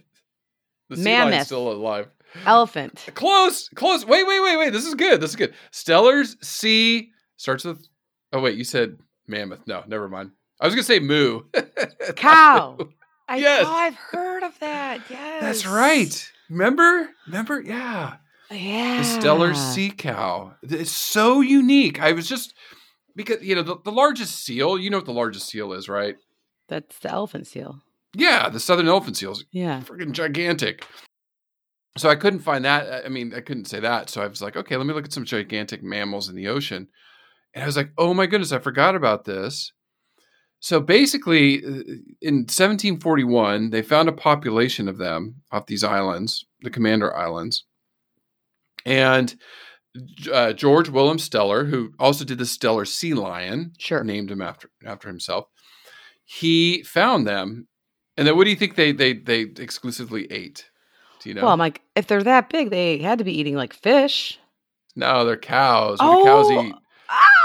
sea 0.96 1.04
Mammoth. 1.04 1.46
still 1.46 1.72
alive. 1.72 2.08
Elephant. 2.46 3.06
Close. 3.16 3.70
Close. 3.76 4.06
Wait, 4.06 4.26
wait, 4.28 4.42
wait, 4.42 4.58
wait. 4.58 4.70
This 4.74 4.86
is 4.86 4.96
good. 4.96 5.22
This 5.22 5.32
is 5.32 5.36
good. 5.36 5.54
Steller's 5.72 6.36
sea 6.46 7.12
starts 7.38 7.64
with. 7.64 7.86
Oh, 8.32 8.42
wait. 8.42 8.58
You 8.58 8.64
said 8.64 8.98
mammoth. 9.28 9.66
No, 9.68 9.84
never 9.88 10.10
mind. 10.10 10.32
I 10.60 10.66
was 10.68 10.76
to 10.76 10.84
say 10.84 11.00
moo. 11.00 11.42
Cow. 12.16 12.78
I, 13.28 13.38
Yes. 13.38 13.66
Oh, 13.68 13.72
I've 13.74 13.96
heard 13.96 14.44
of 14.44 14.58
that. 14.60 15.02
Yes. 15.10 15.42
That's 15.42 15.66
right. 15.68 16.32
Remember? 16.50 17.10
Remember? 17.26 17.62
Yeah. 17.62 18.16
Yeah. 18.52 18.98
The 18.98 19.04
Steller 19.28 19.56
sea 19.56 19.90
cow. 19.90 20.54
It's 20.62 20.92
so 20.92 21.42
unique. 21.42 22.00
I 22.02 22.12
was 22.12 22.28
just 22.28 22.54
because 23.16 23.42
you 23.42 23.56
know 23.56 23.64
the, 23.64 23.78
the 23.84 23.92
largest 23.92 24.44
seal. 24.44 24.78
You 24.78 24.90
know 24.90 24.98
what 24.98 25.06
the 25.06 25.14
largest 25.14 25.48
seal 25.50 25.74
is, 25.74 25.88
right? 25.90 26.16
That's 26.68 27.00
the 27.00 27.10
elephant 27.12 27.48
seal. 27.48 27.80
Yeah, 28.16 28.50
the 28.50 28.60
southern 28.60 28.88
elephant 28.88 29.18
seals, 29.18 29.44
Yeah. 29.52 29.82
freaking 29.82 30.12
gigantic. 30.12 30.86
So 31.98 32.10
I 32.10 32.16
couldn't 32.16 32.40
find 32.40 32.66
that. 32.66 33.06
I 33.06 33.10
mean, 33.10 33.34
I 33.36 33.42
couldn't 33.42 33.66
say 33.66 33.80
that. 33.80 34.10
So 34.10 34.22
I 34.22 34.28
was 34.28 34.42
like, 34.42 34.56
okay, 34.56 34.78
let 34.78 34.88
me 34.88 34.94
look 34.94 35.06
at 35.06 35.14
some 35.14 35.26
gigantic 35.26 35.84
mammals 35.84 36.28
in 36.30 36.36
the 36.36 36.48
ocean. 36.48 36.88
And 37.54 37.64
I 37.64 37.68
was 37.68 37.78
like, 37.78 37.92
oh 37.98 38.14
my 38.14 38.26
goodness, 38.26 38.52
I 38.52 38.60
forgot 38.60 38.96
about 38.96 39.26
this. 39.26 39.72
So 40.60 40.80
basically, 40.80 41.58
uh, 41.58 41.84
in 42.22 42.36
1741, 42.48 43.70
they 43.70 43.82
found 43.82 44.10
a 44.10 44.14
population 44.14 44.88
of 44.88 44.98
them 44.98 45.36
off 45.52 45.66
these 45.68 45.84
islands, 45.84 46.46
the 46.62 46.70
Commander 46.70 47.16
Islands. 47.16 47.66
And 48.86 49.36
uh, 50.32 50.54
George 50.54 50.90
Wilhelm 50.90 51.18
Steller, 51.18 51.70
who 51.70 51.92
also 52.00 52.26
did 52.26 52.38
the 52.38 52.46
Steller 52.46 52.88
sea 52.88 53.14
lion, 53.14 53.74
Sure. 53.78 54.04
named 54.04 54.32
him 54.32 54.42
after 54.42 54.70
after 54.86 55.08
himself. 55.08 55.46
He 56.26 56.82
found 56.84 57.28
them, 57.28 57.68
and 58.18 58.28
then 58.28 58.36
what 58.36 58.46
do 58.46 58.50
you 58.50 58.56
think 58.56 58.76
they 58.76 58.92
they 58.92 59.14
they 59.14 59.42
exclusively 59.42 60.32
ate? 60.32 60.66
Do 61.24 61.30
you 61.30 61.36
know? 61.36 61.44
Well, 61.44 61.52
I'm 61.52 61.60
like, 61.60 61.82
if 61.96 62.08
they're 62.08 62.24
that 62.24 62.50
big, 62.50 62.70
they 62.70 62.98
had 63.00 63.18
to 63.20 63.24
be 63.24 63.38
eating 63.38 63.56
like 63.56 63.74
fish. 63.74 64.40
no, 64.96 65.26
they're 65.26 65.38
cows. 65.38 66.00
What 66.00 66.18
do 66.20 66.24
cows 66.26 66.46
Oh, 66.50 66.64
eat? 66.64 66.76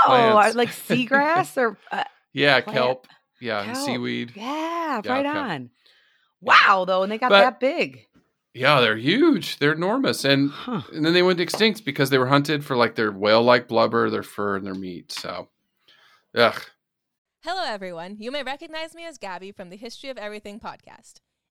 Oh, 0.06 0.30
Plants. 0.32 0.56
like 0.56 0.68
seagrass 0.70 1.56
or 1.56 1.76
uh, 1.92 2.04
Yeah, 2.32 2.60
plant- 2.60 2.76
kelp. 2.78 3.06
Yeah, 3.40 3.62
and 3.62 3.72
kelp. 3.74 3.86
seaweed. 3.86 4.32
yeah, 4.34 5.00
Yeah, 5.04 5.12
right 5.12 5.26
okay. 5.26 5.38
on. 5.38 5.70
Wow, 6.40 6.84
though, 6.86 7.02
and 7.02 7.10
they 7.12 7.18
got 7.18 7.30
But- 7.30 7.40
that 7.42 7.60
big. 7.60 8.04
Yeah, 8.54 8.80
they're 8.80 8.96
huge. 8.96 9.58
They're 9.58 9.72
enormous, 9.74 10.24
and 10.24 10.50
Huh. 10.50 10.80
and 10.92 11.04
then 11.04 11.12
they 11.14 11.22
went 11.22 11.38
extinct 11.38 11.84
because 11.84 12.10
they 12.10 12.18
were 12.18 12.26
hunted 12.26 12.64
for 12.64 12.74
like 12.76 12.96
their 12.96 13.12
whale-like 13.12 13.68
blubber, 13.68 14.10
their 14.10 14.24
fur, 14.24 14.56
and 14.56 14.66
their 14.66 14.74
meat. 14.74 15.12
So, 15.12 15.48
ugh. 16.34 16.60
Hello, 17.44 17.62
everyone. 17.64 18.16
You 18.18 18.32
may 18.32 18.42
recognize 18.42 18.94
me 18.96 19.04
as 19.04 19.16
Gabby 19.18 19.52
from 19.52 19.70
the 19.70 19.76
History 19.76 20.10
of 20.10 20.18
Everything 20.18 20.58
podcast. 20.58 21.20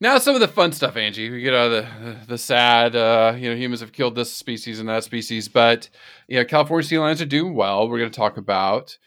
Now 0.00 0.18
some 0.18 0.34
of 0.34 0.40
the 0.40 0.48
fun 0.48 0.72
stuff, 0.72 0.96
Angie. 0.96 1.30
We 1.30 1.40
get 1.40 1.54
out 1.54 1.66
of 1.66 1.72
the 1.72 2.16
the 2.28 2.38
sad, 2.38 2.94
uh, 2.96 3.34
you 3.38 3.48
know, 3.50 3.56
humans 3.56 3.80
have 3.80 3.92
killed 3.92 4.14
this 4.16 4.32
species 4.32 4.80
and 4.80 4.88
that 4.88 5.04
species, 5.04 5.48
but 5.48 5.88
you 6.28 6.38
know, 6.38 6.44
California 6.44 6.86
sea 6.86 6.98
lions 6.98 7.22
are 7.22 7.26
doing 7.26 7.54
well. 7.54 7.88
We're 7.88 7.98
going 7.98 8.10
to 8.10 8.16
talk 8.16 8.36
about. 8.36 8.98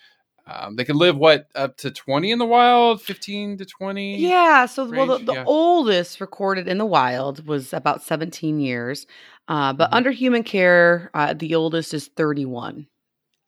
Um, 0.49 0.77
they 0.77 0.85
can 0.85 0.95
live 0.95 1.17
what 1.17 1.49
up 1.55 1.75
to 1.77 1.91
twenty 1.91 2.31
in 2.31 2.39
the 2.39 2.45
wild, 2.45 3.01
fifteen 3.01 3.57
to 3.57 3.65
twenty. 3.65 4.15
Yeah. 4.17 4.65
So, 4.65 4.89
well, 4.89 5.17
the, 5.19 5.25
the 5.25 5.33
yeah. 5.33 5.43
oldest 5.45 6.21
recorded 6.21 6.69
in 6.69 6.77
the 6.77 6.85
wild 6.85 7.45
was 7.45 7.73
about 7.73 8.01
17 8.01 8.57
years, 8.61 9.05
uh, 9.49 9.73
but 9.73 9.91
Mhm. 9.91 9.95
under 9.95 10.11
human 10.11 10.43
care, 10.43 11.11
uh, 11.13 11.33
the 11.33 11.53
oldest 11.53 11.93
is 11.93 12.07
31. 12.07 12.87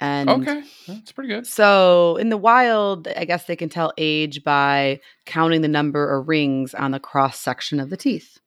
And 0.02 0.30
Okay, 0.30 0.64
that's 0.88 1.12
pretty 1.12 1.28
good. 1.28 1.46
so 1.46 2.16
in 2.18 2.30
the 2.30 2.38
wild, 2.38 3.08
I 3.10 3.26
guess 3.26 3.46
they 3.46 3.56
can 3.58 3.68
tell 3.70 3.92
age 3.98 4.44
by 4.44 5.02
counting 5.26 5.62
the 5.62 5.68
number 5.68 6.16
of 6.18 6.28
rings 6.30 6.74
on 6.74 6.92
the 6.92 7.00
cross 7.00 7.38
section 7.38 7.80
of 7.82 7.90
the 7.90 7.98
teeth. 7.98 8.38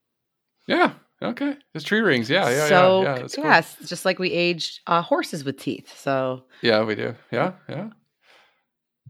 Yeah. 0.66 0.92
Okay. 1.20 1.56
It's 1.74 1.84
tree 1.84 2.00
rings. 2.00 2.28
Yeah. 2.30 2.48
Yeah. 2.50 2.68
so, 2.68 3.02
yeah. 3.02 3.14
Yeah. 3.14 3.18
That's 3.20 3.34
cool. 3.36 3.44
yes, 3.44 3.76
just 3.86 4.04
like 4.04 4.18
we 4.18 4.32
aged 4.32 4.80
uh, 4.86 5.02
horses 5.02 5.44
with 5.44 5.58
teeth. 5.58 5.92
So, 5.96 6.44
Yeah, 6.62 6.82
we 6.84 6.94
do. 6.94 7.14
Yeah, 7.30 7.52
yeah. 7.68 7.90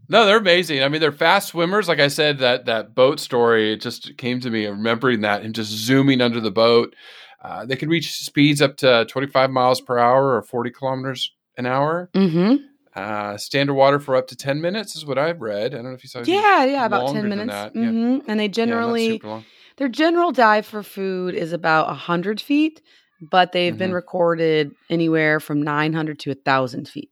No, 0.09 0.25
they're 0.25 0.37
amazing. 0.37 0.83
I 0.83 0.89
mean, 0.89 0.99
they're 0.99 1.11
fast 1.13 1.47
swimmers. 1.49 1.87
Like 1.87 1.99
I 2.01 2.09
said, 2.09 2.39
that 2.39 2.65
that 2.65 2.93
boat 2.93 3.19
story 3.19 3.73
it 3.73 3.81
just 3.81 4.17
came 4.17 4.39
to 4.41 4.49
me. 4.49 4.65
Remembering 4.67 5.21
that 5.21 5.43
and 5.43 5.55
just 5.55 5.71
zooming 5.71 6.19
under 6.21 6.41
the 6.41 6.51
boat, 6.51 6.93
uh, 7.41 7.65
they 7.65 7.77
can 7.77 7.89
reach 7.89 8.11
speeds 8.11 8.61
up 8.61 8.77
to 8.77 9.05
25 9.05 9.49
miles 9.49 9.79
per 9.81 9.97
hour 9.97 10.35
or 10.35 10.41
40 10.43 10.71
kilometers 10.71 11.31
an 11.57 11.65
hour. 11.65 12.09
mm-hmm. 12.13 12.55
Uh, 12.95 13.35
stand 13.37 13.69
underwater 13.69 13.99
for 13.99 14.15
up 14.15 14.27
to 14.27 14.35
10 14.35 14.61
minutes 14.61 14.95
is 14.95 15.03
what 15.03 15.17
I've 15.17 15.41
read. 15.41 15.73
I 15.73 15.77
don't 15.77 15.85
know 15.85 15.93
if 15.93 16.03
you 16.03 16.09
saw. 16.09 16.21
yeah, 16.23 16.63
yeah, 16.63 16.85
about 16.85 17.07
10 17.07 17.27
than 17.27 17.29
minutes. 17.29 17.51
that. 17.51 17.75
Yeah. 17.75 18.19
And 18.27 18.39
they 18.39 18.47
generally, 18.47 19.19
long. 19.23 19.43
Their 19.77 19.87
general 19.89 20.31
dive 20.31 20.67
for 20.67 20.83
food 20.83 21.33
is 21.33 21.53
about 21.53 21.87
100 21.87 22.39
feet, 22.39 22.83
but 23.19 23.51
they've 23.51 23.75
been 23.75 23.89
Mhm. 23.89 23.95
recorded 23.95 24.71
anywhere 24.91 25.39
from 25.39 25.63
900 25.63 26.19
to 26.19 26.29
1,000 26.29 26.87
feet. 26.87 27.09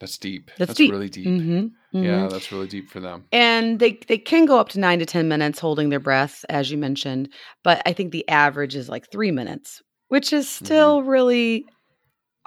That's 0.00 0.18
deep. 0.18 0.50
That's 0.58 0.74
deep. 0.74 0.90
really 0.90 1.08
deep. 1.08 1.26
hmm 1.26 1.66
Yeah, 1.92 2.26
that's 2.28 2.50
really 2.50 2.66
deep 2.66 2.90
for 2.90 2.98
them. 2.98 3.26
And 3.30 3.78
they, 3.78 4.00
they 4.08 4.18
can 4.18 4.44
go 4.44 4.58
up 4.58 4.70
to 4.70 4.80
nine 4.80 4.98
to 4.98 5.06
10 5.06 5.28
minutes 5.28 5.60
holding 5.60 5.88
their 5.90 6.00
breath, 6.00 6.44
as 6.48 6.68
you 6.70 6.76
mentioned. 6.78 7.32
But 7.62 7.80
I 7.86 7.92
think 7.92 8.10
the 8.10 8.28
average 8.28 8.74
is 8.74 8.88
like 8.88 9.08
three 9.10 9.30
minutes, 9.30 9.82
which 10.08 10.32
is 10.32 10.48
still 10.48 11.02
really 11.04 11.64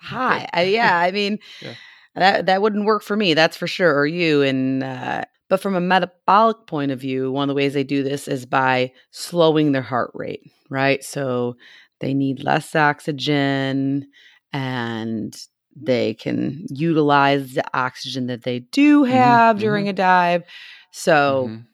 high. 0.01 0.47
I, 0.53 0.63
yeah. 0.63 0.97
I 0.97 1.11
mean, 1.11 1.39
Yeah. 1.61 1.75
that, 2.15 2.45
that 2.47 2.61
wouldn't 2.61 2.85
work 2.85 3.03
for 3.03 3.15
me, 3.15 3.33
that's 3.33 3.57
for 3.57 3.67
sure, 3.67 3.95
or 3.97 4.05
you. 4.05 4.41
And, 4.41 4.83
uh, 4.83 5.23
but 5.49 5.61
from 5.61 5.75
a 5.75 5.81
metabolic 5.81 6.67
point 6.67 6.91
of 6.91 6.99
view, 6.99 7.31
one 7.31 7.43
of 7.43 7.47
the 7.53 7.57
ways 7.57 7.73
they 7.73 7.83
do 7.83 8.03
this 8.03 8.27
is 8.27 8.45
by 8.45 8.91
slowing 9.11 9.71
their 9.71 9.81
heart 9.81 10.11
rate, 10.13 10.41
right? 10.69 11.03
So 11.03 11.55
they 11.99 12.13
need 12.13 12.43
less 12.43 12.75
oxygen 12.75 14.07
and 14.53 15.35
they 15.75 16.13
can 16.13 16.65
utilize 16.69 17.53
the 17.53 17.63
oxygen 17.77 18.27
that 18.27 18.43
they 18.43 18.59
do 18.59 19.03
have 19.03 19.57
during 19.59 19.87
a 19.89 19.93
dive. 19.93 20.43
So, 20.91 21.47
Mhm. 21.47 21.65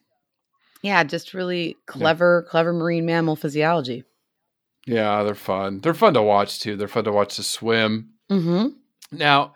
yeah, 0.82 1.04
just 1.04 1.34
really 1.34 1.76
clever, 1.88 2.46
clever 2.50 2.74
marine 2.74 3.06
mammal 3.06 3.36
physiology. 3.36 4.04
Yeah, 4.86 5.24
they're 5.24 5.34
fun. 5.36 5.80
They're 5.80 5.94
fun 5.94 6.14
to 6.14 6.22
watch 6.22 6.60
too. 6.60 6.76
They're 6.76 6.88
fun 6.88 7.06
to 7.06 7.12
watch 7.12 7.36
to 7.38 7.44
swim. 7.44 8.10
Mm-hmm. 8.32 8.68
Now, 9.18 9.56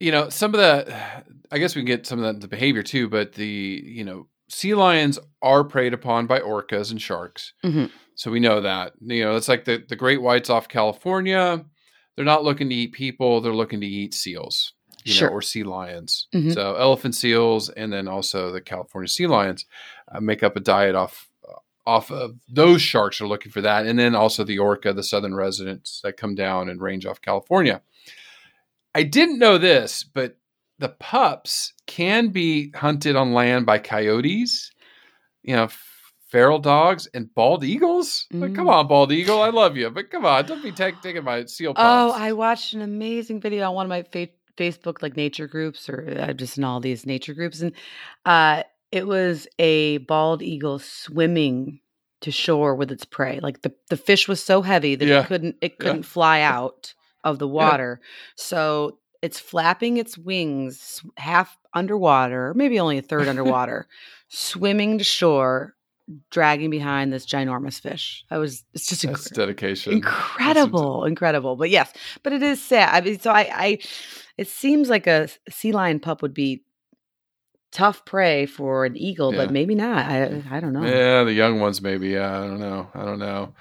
you 0.00 0.12
know, 0.12 0.28
some 0.28 0.54
of 0.54 0.60
the, 0.60 0.96
I 1.52 1.58
guess 1.58 1.74
we 1.74 1.80
can 1.82 1.86
get 1.86 2.06
some 2.06 2.18
of 2.22 2.24
that 2.26 2.40
the 2.40 2.48
behavior 2.48 2.82
too, 2.82 3.08
but 3.08 3.32
the, 3.32 3.82
you 3.84 4.04
know, 4.04 4.26
sea 4.50 4.74
lions 4.74 5.18
are 5.42 5.64
preyed 5.64 5.94
upon 5.94 6.26
by 6.26 6.40
orcas 6.40 6.90
and 6.90 7.00
sharks. 7.00 7.52
Mhm. 7.64 7.90
So 8.14 8.30
we 8.30 8.40
know 8.40 8.60
that. 8.62 8.92
You 9.00 9.24
know, 9.24 9.36
it's 9.36 9.48
like 9.48 9.64
the, 9.64 9.84
the 9.88 9.96
great 9.96 10.20
whites 10.22 10.50
off 10.50 10.68
California. 10.68 11.64
They're 12.16 12.24
not 12.24 12.44
looking 12.44 12.68
to 12.68 12.74
eat 12.74 12.92
people, 12.92 13.40
they're 13.40 13.54
looking 13.54 13.80
to 13.80 13.86
eat 13.86 14.12
seals, 14.14 14.72
you 15.04 15.12
Sure. 15.12 15.28
know, 15.28 15.36
or 15.36 15.42
sea 15.42 15.62
lions. 15.62 16.26
Mhm. 16.34 16.52
So 16.52 16.74
elephant 16.76 17.14
seals 17.14 17.68
and 17.70 17.92
then 17.92 18.08
also 18.08 18.50
the 18.50 18.60
California 18.60 19.08
sea 19.08 19.26
lions 19.26 19.64
uh, 20.12 20.20
make 20.20 20.42
up 20.42 20.56
a 20.56 20.60
diet 20.60 20.94
off 20.96 21.27
off 21.88 22.10
of 22.10 22.36
those 22.48 22.82
sharks 22.82 23.20
are 23.20 23.26
looking 23.26 23.50
for 23.50 23.62
that 23.62 23.86
and 23.86 23.98
then 23.98 24.14
also 24.14 24.44
the 24.44 24.58
orca 24.58 24.92
the 24.92 25.02
southern 25.02 25.34
residents 25.34 26.00
that 26.04 26.16
come 26.18 26.34
down 26.34 26.68
and 26.68 26.80
range 26.82 27.06
off 27.06 27.20
california 27.22 27.80
i 28.94 29.02
didn't 29.02 29.38
know 29.38 29.56
this 29.58 30.04
but 30.04 30.36
the 30.78 30.88
pups 30.90 31.72
can 31.86 32.28
be 32.28 32.70
hunted 32.74 33.16
on 33.16 33.32
land 33.32 33.64
by 33.66 33.78
coyotes 33.78 34.70
you 35.42 35.56
know 35.56 35.68
feral 36.28 36.58
dogs 36.58 37.08
and 37.14 37.32
bald 37.34 37.64
eagles 37.64 38.26
like, 38.32 38.54
come 38.54 38.66
Mm. 38.66 38.72
on 38.74 38.86
bald 38.86 39.10
eagle 39.12 39.40
i 39.40 39.48
love 39.48 39.76
you 39.78 39.88
but 39.88 40.10
come 40.10 40.26
on 40.26 40.44
don't 40.44 40.62
be 40.62 40.72
ta- 40.72 40.90
taking 41.02 41.24
my 41.24 41.46
seal 41.46 41.72
Pups. 41.74 41.82
Oh, 41.84 42.12
I 42.14 42.32
watched 42.32 42.74
an 42.74 42.82
amazing 42.82 43.40
video 43.40 43.66
on 43.68 43.74
one 43.74 43.86
of 43.86 43.90
my 43.90 44.02
fa- 44.02 44.28
Facebook 44.58 45.02
like 45.02 45.16
nature 45.16 45.46
groups, 45.46 45.88
or 45.88 45.98
uh, 46.20 46.32
just 46.32 46.58
in 46.58 46.64
all 46.64 46.80
these 46.80 47.06
nature 47.06 47.32
groups, 47.32 47.60
and 47.60 47.72
uh, 48.26 48.64
it 48.92 49.06
was 49.06 49.46
a 49.58 49.98
bald 49.98 50.42
eagle 50.42 50.78
swimming 50.78 51.80
to 52.20 52.30
shore 52.30 52.74
with 52.74 52.90
its 52.90 53.04
prey. 53.04 53.38
Like 53.40 53.62
the 53.62 53.72
the 53.90 53.96
fish 53.96 54.26
was 54.28 54.42
so 54.42 54.62
heavy 54.62 54.94
that 54.94 55.06
Yeah. 55.06 55.20
it 55.20 55.26
couldn't 55.26 55.56
it 55.60 55.78
couldn't 55.78 56.02
fly 56.04 56.40
out 56.40 56.94
of 57.24 57.38
the 57.38 57.48
water, 57.48 58.00
so 58.36 58.98
it's 59.22 59.40
flapping 59.40 59.96
its 59.96 60.16
wings 60.16 61.02
half 61.16 61.56
underwater, 61.74 62.54
maybe 62.54 62.78
only 62.78 62.98
a 62.98 63.02
third 63.02 63.28
underwater, 63.28 63.86
swimming 64.28 64.98
to 64.98 65.04
shore, 65.04 65.74
dragging 66.30 66.70
behind 66.70 67.12
this 67.12 67.26
ginormous 67.26 67.80
fish. 67.80 68.24
I 68.30 68.38
was 68.38 68.64
it's 68.74 68.86
just 68.86 69.02
that's 69.02 69.30
dedication 69.30 69.92
incredible 69.94 71.04
incredible 71.04 71.56
but 71.56 71.70
yes 71.70 71.92
but 72.22 72.32
it 72.32 72.42
is 72.42 72.60
sad 72.62 72.88
i 72.94 73.04
mean 73.06 73.18
so 73.18 73.30
i 73.30 73.50
i 73.52 73.78
it 74.38 74.48
seems 74.48 74.88
like 74.88 75.06
a 75.06 75.28
sea 75.50 75.72
lion 75.72 76.00
pup 76.00 76.22
would 76.22 76.34
be 76.34 76.62
tough 77.70 78.04
prey 78.04 78.46
for 78.46 78.84
an 78.84 78.96
eagle 78.96 79.32
Yeah. 79.32 79.44
but 79.44 79.50
maybe 79.52 79.74
not 79.74 79.98
i 80.06 80.42
i 80.50 80.60
don't 80.60 80.72
know 80.72 80.84
Yeah, 80.84 81.24
the 81.24 81.32
young 81.32 81.60
ones 81.60 81.82
maybe. 81.82 82.08
Yeah, 82.08 82.38
I 82.42 82.46
don't 82.46 82.60
know. 82.60 82.88
I 82.94 83.04
don't 83.04 83.18
know. 83.18 83.54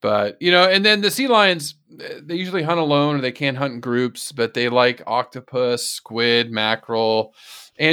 But 0.00 0.36
you 0.40 0.52
know, 0.52 0.62
and 0.68 0.84
then 0.84 1.00
the 1.00 1.10
sea 1.10 1.26
lions, 1.26 1.74
eh, 2.00 2.20
they 2.22 2.36
usually 2.36 2.62
hunt 2.62 2.78
alone 2.78 3.16
or 3.16 3.20
they 3.20 3.32
can't 3.32 3.56
hunt 3.56 3.74
in 3.74 3.80
groups, 3.80 4.30
but 4.30 4.54
they 4.54 4.68
like 4.68 5.02
octopus, 5.08 5.90
squid, 5.90 6.52
mackerel, 6.52 7.34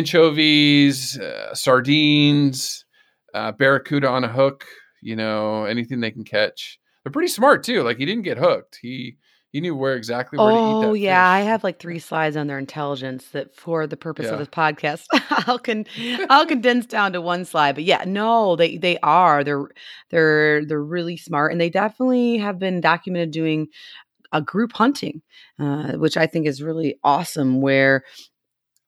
anchovies, 0.10 1.20
uh, 1.20 1.54
sardines, 1.56 2.86
uh, 3.34 3.52
barracuda 3.54 4.08
on 4.08 4.24
a 4.24 4.28
hook. 4.32 4.66
You 5.02 5.16
know, 5.16 5.66
anything 5.66 6.00
they 6.00 6.12
can 6.12 6.24
catch. 6.24 6.80
They're 7.04 7.12
pretty 7.12 7.28
smart 7.30 7.64
too. 7.64 7.84
Like 7.84 7.98
he 7.98 8.06
didn't 8.06 8.24
get 8.24 8.38
hooked. 8.38 8.80
He 8.82 9.18
he 9.56 9.62
knew 9.62 9.74
where 9.74 9.96
exactly 9.96 10.38
where 10.38 10.52
to 10.52 10.58
eat 10.58 10.86
Oh 10.86 10.94
yeah, 10.94 11.26
I 11.26 11.40
have 11.40 11.64
like 11.64 11.80
three 11.80 11.98
slides 12.00 12.36
on 12.36 12.48
their 12.48 12.60
intelligence 12.60 13.30
that, 13.30 13.56
for 13.56 13.88
the 13.88 13.96
purpose 13.96 14.26
Yeah. 14.26 14.34
of 14.34 14.40
this 14.40 14.50
podcast, 14.50 15.06
I'll 15.48 15.60
con- 15.60 15.86
I'll 16.30 16.46
condense 16.46 16.86
down 16.86 17.14
to 17.14 17.22
one 17.22 17.46
slide. 17.46 17.76
But 17.76 17.86
yeah, 17.86 18.04
no, 18.06 18.58
they 18.58 18.76
they 18.78 18.98
are 19.02 19.46
they're 19.46 19.70
they're 20.10 20.66
they're 20.66 20.84
really 20.84 21.16
smart, 21.16 21.54
and 21.54 21.62
they 21.62 21.70
definitely 21.70 22.38
have 22.40 22.60
been 22.60 22.82
documented 22.82 23.32
doing 23.32 23.68
a 24.34 24.42
group 24.42 24.74
hunting, 24.74 25.22
uh, 25.58 25.94
which 25.94 26.18
I 26.18 26.28
think 26.28 26.48
is 26.48 26.62
really 26.62 27.00
awesome. 27.06 27.62
Where 27.62 28.04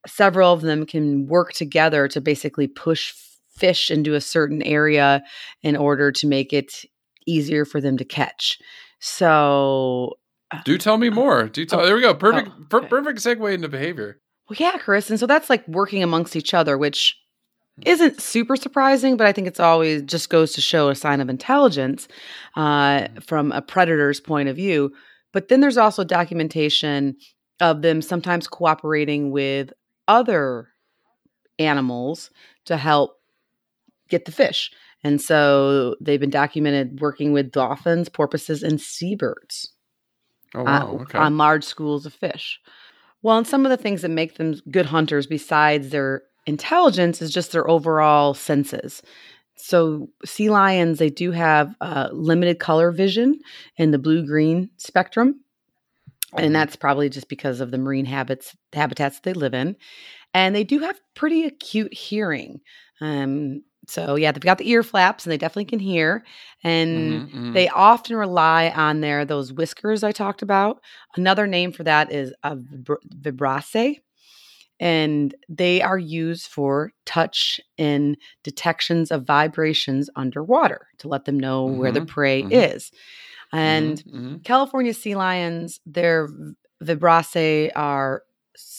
several 0.06 0.52
of 0.52 0.62
them 0.62 0.86
can 0.86 1.28
work 1.28 1.54
together 1.54 2.10
to 2.10 2.20
basically 2.20 2.68
push 2.68 3.14
fish 3.56 3.90
into 3.90 4.16
a 4.16 4.22
certain 4.22 4.62
area 4.64 5.24
in 5.64 5.78
order 5.78 6.12
to 6.12 6.28
make 6.28 6.52
it 6.52 6.84
easier 7.26 7.64
for 7.64 7.80
them 7.80 7.96
to 7.98 8.06
catch. 8.06 8.60
So, 9.00 10.18
Do 10.64 10.78
tell 10.78 10.98
me 10.98 11.10
more. 11.10 11.48
Do 11.50 11.66
tell. 11.66 11.82
Oh. 11.82 11.86
there 11.86 11.96
we 11.96 12.02
go. 12.02 12.14
Perfect. 12.14 12.50
Oh, 12.50 12.64
per- 12.70 12.88
perfect 12.88 13.20
segue 13.20 13.54
into 13.54 13.68
behavior. 13.68 14.20
well, 14.50 14.58
yeah, 14.60 14.78
Chris. 14.78 15.10
And 15.10 15.20
so 15.20 15.28
that's 15.28 15.50
like 15.50 15.68
working 15.68 16.04
amongst 16.04 16.36
each 16.36 16.54
other, 16.54 16.78
which 16.78 17.18
isn't 17.86 18.22
super 18.22 18.56
surprising, 18.56 19.18
but 19.18 19.28
I 19.28 19.34
think 19.34 19.48
it's 19.48 19.60
always 19.60 20.02
just 20.04 20.30
goes 20.30 20.54
to 20.54 20.62
show 20.62 20.90
a 20.90 20.96
sign 20.96 21.22
of 21.22 21.30
intelligence 21.30 22.08
uh, 22.56 23.08
from 23.22 23.52
a 23.52 23.62
predator's 23.62 24.20
point 24.20 24.50
of 24.50 24.56
view. 24.56 24.92
But 25.34 25.50
then 25.50 25.60
there's 25.60 25.78
also 25.78 26.04
documentation 26.04 27.18
of 27.60 27.82
them 27.82 28.02
sometimes 28.02 28.48
cooperating 28.48 29.32
with 29.32 29.72
other 30.08 30.70
animals 31.60 32.32
to 32.66 32.78
help 32.78 33.18
get 34.10 34.26
the 34.26 34.32
fish. 34.32 34.72
And 35.04 35.22
so 35.22 35.96
they've 36.02 36.20
been 36.20 36.30
documented 36.30 37.02
working 37.02 37.34
with 37.34 37.52
dolphins, 37.52 38.10
porpoises, 38.10 38.64
and 38.64 38.80
seabirds 38.82 39.74
Oh 40.56 40.62
uh, 40.62 40.64
wow. 40.64 41.00
okay. 41.02 41.18
on 41.18 41.38
large 41.38 41.64
schools 41.64 42.06
of 42.06 42.14
fish. 42.14 42.60
Well, 43.22 43.38
and 43.38 43.48
some 43.48 43.66
of 43.66 43.70
the 43.70 43.78
things 43.78 44.02
that 44.02 44.10
make 44.10 44.36
them 44.36 44.62
good 44.72 44.86
hunters, 44.86 45.28
besides 45.28 45.90
their 45.90 46.24
intelligence, 46.46 47.22
is 47.22 47.32
just 47.32 47.52
their 47.52 47.70
overall 47.70 48.34
senses. 48.34 49.02
So, 49.56 50.10
sea 50.24 50.50
lions, 50.50 51.00
they 51.00 51.10
do 51.10 51.32
have 51.32 51.76
uh, 51.82 52.10
limited 52.12 52.60
color 52.60 52.92
vision 52.92 53.40
in 53.76 53.92
the 53.92 53.98
blue 53.98 54.26
green 54.26 54.70
spectrum. 54.78 55.42
And 56.38 56.54
that's 56.54 56.76
probably 56.76 57.10
just 57.10 57.30
because 57.30 57.62
of 57.62 57.72
the 57.72 57.78
marine 57.78 58.06
habits 58.06 58.56
habitats 58.74 59.20
they 59.22 59.34
live 59.34 59.54
in. 59.54 59.76
And 60.34 60.56
they 60.56 60.64
do 60.64 60.80
have 60.80 61.00
pretty 61.16 61.46
acute 61.46 61.94
hearing. 61.94 62.60
Um, 63.02 63.64
so, 63.88 64.16
yeah, 64.16 64.32
they've 64.32 64.42
got 64.42 64.58
the 64.58 64.70
ear 64.70 64.84
flaps 64.84 65.26
and 65.26 65.32
they 65.32 65.38
definitely 65.38 65.66
can 65.66 65.80
hear. 65.80 66.24
And 66.64 67.24
Mhm, 67.24 67.34
mhm. 67.34 67.54
they 67.54 67.70
often 67.70 68.16
rely 68.18 68.70
on 68.70 69.02
their 69.02 69.26
those 69.26 69.54
whiskers 69.54 70.04
I 70.04 70.12
talked 70.12 70.42
about. 70.42 70.82
Another 71.16 71.48
name 71.48 71.72
for 71.72 71.84
that 71.84 72.12
is 72.12 72.34
a 72.44 72.56
vibr- 72.58 72.98
vibrissae, 73.22 74.00
and 74.80 75.34
they 75.50 75.82
are 75.82 75.98
used 75.98 76.48
for 76.48 76.92
touch 77.06 77.60
and 77.78 78.18
detections 78.44 79.12
of 79.12 79.26
vibrations 79.26 80.10
underwater 80.16 80.88
to 81.00 81.08
let 81.08 81.26
them 81.26 81.40
know 81.40 81.66
where 81.68 81.92
the 81.92 82.02
prey 82.02 82.44
mhm. 82.44 82.52
is. 82.52 82.92
And 83.52 84.04
Mhm, 84.08 84.14
mhm. 84.14 84.44
California 84.44 84.94
sea 84.94 85.16
lions, 85.16 85.80
their 85.86 86.30
vibrissae 86.84 87.72
are 87.76 88.24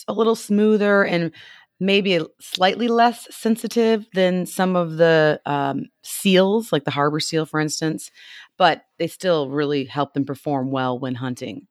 a 0.08 0.12
little 0.12 0.34
smoother 0.36 1.04
and 1.04 1.32
maybe 1.80 2.20
slightly 2.40 2.88
less 2.88 3.26
sensitive 3.34 4.06
than 4.14 4.46
some 4.46 4.76
of 4.76 4.96
the 4.96 5.40
um, 5.46 5.86
seals, 6.02 6.72
like 6.72 6.84
the 6.84 6.90
harbor 6.90 7.20
seal, 7.20 7.46
for 7.46 7.60
instance, 7.60 8.10
but 8.56 8.82
they 8.98 9.06
still 9.06 9.50
really 9.50 9.84
help 9.84 10.14
them 10.14 10.24
perform 10.24 10.70
well 10.70 10.98
when 10.98 11.14
hunting. 11.14 11.66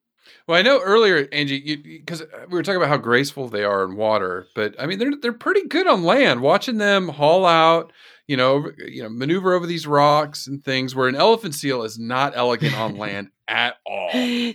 Well, 0.47 0.57
I 0.57 0.61
know 0.61 0.81
earlier, 0.81 1.27
Angie, 1.31 1.75
because 1.75 2.21
we 2.49 2.55
were 2.55 2.63
talking 2.63 2.77
about 2.77 2.89
how 2.89 2.97
graceful 2.97 3.47
they 3.47 3.63
are 3.63 3.83
in 3.83 3.95
water, 3.95 4.47
but 4.55 4.75
I 4.79 4.85
mean 4.85 4.99
they're 4.99 5.15
they're 5.21 5.33
pretty 5.33 5.67
good 5.67 5.87
on 5.87 6.03
land. 6.03 6.41
Watching 6.41 6.77
them 6.77 7.09
haul 7.09 7.45
out, 7.45 7.93
you 8.27 8.37
know, 8.37 8.71
you 8.77 9.03
know, 9.03 9.09
maneuver 9.09 9.53
over 9.53 9.65
these 9.65 9.87
rocks 9.87 10.47
and 10.47 10.63
things, 10.63 10.95
where 10.95 11.07
an 11.07 11.15
elephant 11.15 11.55
seal 11.55 11.83
is 11.83 11.97
not 11.97 12.33
elegant 12.35 12.77
on 12.77 12.97
land 12.97 13.29
at 13.47 13.75
all. 13.85 14.11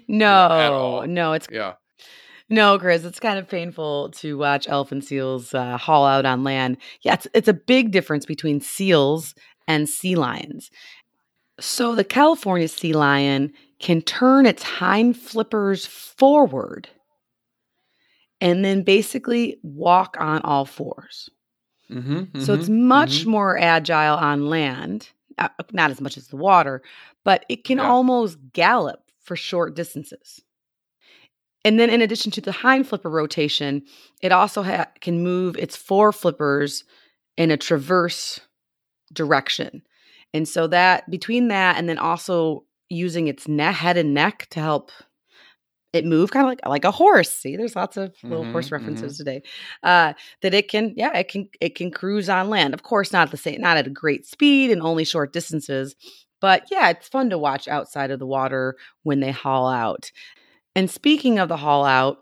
No, 0.08 0.28
all. 0.28 1.06
no, 1.06 1.32
it's 1.32 1.48
Yeah, 1.50 1.74
No, 2.52 2.78
Chris, 2.78 3.04
it's 3.04 3.18
kind 3.18 3.38
of 3.38 3.48
painful 3.48 4.10
to 4.16 4.36
watch 4.36 4.68
elephant 4.68 5.04
seals 5.04 5.54
uh, 5.54 5.78
haul 5.78 6.04
out 6.06 6.26
on 6.26 6.44
land. 6.44 6.76
Yeah, 7.00 7.14
it's, 7.14 7.26
it's 7.32 7.48
a 7.48 7.54
big 7.54 7.92
difference 7.92 8.26
between 8.26 8.60
seals 8.60 9.34
and 9.66 9.88
sea 9.88 10.16
lions. 10.16 10.70
So 11.60 11.94
the 11.94 12.04
California 12.04 12.68
sea 12.68 12.92
lion 12.92 13.54
can 13.80 14.02
turn 14.02 14.44
its 14.44 14.62
hind 14.62 15.16
flippers 15.16 15.86
forward 15.86 16.90
and 18.40 18.64
then 18.64 18.82
basically 18.82 19.58
walk 19.62 20.16
on 20.20 20.42
all 20.42 20.66
fours. 20.66 21.30
mm-hmm, 21.90 22.38
So 22.40 22.52
it's 22.52 22.68
much 22.68 23.26
more 23.26 23.58
agile 23.58 24.16
on 24.18 24.50
land, 24.50 25.08
uh, 25.38 25.48
not 25.72 25.90
as 25.90 26.02
much 26.02 26.18
as 26.18 26.28
the 26.28 26.36
water, 26.36 26.82
but 27.24 27.46
it 27.48 27.64
can 27.64 27.78
Yeah. 27.78 27.88
almost 27.88 28.36
gallop 28.52 29.00
for 29.22 29.36
short 29.36 29.74
distances. 29.74 30.42
And 31.64 31.78
then, 31.78 31.90
in 31.90 32.02
addition 32.02 32.32
to 32.32 32.40
the 32.40 32.52
hind 32.52 32.88
flipper 32.88 33.10
rotation, 33.10 33.82
it 34.20 34.32
also 34.32 34.62
ha- 34.62 34.88
can 35.00 35.22
move 35.22 35.56
its 35.56 35.76
fore 35.76 36.12
flippers 36.12 36.84
in 37.36 37.50
a 37.50 37.56
traverse 37.56 38.40
direction. 39.12 39.82
And 40.34 40.48
so, 40.48 40.66
that 40.68 41.10
between 41.10 41.48
that 41.48 41.76
and 41.78 41.88
then 41.88 41.98
also 41.98 42.64
using 42.90 43.28
its 43.28 43.46
head 43.46 43.96
and 43.96 44.14
neck 44.14 44.48
to 44.50 44.60
help 44.60 44.90
it 45.92 46.06
move 46.06 46.30
kind 46.30 46.46
of 46.46 46.50
like 46.50 46.66
like 46.66 46.84
a 46.84 46.90
horse. 46.90 47.30
See 47.30 47.56
there's 47.56 47.76
lots 47.76 47.96
of 47.96 48.14
little 48.30 48.46
horse 48.46 48.68
Mhm, 48.68 48.72
references 48.72 49.16
today 49.16 49.42
uh 49.82 50.14
that 50.42 50.54
it 50.54 50.68
can 50.68 50.94
yeah 50.96 51.16
it 51.16 51.28
can 51.28 51.48
it 51.60 51.74
can 51.74 51.90
cruise 51.90 52.28
on 52.28 52.48
land. 52.48 52.74
Of 52.74 52.82
course 52.82 53.12
not 53.12 53.30
the 53.30 53.36
same 53.36 53.60
not 53.60 53.76
at 53.76 53.86
a 53.86 53.90
great 53.90 54.26
speed 54.26 54.70
and 54.70 54.82
only 54.82 55.04
short 55.04 55.32
distances 55.32 55.94
but 56.40 56.64
yeah 56.70 56.88
it's 56.90 57.08
fun 57.08 57.30
to 57.30 57.38
watch 57.38 57.68
outside 57.68 58.10
of 58.10 58.18
the 58.18 58.26
water 58.26 58.76
when 59.02 59.20
they 59.20 59.30
haul 59.32 59.68
out 59.68 60.10
and 60.74 60.90
speaking 60.90 61.38
of 61.38 61.48
the 61.48 61.56
haul 61.56 61.84
out 61.84 62.18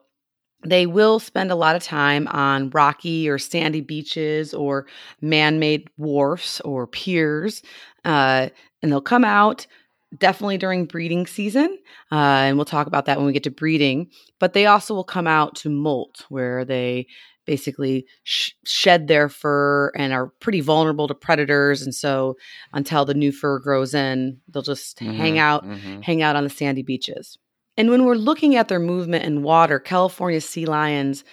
they 0.63 0.85
will 0.87 1.19
spend 1.19 1.51
a 1.51 1.55
lot 1.55 1.75
of 1.75 1.83
time 1.83 2.29
on 2.29 2.69
rocky 2.71 3.29
or 3.29 3.39
sandy 3.39 3.81
beaches 3.81 4.53
or 4.53 4.87
man-made 5.23 5.89
wharfs 5.97 6.61
or 6.63 6.87
piers 6.87 7.63
uh, 8.05 8.49
and 8.83 8.91
they'll 8.93 9.01
come 9.01 9.25
out 9.25 9.67
definitely 10.19 10.59
during 10.59 10.85
breeding 10.87 11.27
season 11.27 11.79
uh, 12.13 12.15
and 12.45 12.57
we'll 12.59 12.65
talk 12.65 12.87
about 12.87 13.07
that 13.07 13.17
when 13.17 13.27
we 13.27 13.33
get 13.33 13.45
to 13.45 13.51
breeding 13.51 14.11
but 14.39 14.53
they 14.53 14.67
also 14.67 14.95
will 14.95 15.05
come 15.05 15.27
out 15.27 15.55
to 15.55 15.71
molt 15.71 16.25
where 16.29 16.65
they 16.65 17.07
basically 17.47 18.07
sh- 18.23 18.51
shed 18.67 19.09
their 19.09 19.29
fur 19.29 19.91
and 19.97 20.13
are 20.13 20.27
pretty 20.41 20.61
vulnerable 20.61 21.09
to 21.09 21.15
predators 21.15 21.81
and 21.83 21.95
so 21.95 22.37
until 22.75 23.05
the 23.05 23.15
new 23.15 23.33
fur 23.33 23.59
grows 23.61 23.95
in 23.95 24.39
they'll 24.53 24.63
just 24.63 24.99
hang 24.99 25.35
Mhm, 25.35 25.39
out 25.39 25.65
mhm. 25.65 26.03
hang 26.05 26.23
out 26.23 26.37
on 26.37 26.45
the 26.45 26.51
sandy 26.51 26.83
beaches 26.83 27.39
and 27.81 27.91
when 27.91 28.05
we're 28.05 28.15
looking 28.15 28.57
at 28.57 28.69
their 28.69 28.79
movement 28.79 29.25
in 29.25 29.43
water 29.43 29.79
california 29.79 30.41
sea 30.41 30.67
lions 30.67 31.25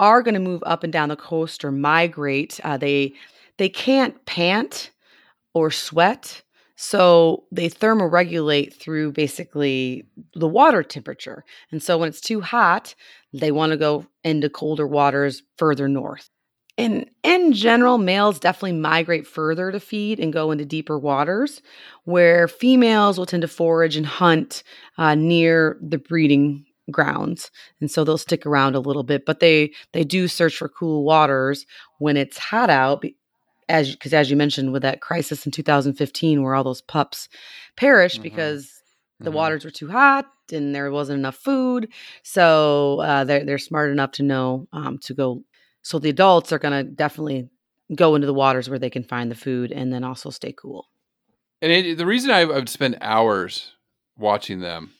are 0.00 0.22
going 0.22 0.34
to 0.34 0.40
move 0.40 0.62
up 0.64 0.84
and 0.84 0.92
down 0.92 1.08
the 1.08 1.16
coast 1.16 1.64
or 1.64 1.72
migrate 1.72 2.60
uh, 2.64 2.76
they 2.76 3.12
they 3.58 3.68
can't 3.68 4.24
pant 4.26 4.90
or 5.54 5.70
sweat 5.70 6.42
so 6.80 7.42
they 7.50 7.68
thermoregulate 7.68 8.72
through 8.72 9.10
basically 9.10 10.06
the 10.34 10.46
water 10.46 10.84
temperature. 10.84 11.44
And 11.72 11.82
so 11.82 11.98
when 11.98 12.08
it's 12.08 12.20
too 12.20 12.40
hot, 12.40 12.94
they 13.32 13.50
want 13.50 13.72
to 13.72 13.76
go 13.76 14.06
into 14.22 14.48
colder 14.48 14.86
waters 14.86 15.42
further 15.56 15.88
north. 15.88 16.30
And 16.78 17.10
in 17.24 17.52
general, 17.52 17.98
males 17.98 18.38
definitely 18.38 18.78
migrate 18.78 19.26
further 19.26 19.72
to 19.72 19.80
feed 19.80 20.20
and 20.20 20.32
go 20.32 20.50
into 20.52 20.64
deeper 20.64 20.98
waters, 20.98 21.60
where 22.04 22.48
females 22.48 23.18
will 23.18 23.26
tend 23.26 23.42
to 23.42 23.48
forage 23.48 23.96
and 23.96 24.06
hunt 24.06 24.62
uh, 24.96 25.14
near 25.16 25.76
the 25.82 25.98
breeding 25.98 26.64
grounds 26.90 27.50
and 27.82 27.90
so 27.90 28.02
they'll 28.02 28.16
stick 28.16 28.46
around 28.46 28.74
a 28.74 28.80
little 28.80 29.02
bit 29.02 29.26
but 29.26 29.40
they 29.40 29.70
they 29.92 30.02
do 30.04 30.26
search 30.26 30.56
for 30.56 30.70
cool 30.70 31.04
waters 31.04 31.66
when 31.98 32.16
it's 32.16 32.38
hot 32.38 32.70
out 32.70 33.04
as 33.68 33.92
because 33.92 34.14
as 34.14 34.30
you 34.30 34.36
mentioned 34.36 34.72
with 34.72 34.80
that 34.80 35.02
crisis 35.02 35.44
in 35.44 35.52
2015 35.52 36.42
where 36.42 36.54
all 36.54 36.64
those 36.64 36.80
pups 36.80 37.28
perished 37.76 38.20
Mhm. 38.20 38.22
because 38.22 38.82
the 39.20 39.30
Mhm. 39.30 39.34
waters 39.34 39.64
were 39.66 39.70
too 39.70 39.88
hot 39.90 40.26
and 40.50 40.74
there 40.74 40.90
wasn't 40.90 41.18
enough 41.18 41.36
food 41.36 41.92
so 42.22 43.00
uh, 43.00 43.24
they're, 43.24 43.44
they're 43.44 43.58
smart 43.58 43.90
enough 43.90 44.12
to 44.12 44.22
know 44.22 44.66
um, 44.72 44.96
to 45.00 45.12
go 45.12 45.42
so 45.82 45.98
the 45.98 46.10
adults 46.10 46.52
are 46.52 46.58
going 46.58 46.72
to 46.72 46.90
definitely 46.90 47.48
go 47.94 48.14
into 48.14 48.26
the 48.26 48.34
waters 48.34 48.68
where 48.68 48.78
they 48.78 48.90
can 48.90 49.04
find 49.04 49.30
the 49.30 49.34
food 49.34 49.72
and 49.72 49.92
then 49.92 50.04
also 50.04 50.30
stay 50.30 50.52
cool 50.52 50.86
And 51.62 51.72
it, 51.72 51.98
the 51.98 52.06
reason 52.06 52.30
I, 52.30 52.40
I 52.40 52.44
would 52.44 52.68
spend 52.68 52.98
hours 53.00 53.72
watching 54.16 54.60
them 54.60 54.92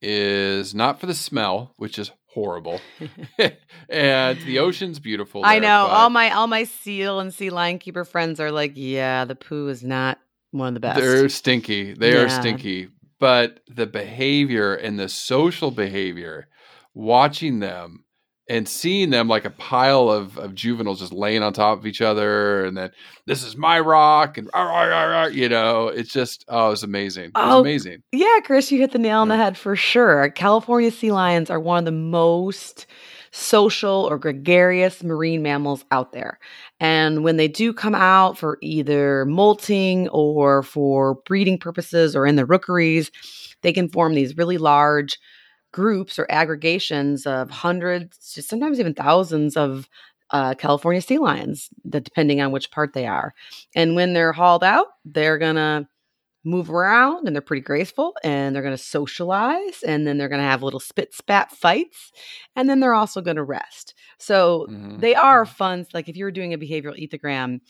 is 0.00 0.74
not 0.74 1.00
for 1.00 1.06
the 1.06 1.14
smell, 1.14 1.74
which 1.76 1.98
is 1.98 2.10
horrible, 2.26 2.80
and 3.88 4.40
the 4.42 4.58
ocean's 4.60 5.00
beautiful. 5.00 5.42
i 5.44 5.58
know 5.58 5.86
all 5.86 6.10
my 6.10 6.30
all 6.30 6.46
my 6.46 6.64
seal 6.64 7.18
and 7.18 7.34
sea 7.34 7.50
lion 7.50 7.78
keeper 7.78 8.04
friends 8.04 8.38
are 8.38 8.52
like 8.52 8.72
yeah 8.76 9.24
the 9.24 9.34
poo 9.34 9.66
is 9.68 9.82
not 9.82 10.18
one 10.50 10.68
of 10.68 10.74
the 10.74 10.80
best 10.80 11.00
They're 11.00 11.28
stinky. 11.28 11.92
They 11.92 12.16
are 12.16 12.28
stinky. 12.28 12.88
But 13.18 13.60
the 13.68 13.86
behavior 13.86 14.74
and 14.74 14.98
the 14.98 15.08
social 15.08 15.70
behavior, 15.70 16.48
watching 16.94 17.58
them 17.58 18.04
and 18.48 18.68
seeing 18.68 19.10
them 19.10 19.28
like 19.28 19.44
a 19.44 19.50
pile 19.50 20.08
of, 20.08 20.38
of 20.38 20.54
juveniles 20.54 21.00
just 21.00 21.12
laying 21.12 21.42
on 21.42 21.52
top 21.52 21.78
of 21.78 21.86
each 21.86 22.00
other, 22.00 22.64
and 22.64 22.76
then 22.76 22.90
this 23.26 23.42
is 23.42 23.56
my 23.56 23.78
rock, 23.78 24.38
and 24.38 24.48
"Arr, 24.54 24.70
arr, 24.70 24.92
arr, 24.92 25.12
arr," 25.14 25.30
you 25.30 25.48
know, 25.48 25.88
it's 25.88 26.12
just 26.12 26.44
oh, 26.48 26.70
it's 26.70 26.82
amazing. 26.82 27.24
It's 27.24 27.32
Oh, 27.36 27.60
amazing. 27.60 28.02
Yeah, 28.12 28.38
Chris, 28.44 28.72
you 28.72 28.78
hit 28.78 28.92
the 28.92 28.98
nail 28.98 29.20
on 29.20 29.28
the 29.28 29.36
head 29.36 29.56
for 29.56 29.76
sure. 29.76 30.30
California 30.30 30.90
sea 30.90 31.12
lions 31.12 31.50
are 31.50 31.60
one 31.60 31.78
of 31.78 31.84
the 31.84 31.92
most 31.92 32.86
social 33.30 34.06
or 34.08 34.18
gregarious 34.18 35.02
marine 35.04 35.42
mammals 35.42 35.84
out 35.90 36.12
there. 36.12 36.38
And 36.80 37.22
when 37.22 37.36
they 37.36 37.48
do 37.48 37.74
come 37.74 37.94
out 37.94 38.38
for 38.38 38.58
either 38.62 39.26
molting 39.26 40.08
or 40.08 40.62
for 40.62 41.16
breeding 41.26 41.58
purposes 41.58 42.16
or 42.16 42.26
in 42.26 42.36
the 42.36 42.46
rookeries, 42.46 43.10
they 43.62 43.72
can 43.72 43.90
form 43.90 44.14
these 44.14 44.36
really 44.36 44.56
large 44.56 45.18
groups 45.72 46.18
or 46.18 46.26
aggregations 46.30 47.26
of 47.26 47.50
hundreds, 47.50 48.18
sometimes 48.20 48.80
even 48.80 48.94
thousands 48.94 49.56
of 49.56 49.88
uh, 50.30 50.54
California 50.54 51.00
sea 51.00 51.18
lions, 51.18 51.68
that 51.84 52.04
depending 52.04 52.40
on 52.40 52.52
which 52.52 52.70
part 52.70 52.92
they 52.92 53.06
are. 53.06 53.34
And 53.74 53.94
when 53.94 54.12
they're 54.12 54.32
hauled 54.32 54.64
out, 54.64 54.88
they're 55.04 55.38
gonna 55.38 55.88
move 56.44 56.70
around 56.70 57.26
and 57.26 57.34
they're 57.34 57.42
pretty 57.42 57.62
graceful 57.62 58.14
and 58.24 58.54
they're 58.54 58.62
going 58.62 58.76
to 58.76 58.82
socialize 58.82 59.82
and 59.86 60.06
then 60.06 60.18
they're 60.18 60.28
going 60.28 60.40
to 60.40 60.46
have 60.46 60.62
little 60.62 60.80
spit 60.80 61.12
spat 61.12 61.50
fights 61.50 62.12
and 62.56 62.68
then 62.68 62.80
they're 62.80 62.94
also 62.94 63.20
going 63.20 63.36
to 63.36 63.42
rest. 63.42 63.94
So 64.18 64.66
mm-hmm. 64.70 64.98
they 64.98 65.14
are 65.14 65.44
mm-hmm. 65.44 65.54
fun. 65.54 65.86
Like 65.92 66.08
if 66.08 66.16
you 66.16 66.24
were 66.24 66.30
doing 66.30 66.54
a 66.54 66.58
behavioral 66.58 66.98
ethogram, 66.98 67.60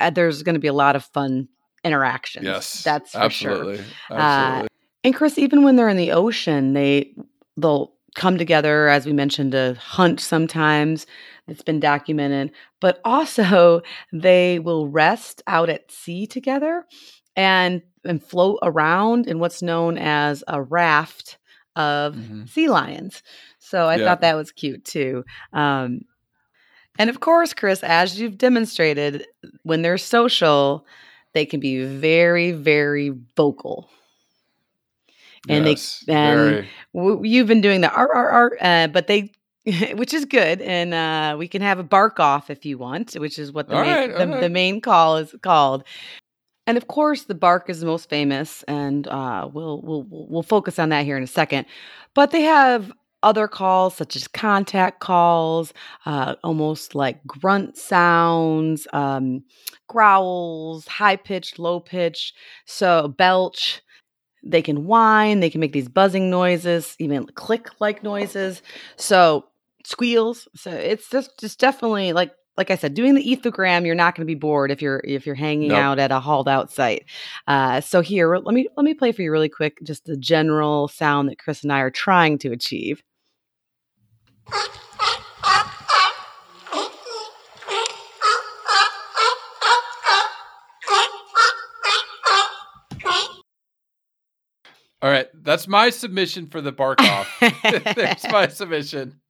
uh, 0.00 0.10
there's 0.10 0.42
going 0.42 0.54
to 0.54 0.60
be 0.60 0.66
a 0.68 0.72
lot 0.72 0.96
of 0.96 1.04
fun 1.04 1.48
interactions. 1.84 2.46
Yes, 2.46 2.82
that's 2.82 3.12
for 3.12 3.18
absolutely. 3.18 3.76
sure. 3.76 3.84
Absolutely. 4.10 4.64
Uh, 4.64 4.68
and 5.04 5.14
Chris, 5.14 5.38
even 5.38 5.62
when 5.62 5.76
they're 5.76 5.88
in 5.88 5.96
the 5.96 6.12
ocean, 6.12 6.72
they 6.72 7.14
they'll 7.56 7.92
come 8.14 8.38
together, 8.38 8.88
as 8.88 9.06
we 9.06 9.12
mentioned, 9.12 9.52
to 9.52 9.76
hunt 9.78 10.20
sometimes. 10.20 11.06
It's 11.48 11.62
been 11.62 11.80
documented, 11.80 12.52
but 12.80 13.00
also 13.04 13.82
they 14.12 14.58
will 14.58 14.88
rest 14.88 15.42
out 15.46 15.68
at 15.68 15.90
sea 15.90 16.26
together 16.26 16.84
and 17.36 17.82
and 18.04 18.22
float 18.22 18.58
around 18.62 19.26
in 19.26 19.38
what's 19.38 19.62
known 19.62 19.98
as 19.98 20.42
a 20.48 20.62
raft 20.62 21.38
of 21.74 22.14
mm-hmm. 22.14 22.44
sea 22.46 22.68
lions. 22.68 23.22
So 23.58 23.86
I 23.86 23.96
yeah. 23.96 24.04
thought 24.04 24.20
that 24.20 24.36
was 24.36 24.52
cute 24.52 24.84
too. 24.84 25.24
Um, 25.52 26.02
and 26.98 27.10
of 27.10 27.20
course, 27.20 27.52
Chris, 27.52 27.82
as 27.82 28.18
you've 28.18 28.38
demonstrated, 28.38 29.26
when 29.64 29.82
they're 29.82 29.98
social, 29.98 30.86
they 31.34 31.44
can 31.44 31.60
be 31.60 31.84
very, 31.84 32.52
very 32.52 33.12
vocal. 33.36 33.90
And 35.48 35.66
yes, 35.66 36.04
they 36.06 36.14
and 36.14 36.66
w- 36.94 37.20
you've 37.24 37.46
been 37.46 37.60
doing 37.60 37.80
the 37.80 37.90
art, 37.90 38.10
art, 38.12 38.32
art, 38.32 38.58
uh, 38.60 38.88
but 38.88 39.06
they, 39.06 39.32
which 39.94 40.14
is 40.14 40.24
good, 40.24 40.60
and 40.60 40.94
uh, 40.94 41.36
we 41.38 41.48
can 41.48 41.62
have 41.62 41.78
a 41.78 41.84
bark 41.84 42.20
off 42.20 42.50
if 42.50 42.64
you 42.64 42.78
want, 42.78 43.14
which 43.14 43.38
is 43.38 43.52
what 43.52 43.68
the 43.68 43.74
main, 43.74 43.86
right, 43.86 44.18
the, 44.18 44.26
right. 44.26 44.40
the 44.40 44.48
main 44.48 44.80
call 44.80 45.16
is 45.16 45.34
called. 45.42 45.84
And 46.66 46.76
of 46.76 46.88
course, 46.88 47.24
the 47.24 47.34
bark 47.34 47.70
is 47.70 47.80
the 47.80 47.86
most 47.86 48.08
famous, 48.08 48.64
and 48.64 49.06
uh, 49.06 49.48
we'll 49.52 49.80
we'll 49.82 50.06
we'll 50.08 50.42
focus 50.42 50.78
on 50.78 50.88
that 50.88 51.04
here 51.04 51.16
in 51.16 51.22
a 51.22 51.28
second. 51.28 51.66
But 52.14 52.32
they 52.32 52.42
have 52.42 52.92
other 53.22 53.48
calls 53.48 53.96
such 53.96 54.14
as 54.14 54.28
contact 54.28 55.00
calls, 55.00 55.72
uh, 56.06 56.36
almost 56.44 56.94
like 56.94 57.24
grunt 57.26 57.76
sounds, 57.76 58.86
um, 58.92 59.42
growls, 59.88 60.86
high 60.86 61.16
pitched, 61.16 61.58
low 61.58 61.80
pitch, 61.80 62.34
so 62.66 63.08
belch. 63.08 63.82
They 64.48 64.62
can 64.62 64.86
whine. 64.86 65.40
They 65.40 65.50
can 65.50 65.60
make 65.60 65.72
these 65.72 65.88
buzzing 65.88 66.30
noises, 66.30 66.96
even 66.98 67.26
click 67.26 67.68
like 67.80 68.02
noises. 68.02 68.62
So 68.96 69.46
squeals. 69.84 70.48
So 70.54 70.70
it's 70.70 71.08
just 71.10 71.38
just 71.38 71.58
definitely 71.58 72.12
like 72.12 72.32
like 72.56 72.70
I 72.70 72.76
said, 72.76 72.94
doing 72.94 73.14
the 73.14 73.24
ethogram, 73.24 73.84
you're 73.84 73.94
not 73.94 74.14
going 74.14 74.26
to 74.26 74.30
be 74.30 74.38
bored 74.38 74.70
if 74.70 74.80
you're 74.80 75.02
if 75.04 75.26
you're 75.26 75.34
hanging 75.34 75.68
nope. 75.68 75.78
out 75.78 75.98
at 75.98 76.10
a 76.10 76.20
hauled 76.20 76.48
out 76.48 76.72
site. 76.72 77.04
Uh, 77.46 77.80
so 77.80 78.00
here, 78.00 78.36
let 78.36 78.54
me 78.54 78.68
let 78.76 78.84
me 78.84 78.94
play 78.94 79.12
for 79.12 79.22
you 79.22 79.30
really 79.30 79.48
quick, 79.48 79.78
just 79.82 80.04
the 80.06 80.16
general 80.16 80.88
sound 80.88 81.28
that 81.28 81.38
Chris 81.38 81.62
and 81.62 81.72
I 81.72 81.80
are 81.80 81.90
trying 81.90 82.38
to 82.38 82.52
achieve. 82.52 83.02
All 95.02 95.10
right, 95.10 95.28
that's 95.34 95.68
my 95.68 95.90
submission 95.90 96.46
for 96.46 96.60
the 96.62 96.72
bark 96.72 97.02
off. 97.02 97.28
There's 97.62 98.24
my 98.30 98.48
submission. 98.48 99.20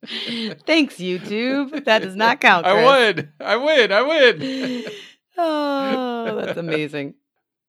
Thanks, 0.66 0.96
YouTube. 0.96 1.84
That 1.84 2.02
does 2.02 2.14
not 2.14 2.40
count. 2.40 2.66
Chris. 2.66 2.76
I 2.76 3.12
win. 3.12 3.32
I 3.40 3.56
win. 3.56 3.92
I 3.92 4.02
win. 4.02 4.84
oh, 5.36 6.40
that's 6.40 6.58
amazing. 6.58 7.14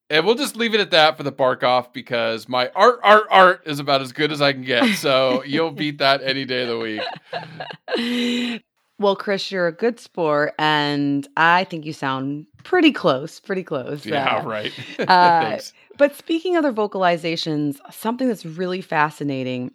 And 0.10 0.26
we'll 0.26 0.36
just 0.36 0.56
leave 0.56 0.74
it 0.74 0.80
at 0.80 0.92
that 0.92 1.18
for 1.18 1.24
the 1.24 1.32
bark 1.32 1.64
off 1.64 1.92
because 1.92 2.48
my 2.48 2.70
art, 2.76 3.00
art, 3.04 3.24
art 3.30 3.64
is 3.66 3.80
about 3.80 4.02
as 4.02 4.14
good 4.14 4.32
as 4.32 4.42
I 4.42 4.54
can 4.54 4.62
get. 4.62 4.96
So 4.96 5.44
you'll 5.44 5.72
beat 5.72 5.98
that 5.98 6.22
any 6.24 6.46
day 6.46 6.62
of 6.62 6.70
the 6.70 6.80
week. 6.80 8.62
Well, 9.00 9.16
Chris, 9.16 9.52
you're 9.52 9.68
a 9.68 9.72
good 9.72 10.00
sport, 10.00 10.56
and 10.58 11.28
I 11.38 11.66
think 11.66 11.86
you 11.86 11.94
sound 11.94 12.48
pretty 12.64 12.92
close. 12.92 13.40
Pretty 13.40 13.64
close. 13.64 14.06
Yeah, 14.06 14.38
uh, 14.38 14.44
right. 14.44 14.72
uh, 15.08 15.60
but 15.98 16.16
speaking 16.16 16.56
of 16.56 16.64
their 16.64 16.74
vocalizations, 16.74 17.78
something 17.92 18.28
that's 18.28 18.46
really 18.46 18.82
fascinating, 18.82 19.72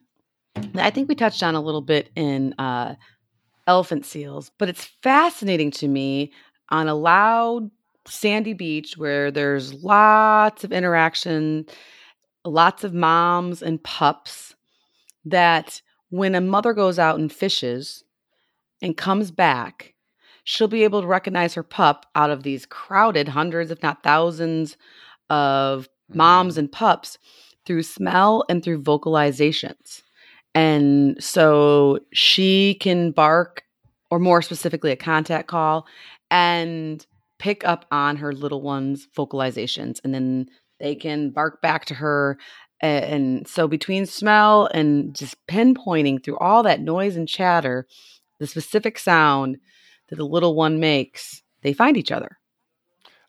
I 0.75 0.91
think 0.91 1.09
we 1.09 1.15
touched 1.15 1.43
on 1.43 1.55
a 1.55 1.61
little 1.61 1.81
bit 1.81 2.11
in 2.15 2.55
uh, 2.59 2.95
elephant 3.67 4.07
seals, 4.07 4.51
but 4.59 4.69
it's 4.69 4.85
fascinating 5.03 5.71
to 5.73 5.89
me 5.89 6.33
on 6.71 6.89
a 6.89 6.95
loud, 6.95 7.71
sandy 8.07 8.53
beach 8.53 8.97
where 8.97 9.31
there's 9.31 9.75
lots 9.75 10.65
of 10.65 10.73
interaction, 10.73 11.67
lots 12.45 12.85
of 12.85 12.95
moms 12.95 13.63
and 13.63 13.83
pups, 13.83 14.55
that 15.25 15.81
when 16.11 16.35
a 16.35 16.41
mother 16.41 16.73
goes 16.73 16.99
out 16.99 17.19
and 17.19 17.33
fishes 17.33 18.05
and 18.81 18.97
comes 18.97 19.31
back, 19.31 19.95
she'll 20.45 20.69
be 20.69 20.85
able 20.85 21.01
to 21.01 21.07
recognize 21.07 21.55
her 21.55 21.63
pup 21.63 22.07
out 22.15 22.31
of 22.31 22.43
these 22.43 22.67
crowded 22.67 23.29
hundreds, 23.29 23.71
if 23.71 23.83
not 23.83 24.03
thousands, 24.03 24.77
of 25.31 25.89
moms 26.15 26.59
and 26.59 26.71
pups 26.71 27.19
through 27.65 27.83
smell 27.83 28.45
and 28.49 28.63
through 28.63 28.83
vocalizations. 28.83 30.03
And 30.55 31.23
so 31.23 32.01
she 32.13 32.75
can 32.81 33.11
bark, 33.11 33.63
or 34.11 34.19
more 34.19 34.43
specifically, 34.43 34.91
a 34.91 34.97
contact 34.97 35.49
call, 35.49 35.87
and 36.31 37.05
pick 37.39 37.67
up 37.67 37.87
on 37.91 38.17
her 38.17 38.33
little 38.33 38.63
one's 38.63 39.09
vocalizations. 39.17 40.01
And 40.05 40.13
then 40.13 40.49
they 40.79 40.95
can 40.95 41.31
bark 41.31 41.63
back 41.63 41.85
to 41.87 41.95
her. 41.95 42.39
And 42.81 43.47
so, 43.47 43.69
between 43.69 44.07
smell 44.07 44.67
and 44.75 45.15
just 45.15 45.37
pinpointing 45.47 46.23
through 46.23 46.39
all 46.39 46.65
that 46.65 46.81
noise 46.81 47.17
and 47.17 47.29
chatter, 47.29 47.87
the 48.41 48.47
specific 48.47 48.99
sound 48.99 49.59
that 50.09 50.17
the 50.17 50.27
little 50.27 50.57
one 50.57 50.81
makes, 50.81 51.43
they 51.63 51.73
find 51.73 51.97
each 51.97 52.11
other. 52.11 52.39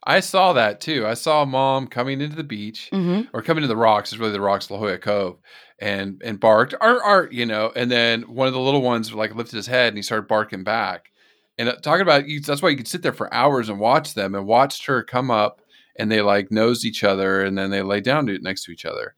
I 0.06 0.20
saw 0.20 0.52
that 0.52 0.80
too. 0.80 1.06
I 1.06 1.14
saw 1.14 1.44
mom 1.44 1.86
coming 1.86 2.20
into 2.20 2.36
the 2.36 2.44
beach 2.44 2.90
mm-hmm. 2.92 3.28
or 3.32 3.42
coming 3.42 3.62
to 3.62 3.68
the 3.68 3.76
rocks. 3.76 4.12
It's 4.12 4.20
really 4.20 4.32
the 4.32 4.40
rocks, 4.40 4.70
La 4.70 4.78
Jolla 4.78 4.98
Cove, 4.98 5.38
and 5.78 6.20
and 6.22 6.38
barked 6.38 6.74
art 6.80 7.00
art, 7.02 7.32
you 7.32 7.46
know. 7.46 7.72
And 7.74 7.90
then 7.90 8.22
one 8.22 8.46
of 8.46 8.52
the 8.52 8.60
little 8.60 8.82
ones 8.82 9.12
like 9.12 9.34
lifted 9.34 9.56
his 9.56 9.66
head 9.66 9.88
and 9.88 9.96
he 9.96 10.02
started 10.02 10.28
barking 10.28 10.62
back. 10.62 11.10
And 11.58 11.68
uh, 11.68 11.76
talking 11.76 12.02
about 12.02 12.28
you, 12.28 12.40
that's 12.40 12.62
why 12.62 12.68
you 12.68 12.76
could 12.76 12.88
sit 12.88 13.02
there 13.02 13.12
for 13.12 13.32
hours 13.32 13.68
and 13.68 13.78
watch 13.78 14.14
them 14.14 14.34
and 14.34 14.46
watched 14.46 14.86
her 14.86 15.02
come 15.02 15.30
up 15.30 15.62
and 15.96 16.10
they 16.10 16.20
like 16.20 16.50
nosed 16.50 16.84
each 16.84 17.04
other 17.04 17.42
and 17.42 17.56
then 17.56 17.70
they 17.70 17.82
lay 17.82 18.00
down 18.00 18.26
to, 18.26 18.38
next 18.40 18.64
to 18.64 18.72
each 18.72 18.84
other, 18.84 19.14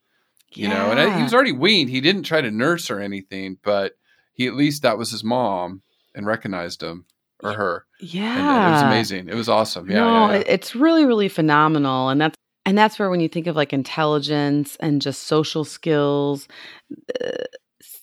you 0.53 0.69
yeah. 0.69 0.75
know. 0.75 0.91
And 0.91 1.01
I, 1.01 1.17
he 1.17 1.23
was 1.23 1.35
already 1.35 1.53
weaned. 1.53 1.91
He 1.91 2.01
didn't 2.01 2.25
try 2.25 2.41
to 2.41 2.51
nurse 2.51 2.91
or 2.91 3.01
anything, 3.01 3.59
but 3.63 3.95
he 4.35 4.47
at 4.47 4.55
least 4.55 4.83
that 4.83 4.99
was 4.99 5.11
his 5.11 5.25
mom 5.25 5.83
and 6.15 6.27
recognized 6.27 6.83
him 6.83 7.07
or 7.47 7.53
her. 7.55 7.87
Yeah, 8.01 8.65
and 8.65 8.69
it 8.69 8.73
was 8.73 8.83
amazing. 8.83 9.29
It 9.29 9.35
was 9.35 9.49
awesome. 9.49 9.91
Yeah, 9.91 10.01
no, 10.01 10.27
yeah, 10.27 10.33
yeah. 10.35 10.43
it's 10.47 10.75
really 10.75 11.05
really 11.05 11.29
phenomenal, 11.29 12.09
and 12.09 12.21
that's 12.21 12.37
and 12.65 12.77
that's 12.77 12.99
where 12.99 13.11
when 13.11 13.21
you 13.21 13.29
think 13.29 13.47
of 13.47 13.57
like 13.57 13.73
intelligence 13.73 14.77
and 14.81 15.01
just 15.01 15.25
social 15.25 15.65
skills, 15.65 16.49
uh, 17.25 17.45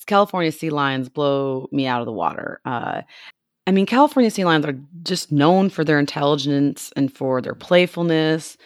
California 0.08 0.52
sea 0.52 0.70
lions 0.70 1.10
blow 1.10 1.68
me 1.72 1.86
out 1.86 2.02
of 2.02 2.06
the 2.06 2.14
water. 2.14 2.62
Uh, 2.66 3.02
I 3.68 3.72
mean, 3.72 3.86
California 3.86 4.32
sea 4.32 4.46
lions 4.46 4.66
are 4.66 4.80
just 5.04 5.32
known 5.32 5.70
for 5.70 5.84
their 5.84 6.00
intelligence 6.00 6.92
and 6.96 7.14
for 7.14 7.42
their 7.42 7.56
playfulness, 7.56 8.58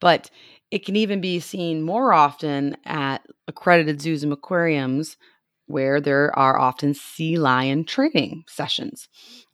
but 0.00 0.30
it 0.70 0.84
can 0.84 0.96
even 0.96 1.20
be 1.20 1.40
seen 1.40 1.82
more 1.82 2.12
often 2.12 2.76
at 2.84 3.26
accredited 3.48 4.00
zoos 4.00 4.22
and 4.22 4.32
aquariums 4.32 5.16
where 5.66 6.00
there 6.00 6.36
are 6.38 6.58
often 6.58 6.94
sea 6.94 7.38
lion 7.38 7.84
training 7.84 8.44
sessions 8.46 9.08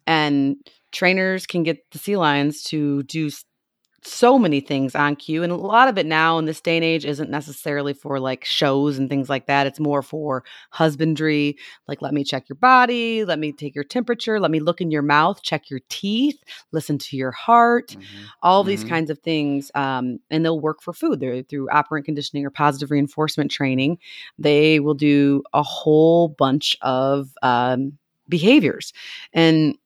and 0.07 0.57
trainers 0.93 1.47
can 1.47 1.63
get 1.63 1.91
the 1.91 1.99
sea 1.99 2.17
lions 2.17 2.63
to 2.65 3.03
do 3.05 3.31
so 4.05 4.37
many 4.39 4.61
things 4.61 4.95
on 4.97 5.15
cue 5.15 5.43
and 5.43 5.53
a 5.53 5.57
lot 5.57 5.89
of 5.89 5.97
it 5.97 6.07
now 6.07 6.37
in 6.39 6.45
this 6.45 6.61
day 6.61 6.77
and 6.77 6.85
age 6.85 7.05
isn't 7.05 7.31
necessarily 7.31 7.95
for 7.95 8.19
like 8.19 8.45
shows 8.45 8.99
and 8.99 9.09
things 9.09 9.29
like 9.29 9.47
that 9.47 9.67
it's 9.67 9.79
more 9.79 10.03
for 10.03 10.43
husbandry 10.71 11.57
like 11.87 12.03
let 12.03 12.13
me 12.13 12.25
check 12.25 12.49
your 12.49 12.57
body 12.57 13.25
let 13.25 13.39
me 13.39 13.53
take 13.53 13.75
your 13.77 13.85
temperature 13.85 14.41
let 14.41 14.51
me 14.51 14.59
look 14.59 14.81
in 14.81 14.91
your 14.91 15.03
mouth 15.03 15.41
check 15.43 15.71
your 15.71 15.81
teeth 15.89 16.43
listen 16.73 16.99
to 16.99 17.17
your 17.17 17.31
heart 17.31 17.91
mm-hmm. 17.91 18.25
all 18.43 18.63
mm-hmm. 18.63 18.71
these 18.71 18.85
kinds 18.85 19.09
of 19.09 19.19
things 19.21 19.71
um, 19.77 20.19
and 20.31 20.45
they'll 20.45 20.61
work 20.61 20.83
for 20.83 20.93
food 20.93 21.21
they're 21.21 21.43
through 21.43 21.71
operant 21.71 22.05
conditioning 22.05 22.45
or 22.45 22.51
positive 22.51 22.91
reinforcement 22.91 23.53
training 23.53 23.99
they 24.37 24.81
will 24.81 24.95
do 24.95 25.43
a 25.53 25.63
whole 25.63 26.29
bunch 26.29 26.77
of 26.83 27.29
um, 27.43 27.97
behaviors. 28.33 28.93
And 29.33 29.77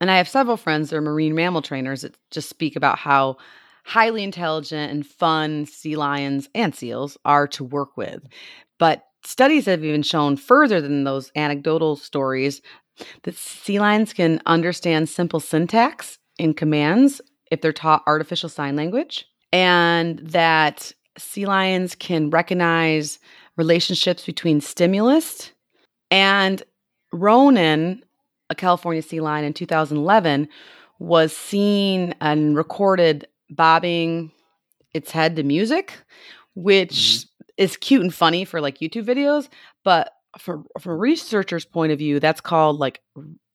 and 0.00 0.10
I 0.10 0.16
have 0.16 0.28
several 0.28 0.56
friends 0.56 0.90
that 0.90 0.96
are 0.96 1.02
marine 1.02 1.34
mammal 1.34 1.62
trainers 1.62 2.02
that 2.02 2.16
just 2.30 2.48
speak 2.48 2.76
about 2.76 2.98
how 2.98 3.36
highly 3.84 4.22
intelligent 4.22 4.92
and 4.92 5.06
fun 5.06 5.66
sea 5.66 5.96
lions 5.96 6.48
and 6.54 6.74
seals 6.74 7.16
are 7.24 7.48
to 7.48 7.64
work 7.64 7.96
with. 7.96 8.26
But 8.78 9.04
studies 9.24 9.66
have 9.66 9.82
even 9.82 10.02
shown 10.02 10.36
further 10.36 10.80
than 10.80 11.04
those 11.04 11.32
anecdotal 11.34 11.96
stories 11.96 12.60
that 13.22 13.34
sea 13.36 13.80
lions 13.80 14.12
can 14.12 14.40
understand 14.46 15.08
simple 15.08 15.40
syntax 15.40 16.18
in 16.38 16.54
commands 16.54 17.20
if 17.50 17.60
they're 17.60 17.72
taught 17.72 18.02
artificial 18.06 18.48
sign 18.48 18.76
language, 18.76 19.26
and 19.52 20.18
that 20.18 20.92
sea 21.16 21.46
lions 21.46 21.94
can 21.94 22.30
recognize 22.30 23.18
relationships 23.56 24.26
between 24.26 24.60
stimulus 24.60 25.50
and 26.10 26.62
Ronan, 27.12 28.02
a 28.50 28.54
California 28.54 29.02
sea 29.02 29.20
lion 29.20 29.44
in 29.44 29.52
2011, 29.52 30.48
was 30.98 31.36
seen 31.36 32.14
and 32.20 32.56
recorded 32.56 33.26
bobbing 33.50 34.32
its 34.94 35.10
head 35.10 35.36
to 35.36 35.42
music, 35.42 35.92
which 36.54 36.90
mm-hmm. 36.90 37.44
is 37.56 37.76
cute 37.76 38.02
and 38.02 38.14
funny 38.14 38.44
for 38.44 38.60
like 38.60 38.78
YouTube 38.78 39.04
videos, 39.04 39.48
but 39.84 40.12
from 40.38 40.66
from 40.80 40.92
a 40.92 40.96
researcher's 40.96 41.64
point 41.64 41.92
of 41.92 41.98
view, 41.98 42.20
that's 42.20 42.40
called 42.40 42.78
like 42.78 43.00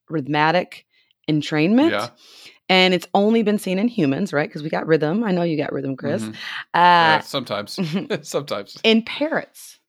rhythmic 0.09 0.85
entrainment. 1.29 1.91
Yeah. 1.91 2.09
And 2.69 2.93
it's 2.93 3.07
only 3.13 3.43
been 3.43 3.59
seen 3.59 3.77
in 3.77 3.87
humans, 3.87 4.31
right? 4.33 4.47
Because 4.47 4.63
we 4.63 4.69
got 4.69 4.87
rhythm. 4.87 5.23
I 5.23 5.31
know 5.31 5.43
you 5.43 5.57
got 5.57 5.73
rhythm, 5.73 5.95
Chris. 5.95 6.23
Mm-hmm. 6.23 6.31
Uh, 6.73 6.79
yeah, 6.79 7.19
sometimes, 7.19 7.77
sometimes 8.27 8.77
in 8.83 9.03
parrots, 9.03 9.79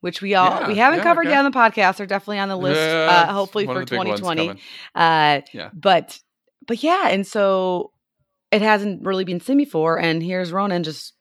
which 0.00 0.22
we 0.22 0.34
all 0.34 0.60
yeah, 0.60 0.68
we 0.68 0.76
haven't 0.76 0.98
yeah, 0.98 1.04
covered 1.04 1.26
okay. 1.26 1.30
yet 1.30 1.44
on 1.44 1.50
the 1.50 1.56
podcast. 1.56 1.96
They're 1.96 2.06
definitely 2.06 2.38
on 2.38 2.48
the 2.48 2.56
list. 2.56 2.80
Uh, 2.80 3.32
hopefully 3.32 3.66
for 3.66 3.84
2020. 3.84 4.50
Uh, 4.94 5.40
yeah. 5.52 5.70
But 5.72 6.20
but 6.66 6.82
yeah, 6.82 7.08
and 7.08 7.26
so 7.26 7.92
it 8.50 8.62
hasn't 8.62 9.04
really 9.04 9.24
been 9.24 9.40
seen 9.40 9.58
before, 9.58 9.98
and 9.98 10.22
here's 10.22 10.52
Ronan 10.52 10.82
just 10.82 11.14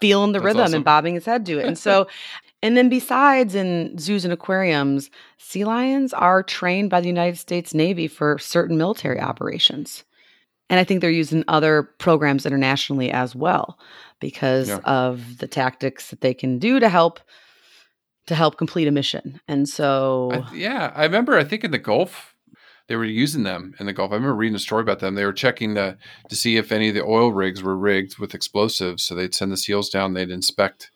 feeling 0.00 0.32
the 0.32 0.38
That's 0.38 0.46
rhythm 0.46 0.62
awesome. 0.62 0.74
and 0.76 0.84
bobbing 0.84 1.14
his 1.14 1.26
head 1.26 1.44
to 1.46 1.58
it. 1.58 1.66
And 1.66 1.78
so 1.78 2.08
And 2.62 2.76
then, 2.76 2.88
besides 2.88 3.54
in 3.54 3.96
zoos 3.98 4.24
and 4.24 4.32
aquariums, 4.32 5.10
sea 5.38 5.64
lions 5.64 6.12
are 6.12 6.42
trained 6.42 6.90
by 6.90 7.00
the 7.00 7.06
United 7.06 7.38
States 7.38 7.74
Navy 7.74 8.08
for 8.08 8.38
certain 8.38 8.78
military 8.78 9.20
operations. 9.20 10.04
And 10.68 10.80
I 10.80 10.84
think 10.84 11.00
they're 11.00 11.10
used 11.10 11.32
in 11.32 11.44
other 11.46 11.84
programs 11.98 12.44
internationally 12.44 13.10
as 13.10 13.36
well 13.36 13.78
because 14.18 14.68
yeah. 14.68 14.78
of 14.84 15.38
the 15.38 15.46
tactics 15.46 16.10
that 16.10 16.22
they 16.22 16.34
can 16.34 16.58
do 16.58 16.80
to 16.80 16.88
help 16.88 17.20
to 18.26 18.34
help 18.34 18.56
complete 18.56 18.88
a 18.88 18.90
mission. 18.90 19.40
And 19.48 19.68
so 19.68 20.30
I, 20.32 20.54
yeah, 20.54 20.92
I 20.94 21.04
remember 21.04 21.36
I 21.36 21.44
think 21.44 21.64
in 21.64 21.70
the 21.70 21.78
Gulf 21.78 22.34
they 22.88 22.96
were 22.96 23.04
using 23.04 23.42
them 23.42 23.74
in 23.80 23.86
the 23.86 23.92
Gulf. 23.92 24.12
I 24.12 24.14
remember 24.14 24.34
reading 24.34 24.54
a 24.54 24.60
story 24.60 24.82
about 24.82 25.00
them. 25.00 25.14
They 25.14 25.24
were 25.24 25.32
checking 25.32 25.74
to 25.74 25.96
to 26.28 26.36
see 26.36 26.56
if 26.56 26.72
any 26.72 26.88
of 26.88 26.94
the 26.94 27.04
oil 27.04 27.32
rigs 27.32 27.62
were 27.62 27.76
rigged 27.76 28.18
with 28.18 28.34
explosives. 28.34 29.02
So 29.02 29.14
they'd 29.14 29.34
send 29.34 29.52
the 29.52 29.56
SEALs 29.56 29.90
down, 29.90 30.14
they'd 30.14 30.30
inspect 30.30 30.90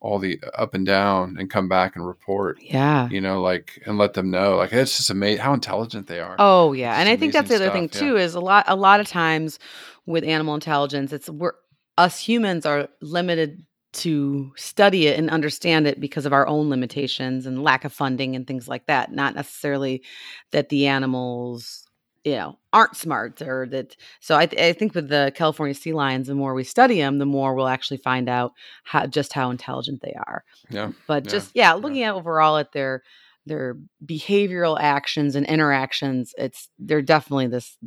all 0.00 0.18
the 0.18 0.40
uh, 0.42 0.62
up 0.62 0.74
and 0.74 0.86
down 0.86 1.36
and 1.38 1.50
come 1.50 1.68
back 1.68 1.94
and 1.94 2.06
report. 2.06 2.58
Yeah. 2.60 3.08
You 3.10 3.20
know, 3.20 3.40
like 3.40 3.82
and 3.86 3.98
let 3.98 4.14
them 4.14 4.30
know. 4.30 4.56
Like 4.56 4.72
it's 4.72 4.96
just 4.96 5.10
amazing 5.10 5.42
how 5.42 5.54
intelligent 5.54 6.06
they 6.06 6.20
are. 6.20 6.36
Oh 6.38 6.72
yeah. 6.72 6.92
It's 6.92 7.00
and 7.00 7.08
I 7.08 7.16
think 7.16 7.32
that's 7.32 7.48
the 7.48 7.56
other 7.56 7.66
stuff, 7.66 7.74
thing 7.74 7.88
too 7.88 8.16
yeah. 8.16 8.24
is 8.24 8.34
a 8.34 8.40
lot 8.40 8.64
a 8.66 8.76
lot 8.76 9.00
of 9.00 9.06
times 9.06 9.58
with 10.06 10.24
animal 10.24 10.54
intelligence, 10.54 11.12
it's 11.12 11.28
we're 11.28 11.52
us 11.98 12.18
humans 12.18 12.64
are 12.64 12.88
limited 13.00 13.64
to 13.92 14.52
study 14.56 15.06
it 15.08 15.18
and 15.18 15.30
understand 15.30 15.86
it 15.86 16.00
because 16.00 16.26
of 16.26 16.32
our 16.32 16.46
own 16.46 16.70
limitations 16.70 17.46
and 17.46 17.62
lack 17.62 17.84
of 17.84 17.92
funding 17.92 18.36
and 18.36 18.46
things 18.46 18.68
like 18.68 18.86
that. 18.86 19.12
Not 19.12 19.34
necessarily 19.34 20.02
that 20.52 20.68
the 20.68 20.86
animals 20.86 21.86
you 22.24 22.34
know 22.34 22.58
aren't 22.72 22.96
smart 22.96 23.40
or 23.40 23.66
that 23.66 23.96
so 24.20 24.36
I, 24.36 24.46
th- 24.46 24.60
I 24.60 24.72
think 24.74 24.94
with 24.94 25.08
the 25.08 25.32
california 25.34 25.74
sea 25.74 25.92
lions 25.94 26.26
the 26.26 26.34
more 26.34 26.52
we 26.52 26.64
study 26.64 26.98
them 26.98 27.18
the 27.18 27.24
more 27.24 27.54
we'll 27.54 27.66
actually 27.66 27.96
find 27.96 28.28
out 28.28 28.52
how 28.84 29.06
just 29.06 29.32
how 29.32 29.50
intelligent 29.50 30.02
they 30.02 30.14
are 30.26 30.44
yeah 30.68 30.92
but 31.06 31.24
yeah, 31.24 31.30
just 31.30 31.50
yeah 31.54 31.72
looking 31.72 31.98
yeah. 31.98 32.10
at 32.10 32.16
overall 32.16 32.58
at 32.58 32.72
their 32.72 33.02
their 33.46 33.78
behavioral 34.04 34.78
actions 34.78 35.34
and 35.34 35.46
interactions 35.46 36.34
it's 36.36 36.68
they're 36.78 37.00
definitely 37.00 37.46
this 37.46 37.78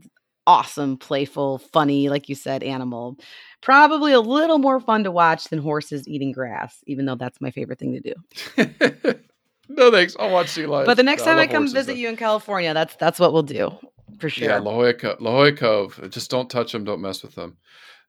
awesome 0.46 0.98
playful 0.98 1.58
funny 1.58 2.10
like 2.10 2.28
you 2.28 2.36
said 2.36 2.64
animal 2.64 3.18
probably 3.62 4.12
a 4.12 4.20
little 4.20 4.58
more 4.58 4.80
fun 4.80 5.04
to 5.04 5.12
watch 5.12 5.46
than 5.46 5.60
horses 5.60 6.08
eating 6.08 6.32
grass 6.32 6.84
even 6.86 7.06
though 7.06 7.16
that's 7.16 7.40
my 7.40 7.52
favorite 7.52 7.80
thing 7.80 7.94
to 7.94 8.00
do 8.02 9.16
no 9.70 9.90
thanks 9.90 10.16
i'll 10.20 10.32
watch 10.32 10.50
sea 10.50 10.66
lions 10.66 10.86
but 10.86 10.96
the 10.96 11.04
next 11.04 11.24
time 11.24 11.38
i, 11.38 11.42
I 11.44 11.48
come 11.48 11.66
visit 11.68 11.94
though. 11.94 11.94
you 11.94 12.10
in 12.10 12.18
california 12.18 12.74
that's 12.74 12.96
that's 12.98 13.20
what 13.20 13.32
we'll 13.32 13.44
do 13.44 13.72
for 14.20 14.30
sure. 14.30 14.50
Yeah, 14.50 14.60
La 14.60 14.72
Jolla, 14.72 14.94
Co- 14.94 15.18
La 15.20 15.32
Jolla 15.32 15.52
Cove. 15.54 16.00
Uh, 16.02 16.08
just 16.08 16.32
don't 16.32 16.50
touch 16.50 16.72
them. 16.72 16.84
Don't 16.84 17.02
mess 17.02 17.24
with 17.24 17.36
them. 17.36 17.58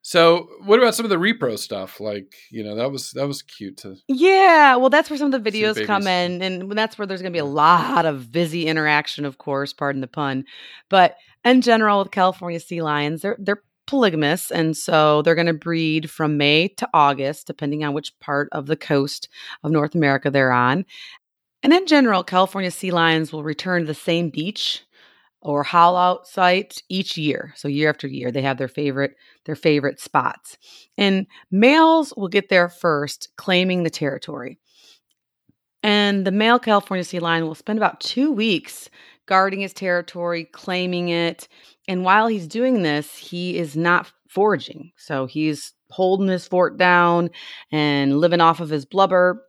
So, 0.02 0.48
what 0.64 0.78
about 0.78 0.94
some 0.94 1.06
of 1.06 1.10
the 1.10 1.16
repro 1.16 1.58
stuff? 1.58 1.98
Like, 1.98 2.34
you 2.50 2.62
know, 2.62 2.74
that 2.74 2.90
was 2.90 3.12
that 3.12 3.26
was 3.26 3.42
cute 3.42 3.78
to. 3.78 3.96
Yeah, 4.06 4.76
well, 4.76 4.90
that's 4.90 5.08
where 5.08 5.18
some 5.18 5.32
of 5.32 5.42
the 5.42 5.50
videos 5.50 5.84
come 5.86 6.06
in, 6.06 6.42
and 6.42 6.72
that's 6.72 6.98
where 6.98 7.06
there's 7.06 7.22
going 7.22 7.32
to 7.32 7.36
be 7.36 7.40
a 7.40 7.44
lot 7.44 8.04
of 8.04 8.30
busy 8.30 8.66
interaction, 8.66 9.24
of 9.24 9.38
course. 9.38 9.72
Pardon 9.72 10.02
the 10.02 10.06
pun, 10.06 10.44
but 10.90 11.16
in 11.44 11.60
general, 11.60 12.00
with 12.00 12.10
California 12.10 12.60
sea 12.60 12.82
lions, 12.82 13.22
they're 13.22 13.36
they're 13.38 13.62
polygamous, 13.86 14.50
and 14.50 14.76
so 14.76 15.22
they're 15.22 15.34
going 15.34 15.46
to 15.46 15.52
breed 15.52 16.10
from 16.10 16.36
May 16.38 16.68
to 16.68 16.88
August, 16.94 17.46
depending 17.46 17.84
on 17.84 17.94
which 17.94 18.18
part 18.20 18.48
of 18.52 18.66
the 18.66 18.76
coast 18.76 19.28
of 19.62 19.70
North 19.70 19.94
America 19.94 20.30
they're 20.30 20.52
on. 20.52 20.84
And 21.62 21.72
in 21.72 21.86
general, 21.86 22.24
California 22.24 22.70
sea 22.70 22.90
lions 22.90 23.32
will 23.32 23.42
return 23.42 23.82
to 23.82 23.86
the 23.86 23.94
same 23.94 24.30
beach 24.30 24.84
or 25.40 25.62
haul 25.62 25.96
out 25.96 26.26
site 26.26 26.82
each 26.88 27.16
year. 27.18 27.52
So 27.56 27.68
year 27.68 27.90
after 27.90 28.06
year, 28.06 28.32
they 28.32 28.42
have 28.42 28.58
their 28.58 28.68
favorite 28.68 29.14
their 29.44 29.56
favorite 29.56 30.00
spots. 30.00 30.56
And 30.96 31.26
males 31.50 32.14
will 32.16 32.28
get 32.28 32.48
there 32.48 32.68
first, 32.68 33.28
claiming 33.36 33.82
the 33.82 33.90
territory. 33.90 34.58
And 35.82 36.26
the 36.26 36.32
male 36.32 36.58
California 36.58 37.04
sea 37.04 37.18
lion 37.18 37.46
will 37.46 37.54
spend 37.54 37.78
about 37.78 38.00
two 38.00 38.32
weeks 38.32 38.88
guarding 39.26 39.60
his 39.60 39.72
territory, 39.72 40.44
claiming 40.44 41.08
it. 41.08 41.48
And 41.88 42.04
while 42.04 42.26
he's 42.26 42.46
doing 42.46 42.82
this, 42.82 43.16
he 43.16 43.56
is 43.56 43.76
not 43.76 44.12
foraging. 44.28 44.92
So 44.96 45.26
he's 45.26 45.72
holding 45.90 46.28
his 46.28 46.46
fort 46.46 46.76
down 46.76 47.30
and 47.70 48.18
living 48.18 48.40
off 48.40 48.60
of 48.60 48.70
his 48.70 48.84
blubber 48.84 49.42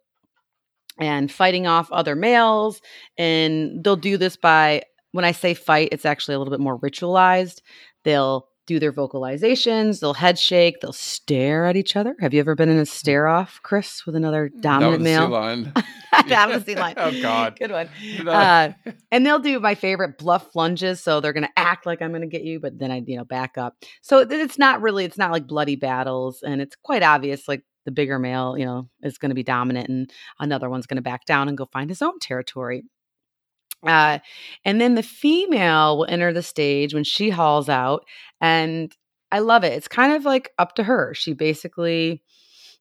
and 1.00 1.32
fighting 1.32 1.68
off 1.68 1.92
other 1.92 2.16
males. 2.16 2.82
And 3.18 3.84
they'll 3.84 3.96
do 3.96 4.18
this 4.18 4.38
by 4.38 4.84
when 5.12 5.26
I 5.26 5.32
say 5.32 5.54
fight, 5.54 5.90
it's 5.92 6.06
actually 6.06 6.36
a 6.36 6.40
little 6.40 6.52
bit 6.52 6.60
more 6.60 6.80
ritualized. 6.80 7.62
They'll 8.04 8.48
do 8.66 8.80
their 8.80 8.92
vocalizations, 8.92 10.00
they'll 10.00 10.14
head 10.14 10.40
shake, 10.40 10.80
they'll 10.82 10.94
stare 10.94 11.66
at 11.66 11.76
each 11.76 11.96
other. 11.96 12.16
Have 12.20 12.34
you 12.34 12.40
ever 12.40 12.56
been 12.56 12.70
in 12.70 12.78
a 12.78 12.86
stare 12.86 13.28
off, 13.28 13.60
Chris, 13.64 14.06
with 14.06 14.16
another 14.16 14.50
dominant 14.60 15.04
male? 15.04 15.28
Line. 15.28 15.72
that 16.28 16.50
was 16.50 16.64
the 16.64 16.76
line. 16.76 16.96
oh 16.98 17.12
God, 17.22 17.58
good 17.58 17.72
one. 17.72 17.90
Uh, 18.26 18.74
and 19.12 19.26
they'll 19.26 19.40
do 19.40 19.60
my 19.60 19.76
favorite 19.76 20.18
bluff 20.18 20.56
lunges. 20.56 21.00
So 21.00 21.20
they're 21.20 21.34
going 21.34 21.46
to 21.46 21.60
act 21.60 21.86
like 21.86 22.02
I'm 22.02 22.10
going 22.10 22.22
to 22.22 22.28
get 22.28 22.44
you, 22.44 22.60
but 22.60 22.78
then 22.80 22.92
I, 22.92 23.02
you 23.06 23.18
know, 23.18 23.24
back 23.24 23.58
up. 23.58 23.76
So 24.02 24.20
it's 24.20 24.58
not 24.58 24.82
really, 24.82 25.06
it's 25.06 25.18
not 25.18 25.32
like 25.32 25.48
bloody 25.48 25.76
battles, 25.76 26.42
and 26.42 26.62
it's 26.62 26.76
quite 26.76 27.04
obvious. 27.04 27.48
Like 27.48 27.64
the 27.86 27.92
bigger 27.92 28.20
male, 28.20 28.58
you 28.58 28.66
know, 28.66 28.90
is 29.04 29.18
going 29.18 29.30
to 29.30 29.36
be 29.36 29.44
dominant, 29.44 29.90
and 29.90 30.12
another 30.40 30.70
one's 30.70 30.88
going 30.88 30.98
to 30.98 31.02
back 31.02 31.26
down 31.26 31.48
and 31.48 31.58
go 31.58 31.66
find 31.72 31.90
his 31.90 32.02
own 32.02 32.20
territory. 32.20 32.84
Uh, 33.86 34.20
and 34.64 34.82
then 34.82 34.96
the 34.96 35.04
female 35.04 35.98
will 35.98 36.06
enter 36.10 36.34
the 36.34 36.44
stage 36.44 36.94
when 36.94 37.04
she 37.04 37.30
hauls 37.30 37.70
out. 37.70 38.06
And 38.42 38.96
I 39.32 39.40
love 39.40 39.64
it. 39.64 39.74
It's 39.74 39.88
kind 39.88 40.14
of 40.14 40.26
like 40.26 40.52
up 40.58 40.76
to 40.76 40.84
her. 40.84 41.14
She 41.14 41.34
basically 41.34 42.24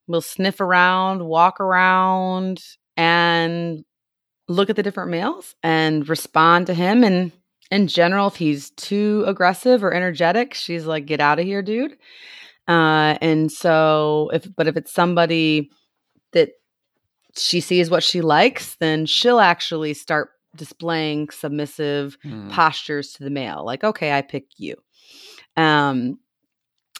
will 0.07 0.21
sniff 0.21 0.61
around, 0.61 1.25
walk 1.25 1.61
around, 1.61 2.63
and 2.97 3.85
look 4.49 4.71
at 4.71 4.77
the 4.77 4.83
different 4.83 5.11
males 5.11 5.55
and 5.63 6.09
respond 6.09 6.67
to 6.67 6.75
him. 6.75 7.03
And 7.03 7.33
in 7.71 7.87
general, 7.87 8.29
if 8.29 8.37
he's 8.37 8.71
too 8.71 9.25
aggressive 9.27 9.83
or 9.83 9.93
energetic, 9.93 10.55
she's 10.55 10.87
like, 10.87 11.07
get 11.07 11.21
out 11.21 11.39
of 11.39 11.47
here, 11.47 11.63
dude. 11.63 11.97
Uh, 12.69 13.17
and 13.21 13.51
so 13.51 14.31
if, 14.33 14.47
but 14.55 14.67
if 14.69 14.77
it's 14.77 14.93
somebody 14.93 15.71
that 16.33 16.51
she 17.37 17.61
sees 17.61 17.91
what 17.91 18.03
she 18.03 18.21
likes, 18.21 18.77
then 18.77 19.07
she'll 19.07 19.41
actually 19.41 19.95
start 19.95 20.31
displaying 20.57 21.31
submissive 21.31 22.17
mm. 22.25 22.51
postures 22.51 23.13
to 23.13 23.25
the 23.25 23.31
male 23.31 23.65
like 23.65 23.85
okay 23.85 24.13
i 24.13 24.23
pick 24.23 24.47
you. 24.57 24.77
Um 25.57 26.19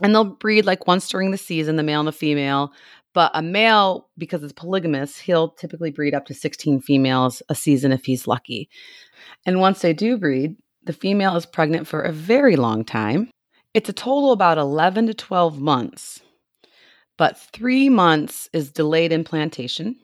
and 0.03 0.13
they'll 0.13 0.25
breed 0.25 0.67
like 0.67 0.87
once 0.87 1.09
during 1.09 1.31
the 1.31 1.39
season 1.39 1.77
the 1.77 1.83
male 1.83 2.01
and 2.01 2.09
the 2.09 2.13
female 2.13 2.73
but 3.13 3.31
a 3.35 3.43
male 3.43 4.09
because 4.19 4.43
it's 4.43 4.53
polygamous 4.53 5.19
he'll 5.19 5.51
typically 5.51 5.91
breed 5.91 6.15
up 6.15 6.27
to 6.27 6.35
16 6.35 6.81
females 6.81 7.43
a 7.49 7.55
season 7.55 7.93
if 7.93 8.05
he's 8.05 8.27
lucky. 8.27 8.69
And 9.47 9.61
once 9.61 9.81
they 9.81 9.93
do 9.93 10.17
breed 10.19 10.57
the 10.85 10.93
female 10.93 11.37
is 11.37 11.47
pregnant 11.47 11.87
for 11.87 12.03
a 12.03 12.13
very 12.13 12.57
long 12.57 12.85
time. 12.85 13.31
It's 13.73 13.89
a 13.89 13.95
total 13.95 14.33
about 14.33 14.59
11 14.59 15.07
to 15.07 15.15
12 15.15 15.61
months 15.61 16.21
but 17.17 17.39
three 17.53 17.89
months 17.89 18.49
is 18.53 18.71
delayed 18.71 19.13
implantation 19.13 19.97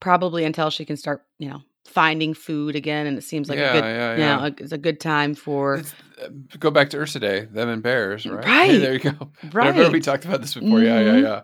probably 0.00 0.44
until 0.44 0.70
she 0.70 0.84
can 0.84 0.96
start 0.96 1.24
you 1.38 1.48
know 1.48 1.62
finding 1.84 2.34
food 2.34 2.76
again, 2.76 3.06
and 3.06 3.18
it 3.18 3.22
seems 3.22 3.48
like 3.48 3.58
Yeah, 3.58 3.70
a 3.70 3.72
good, 3.80 3.84
yeah, 3.84 4.12
you 4.12 4.18
know, 4.18 4.44
yeah. 4.46 4.50
it's 4.64 4.72
a 4.72 4.78
good 4.78 5.00
time 5.00 5.34
for 5.34 5.76
It's, 5.76 5.94
uh, 6.22 6.28
go 6.58 6.70
back 6.70 6.90
to 6.90 6.96
Ursidae, 6.96 7.52
them 7.52 7.68
and 7.68 7.82
bears, 7.82 8.24
right? 8.26 8.44
Right. 8.46 8.78
there 8.80 8.92
you 8.94 8.98
go. 9.00 9.30
Right. 9.52 9.92
We 9.92 10.00
talked 10.00 10.24
about 10.24 10.40
this 10.42 10.54
before. 10.54 10.80
Yeah, 10.80 11.00
yeah, 11.00 11.12
Mhm. 11.12 11.22
yeah. 11.22 11.42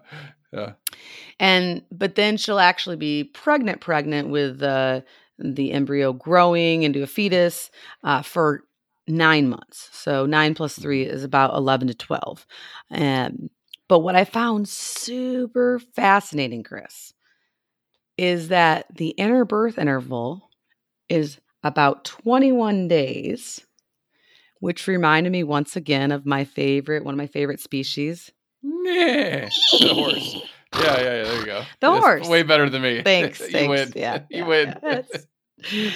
Yeah. 0.53 0.73
and 1.39 1.83
but 1.93 2.15
then 2.15 2.37
she'll 2.39 2.59
actually 2.59 2.97
be 2.97 3.25
pregnant 3.25 3.81
pregnant 3.83 4.29
with 4.31 4.63
uh, 4.63 5.03
the 5.39 5.73
embryo 5.73 6.13
growing 6.15 6.85
into 6.85 7.03
a 7.03 7.07
fetus 7.07 7.71
uh, 8.03 8.23
for 8.23 8.63
nine 9.07 9.49
months 9.49 9.91
so 9.93 10.25
nine 10.25 10.55
plus 10.55 10.79
three 10.79 11.03
is 11.03 11.25
about 11.25 11.55
11 11.55 11.89
to 11.89 11.95
12 11.95 12.47
um, 12.93 13.51
but 13.89 13.99
what 14.01 14.17
i 14.17 14.25
found 14.25 14.67
super 14.69 15.79
fascinating 15.95 16.63
chris 16.63 17.13
is 18.19 18.49
that 18.49 18.87
the 18.95 19.15
interbirth 19.19 19.79
interval 19.79 20.51
is 21.09 21.39
about 21.63 22.05
21 22.05 22.89
days 22.89 23.61
which 24.61 24.89
reminded 24.89 25.31
me 25.31 25.45
once 25.45 25.77
again 25.77 26.11
of 26.13 26.27
my 26.27 26.45
favorite 26.45 27.05
one 27.05 27.15
of 27.15 27.19
my 27.19 27.27
favorite 27.29 27.61
species 27.61 28.31
Yeah. 28.63 29.49
The 29.81 29.95
horse. 29.95 30.37
Yeah, 30.75 30.83
yeah, 30.83 31.01
yeah. 31.01 31.23
There 31.25 31.39
you 31.41 31.47
go. 31.47 31.61
The 31.81 31.91
That's 31.91 31.99
horse. 32.05 32.29
Way 32.29 32.43
better 32.43 32.69
than 32.69 32.83
me. 32.83 33.03
Thanks. 33.03 33.41
you 33.47 33.49
thanks. 33.49 33.69
win. 33.71 33.93
Yeah. 33.97 34.19
you 34.29 34.41
yeah, 34.41 34.47
win. 34.47 34.75
yeah. 34.83 35.03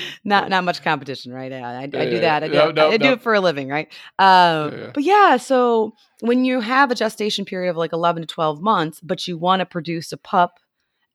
Not 0.25 0.49
not 0.49 0.65
much 0.65 0.83
competition, 0.83 1.33
right? 1.33 1.53
Yeah, 1.53 1.69
I, 1.69 1.83
I 1.83 1.87
do 1.87 2.19
that. 2.21 2.43
I 2.43 2.49
do, 2.49 2.55
No, 2.55 2.71
no, 2.73 2.91
I 2.91 2.97
do 2.97 3.05
no. 3.05 3.13
it 3.13 3.21
for 3.23 3.33
a 3.35 3.41
living, 3.41 3.69
right? 3.69 3.87
Uh, 4.19 4.71
Yeah, 4.73 4.79
yeah. 4.79 4.91
But 4.95 5.03
yeah, 5.05 5.37
so 5.37 5.93
when 6.21 6.45
you 6.45 6.61
have 6.61 6.91
a 6.91 6.95
gestation 6.97 7.45
period 7.45 7.71
of 7.71 7.77
like 7.77 7.93
11 7.93 8.23
to 8.23 8.27
12 8.27 8.61
months, 8.61 8.99
but 9.01 9.29
you 9.29 9.37
want 9.39 9.61
to 9.61 9.67
produce 9.67 10.11
a 10.11 10.17
pup 10.17 10.59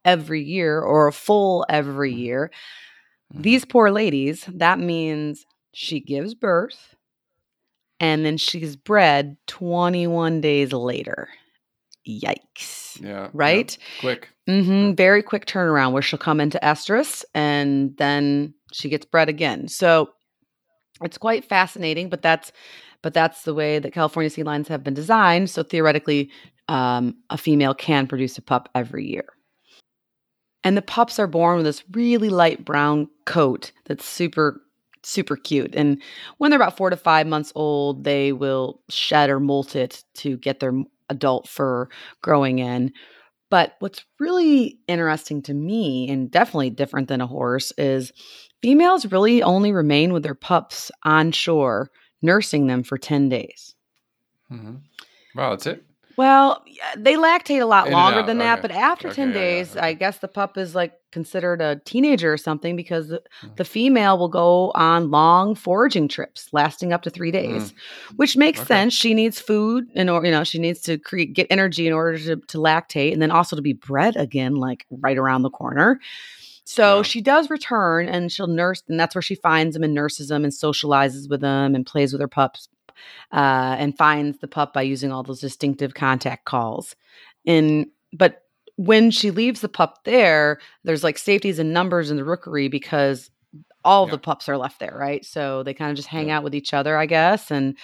every 0.07 0.43
year 0.43 0.81
or 0.81 1.07
a 1.07 1.13
full 1.13 1.67
every 1.69 2.13
Mm-hmm. 2.13 2.19
year, 2.19 2.51
these 3.33 3.65
poor 3.65 3.91
ladies, 3.91 4.45
that 4.47 4.79
means 4.79 5.45
she 5.73 5.99
gives 5.99 6.33
birth 6.33 6.95
and 7.99 8.25
then 8.25 8.37
she's 8.37 8.75
bred 8.75 9.37
21 9.47 10.41
days 10.41 10.73
later. 10.73 11.29
Yikes. 12.07 13.01
Yeah. 13.01 13.29
yeah. 13.29 13.29
Right? 13.33 13.77
Quick. 13.99 14.29
hmm 14.47 14.93
Very 14.93 15.21
quick 15.23 15.45
turnaround 15.45 15.91
where 15.91 16.01
she'll 16.01 16.19
come 16.19 16.39
into 16.39 16.59
estrus 16.63 17.25
and 17.35 17.95
then 17.97 18.53
she 18.73 18.89
gets 18.89 19.05
bred 19.05 19.29
again. 19.29 19.67
So 19.67 20.09
it's 21.03 21.17
quite 21.17 21.45
fascinating, 21.45 22.09
but 22.09 22.21
that's 22.21 22.51
but 23.03 23.13
that's 23.13 23.43
the 23.43 23.53
way 23.53 23.79
that 23.79 23.93
California 23.93 24.29
sea 24.29 24.43
lions 24.43 24.67
have 24.69 24.83
been 24.83 24.95
designed. 24.95 25.49
So 25.51 25.63
theoretically, 25.63 26.31
um, 26.69 27.15
a 27.29 27.37
female 27.37 27.75
can 27.75 28.07
produce 28.07 28.37
a 28.37 28.41
pup 28.41 28.69
every 28.75 29.05
year. 29.07 29.25
And 30.63 30.75
the 30.75 30.81
pups 30.81 31.19
are 31.19 31.27
born 31.27 31.57
with 31.57 31.65
this 31.65 31.83
really 31.91 32.29
light 32.29 32.65
brown 32.65 33.09
coat 33.25 33.71
that's 33.85 34.05
super, 34.05 34.61
super 35.03 35.35
cute. 35.37 35.75
And 35.75 36.01
when 36.37 36.51
they're 36.51 36.59
about 36.59 36.75
four 36.77 36.89
to 36.89 36.97
five 36.97 37.27
months 37.27 37.51
old, 37.55 38.03
they 38.03 38.33
will 38.33 38.81
shed 38.89 39.29
or 39.29 39.39
molt 39.39 39.75
it 39.75 40.03
to 40.15 40.37
get 40.37 40.59
their 40.59 40.73
adult 41.09 41.47
fur 41.47 41.87
growing 42.21 42.59
in. 42.59 42.91
But 43.49 43.75
what's 43.79 44.03
really 44.19 44.77
interesting 44.87 45.41
to 45.43 45.53
me, 45.53 46.09
and 46.09 46.29
definitely 46.29 46.69
different 46.69 47.07
than 47.07 47.21
a 47.21 47.27
horse, 47.27 47.71
is 47.77 48.11
females 48.61 49.05
really 49.05 49.41
only 49.41 49.71
remain 49.71 50.11
with 50.11 50.23
their 50.23 50.35
pups 50.35 50.91
on 51.03 51.31
shore, 51.31 51.89
nursing 52.21 52.67
them 52.67 52.83
for 52.83 52.97
10 52.97 53.29
days. 53.29 53.75
hmm 54.49 54.75
Wow, 55.35 55.51
that's 55.51 55.67
it. 55.67 55.83
Well, 56.18 56.63
they 56.97 57.15
lactate 57.15 57.61
a 57.61 57.65
lot 57.65 57.88
In 57.88 57.93
longer 57.93 58.24
than 58.24 58.39
that, 58.39 58.59
okay. 58.59 58.68
but 58.70 58.72
after 58.72 59.07
Okay, 59.09 59.15
10 59.18 59.30
yeah, 59.30 59.36
yeah, 59.36 59.39
days, 59.41 59.72
okay. 59.78 59.80
I 59.88 59.93
guess 59.93 60.18
the 60.18 60.28
pup 60.28 60.57
is 60.57 60.74
like 60.74 60.93
considered 61.11 61.61
a 61.61 61.76
teenager 61.86 62.34
or 62.34 62.38
something 62.38 62.76
because 62.76 63.09
the, 63.09 63.22
Mm. 63.43 63.55
the 63.55 63.63
female 63.65 64.18
will 64.18 64.28
go 64.30 64.72
on 64.74 65.11
long 65.11 65.53
foraging 65.53 66.07
trips 66.07 66.49
lasting 66.53 66.91
up 66.91 67.03
to 67.03 67.11
three 67.11 67.30
days, 67.32 67.72
which 68.15 68.36
makes 68.36 68.59
Mm. 68.61 68.65
Sense. 68.68 68.93
She 68.95 69.13
needs 69.13 69.39
food 69.39 69.86
and 69.95 70.09
or 70.09 70.26
you 70.26 70.32
know, 70.32 70.43
she 70.43 70.57
needs 70.57 70.82
to 70.82 70.97
create 70.97 71.34
get 71.34 71.45
energy 71.51 71.86
in 71.86 71.93
order 71.93 72.18
to, 72.18 72.36
to 72.38 72.57
lactate 72.57 73.13
and 73.13 73.22
then 73.22 73.30
also 73.32 73.55
to 73.55 73.61
be 73.61 73.74
bred 73.74 74.15
again, 74.15 74.55
like 74.55 74.86
right 74.89 75.18
around 75.20 75.43
the 75.43 75.51
corner. 75.51 75.99
So 76.65 76.97
Yeah. 76.97 77.01
she 77.03 77.22
does 77.22 77.49
return 77.51 78.09
and 78.09 78.32
she'll 78.32 78.47
nurse, 78.47 78.82
and 78.89 78.99
that's 78.99 79.13
where 79.13 79.22
she 79.22 79.36
finds 79.36 79.76
them 79.76 79.84
and 79.84 79.93
nurses 79.93 80.30
them 80.30 80.43
and 80.43 80.51
socializes 80.51 81.30
with 81.30 81.41
them 81.41 81.76
and 81.76 81.86
plays 81.86 82.11
with 82.11 82.22
her 82.22 82.28
pups 82.28 82.68
uh, 83.31 83.75
and 83.79 83.97
finds 83.97 84.39
the 84.39 84.47
pup 84.47 84.73
by 84.73 84.81
using 84.81 85.11
all 85.11 85.23
those 85.23 85.41
distinctive 85.41 85.93
contact 85.93 86.45
calls. 86.45 86.95
And 87.45 87.87
but 88.13 88.43
when 88.75 89.09
she 89.11 89.31
leaves 89.31 89.61
the 89.61 89.69
pup 89.69 90.03
there, 90.03 90.59
there's 90.83 91.03
like 91.03 91.17
safeties 91.17 91.59
and 91.59 91.73
numbers 91.73 92.11
in 92.11 92.17
the 92.17 92.23
rookery 92.23 92.67
because 92.67 93.29
all 93.83 94.05
Yeah. 94.05 94.11
the 94.11 94.17
pups 94.19 94.47
are 94.49 94.57
left 94.57 94.79
there, 94.79 94.95
right? 94.97 95.25
So 95.25 95.63
they 95.63 95.73
kind 95.73 95.89
of 95.91 95.95
just 95.95 96.09
hang 96.09 96.27
Yeah. 96.27 96.37
out 96.37 96.43
with 96.43 96.53
each 96.55 96.73
other, 96.73 96.97
I 96.97 97.05
guess. 97.05 97.51
And 97.51 97.75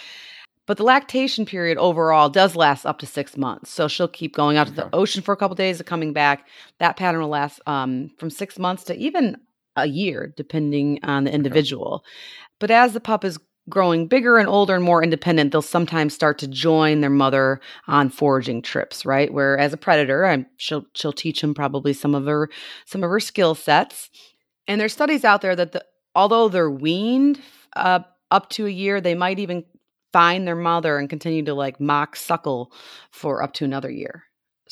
but 0.66 0.78
the 0.78 0.84
lactation 0.84 1.46
period 1.46 1.78
overall 1.78 2.30
does 2.30 2.56
last 2.56 2.86
up 2.86 3.00
to 3.00 3.06
six 3.06 3.36
months. 3.36 3.70
So 3.70 3.88
she'll 3.90 4.08
keep 4.08 4.34
going 4.34 4.56
out 4.56 4.68
to 4.68 4.74
the 4.74 4.90
ocean 4.94 5.22
for 5.22 5.34
a 5.34 5.38
couple 5.38 5.56
days 5.56 5.80
and 5.80 5.88
coming 5.88 6.14
back. 6.14 6.48
That 6.80 6.96
pattern 6.96 7.22
will 7.22 7.28
last 7.30 7.60
um, 7.68 8.12
from 8.18 8.30
six 8.30 8.58
months 8.58 8.86
to 8.86 8.96
even 8.96 9.38
a 9.76 9.88
year, 9.88 10.34
depending 10.38 11.00
on 11.04 11.26
the 11.26 11.34
individual. 11.34 12.06
But 12.60 12.72
as 12.72 12.94
the 12.94 13.02
pup 13.02 13.26
is 13.26 13.40
growing 13.70 14.08
bigger 14.08 14.38
and 14.38 14.48
older 14.48 14.76
and 14.76 14.84
more 14.84 15.04
independent, 15.04 15.52
they'll 15.52 15.62
sometimes 15.62 16.14
start 16.14 16.38
to 16.40 16.48
join 16.48 17.02
their 17.02 17.10
mother 17.10 17.62
on 17.88 18.10
foraging 18.10 18.62
trips, 18.62 19.06
right? 19.06 19.34
Where 19.34 19.58
as 19.58 19.74
a 19.74 19.78
predator, 19.78 20.26
I'm, 20.26 20.46
she'll 20.58 20.86
she'll 20.94 21.14
teach 21.14 21.42
them 21.42 21.54
probably 21.54 21.94
some 21.94 22.16
of 22.16 22.26
her 22.26 22.50
some 22.86 23.04
of 23.04 23.10
her 23.10 23.20
skill 23.20 23.56
sets. 23.56 24.10
And 24.68 24.80
there's 24.80 24.94
studies 24.94 25.26
out 25.26 25.42
there 25.42 25.56
that 25.56 25.74
the, 25.74 25.86
although 26.16 26.50
they're 26.50 26.70
weaned 26.70 27.42
uh, 27.76 28.00
up 28.32 28.50
to 28.52 28.66
a 28.66 28.70
year, 28.70 29.02
they 29.02 29.16
might 29.16 29.40
even 29.40 29.66
find 30.12 30.48
their 30.48 30.56
mother 30.56 30.98
and 30.98 31.10
continue 31.10 31.44
to 31.44 31.54
like 31.54 31.80
mock 31.80 32.16
suckle 32.16 32.72
for 33.12 33.42
up 33.42 33.54
to 33.54 33.66
another 33.66 33.90
year. 33.90 34.26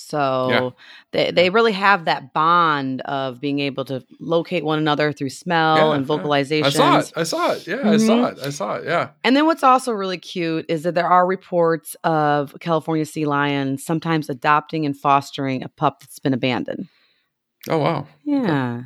So 0.08 0.76
they, 1.12 1.32
they 1.32 1.50
really 1.50 1.72
have 1.72 2.06
that 2.06 2.34
bond 2.34 3.02
of 3.02 3.40
being 3.40 3.60
able 3.60 3.86
to 3.86 4.04
locate 4.20 4.64
one 4.66 4.80
another 4.80 5.12
through 5.14 5.30
smell 5.30 5.78
Yeah, 5.78 5.96
and 5.96 6.08
yeah. 6.08 6.16
vocalizations. 6.16 6.66
I 6.66 6.70
saw 6.70 7.00
it. 7.00 7.12
I 7.16 7.24
saw 7.24 7.52
it. 7.52 7.68
Yeah, 7.68 7.90
I 7.90 7.98
saw 7.98 8.14
Mhm. 8.14 8.32
it. 8.38 8.46
I 8.46 8.50
saw 8.50 8.76
it. 8.76 8.86
Yeah. 8.86 9.10
And 9.24 9.36
then 9.36 9.46
what's 9.46 9.64
also 9.64 9.92
really 9.92 10.18
cute 10.18 10.66
is 10.70 10.84
that 10.84 10.96
there 10.96 11.08
are 11.08 11.26
reports 11.26 11.96
of 12.04 12.56
California 12.60 13.06
sea 13.06 13.26
lions 13.26 13.84
sometimes 13.86 14.30
adopting 14.30 14.86
and 14.86 14.98
fostering 14.98 15.64
a 15.64 15.70
pup 15.70 16.00
that's 16.02 16.20
been 16.20 16.34
abandoned. 16.34 16.88
Oh 17.70 17.78
wow. 17.78 18.08
Yeah. 18.24 18.82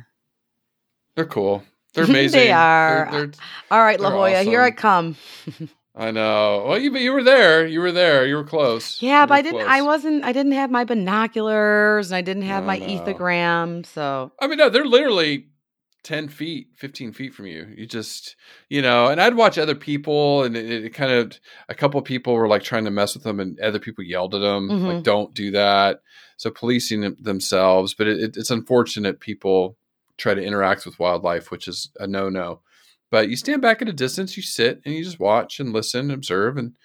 They're 1.14 1.24
cool. 1.24 1.62
They're 1.94 2.04
amazing. 2.04 2.38
They 2.40 2.52
are. 2.52 3.08
They're- 3.10 3.20
they're- 3.28 3.32
All 3.70 3.80
right, 3.80 3.98
La 3.98 4.10
They're 4.10 4.18
Jolla, 4.18 4.42
here 4.42 4.60
I 4.60 4.70
come. 4.70 5.16
I 5.98 6.10
know. 6.10 6.64
Well, 6.68 6.78
you 6.78 6.94
you 6.96 7.12
were 7.12 7.22
there. 7.24 7.66
You 7.66 7.80
were 7.80 7.92
there. 7.92 8.26
You 8.26 8.36
were 8.36 8.44
close. 8.44 9.00
Yeah, 9.00 9.24
but 9.24 9.34
I 9.34 9.42
didn't. 9.42 9.60
close. 9.60 9.68
I 9.70 9.80
wasn't. 9.82 10.24
I 10.24 10.32
didn't 10.32 10.52
have 10.52 10.70
my 10.70 10.84
binoculars, 10.84 12.10
and 12.10 12.16
I 12.16 12.20
didn't 12.20 12.42
have 12.44 12.64
No, 12.64 12.66
my 12.68 12.78
no. 12.78 12.86
ethogram. 12.86 13.86
So 13.86 14.32
I 14.40 14.46
mean, 14.46 14.58
no, 14.58 14.68
they're 14.68 14.84
literally 14.84 15.46
10 16.04 16.28
feet, 16.28 16.68
15 16.76 17.12
feet 17.12 17.34
from 17.34 17.46
you. 17.46 17.66
You 17.76 17.86
just, 17.86 18.36
you 18.68 18.80
know, 18.82 19.06
and 19.08 19.20
I'd 19.20 19.34
watch 19.34 19.58
other 19.58 19.74
people, 19.74 20.44
and 20.44 20.56
it, 20.56 20.84
it 20.84 20.90
kind 20.94 21.10
of, 21.10 21.32
a 21.68 21.74
couple 21.74 21.98
of 21.98 22.04
people 22.04 22.34
were 22.34 22.46
like 22.46 22.62
trying 22.62 22.84
to 22.84 22.90
mess 22.92 23.14
with 23.14 23.24
them, 23.24 23.40
and 23.40 23.58
other 23.60 23.80
people 23.80 24.04
yelled 24.04 24.34
at 24.34 24.40
them, 24.40 24.68
Mhm. 24.68 24.94
like, 24.96 25.02
don't 25.02 25.34
do 25.34 25.50
that. 25.52 26.02
So 26.36 26.50
policing 26.50 27.16
themselves. 27.18 27.94
But 27.94 28.06
it, 28.06 28.20
it, 28.20 28.36
it's 28.36 28.50
unfortunate 28.50 29.18
people 29.18 29.76
try 30.18 30.34
to 30.34 30.42
interact 30.42 30.86
with 30.86 30.98
wildlife, 31.00 31.50
which 31.50 31.66
is 31.66 31.90
a 31.98 32.06
no 32.06 32.28
no. 32.28 32.60
But 33.10 33.28
you 33.28 33.36
stand 33.36 33.62
back 33.62 33.80
at 33.82 33.88
a 33.88 33.92
distance, 33.92 34.36
you 34.36 34.42
sit, 34.42 34.80
and 34.84 34.94
you 34.94 35.04
just 35.04 35.20
watch 35.20 35.60
and 35.60 35.72
listen, 35.72 36.00
and 36.02 36.12
observe, 36.12 36.56
and, 36.56 36.76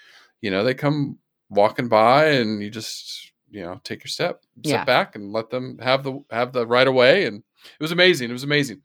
you 0.41 0.51
know, 0.51 0.63
they 0.63 0.73
come 0.73 1.17
walking 1.49 1.87
by, 1.87 2.25
and 2.25 2.61
you 2.61 2.69
just, 2.69 3.31
you 3.49 3.61
know, 3.63 3.81
take 3.83 4.03
your 4.03 4.09
step, 4.09 4.41
sit 4.63 4.71
Yeah. 4.71 4.83
back, 4.85 5.15
and 5.15 5.31
let 5.33 5.49
them 5.49 5.77
have 5.79 6.03
the 6.03 6.23
have 6.29 6.53
the 6.53 6.65
right 6.67 6.87
of 6.87 6.93
way, 6.93 7.25
and 7.25 7.37
it 7.63 7.81
was 7.83 7.91
amazing. 7.91 8.29
It 8.29 8.33
was 8.33 8.43
amazing. 8.43 8.81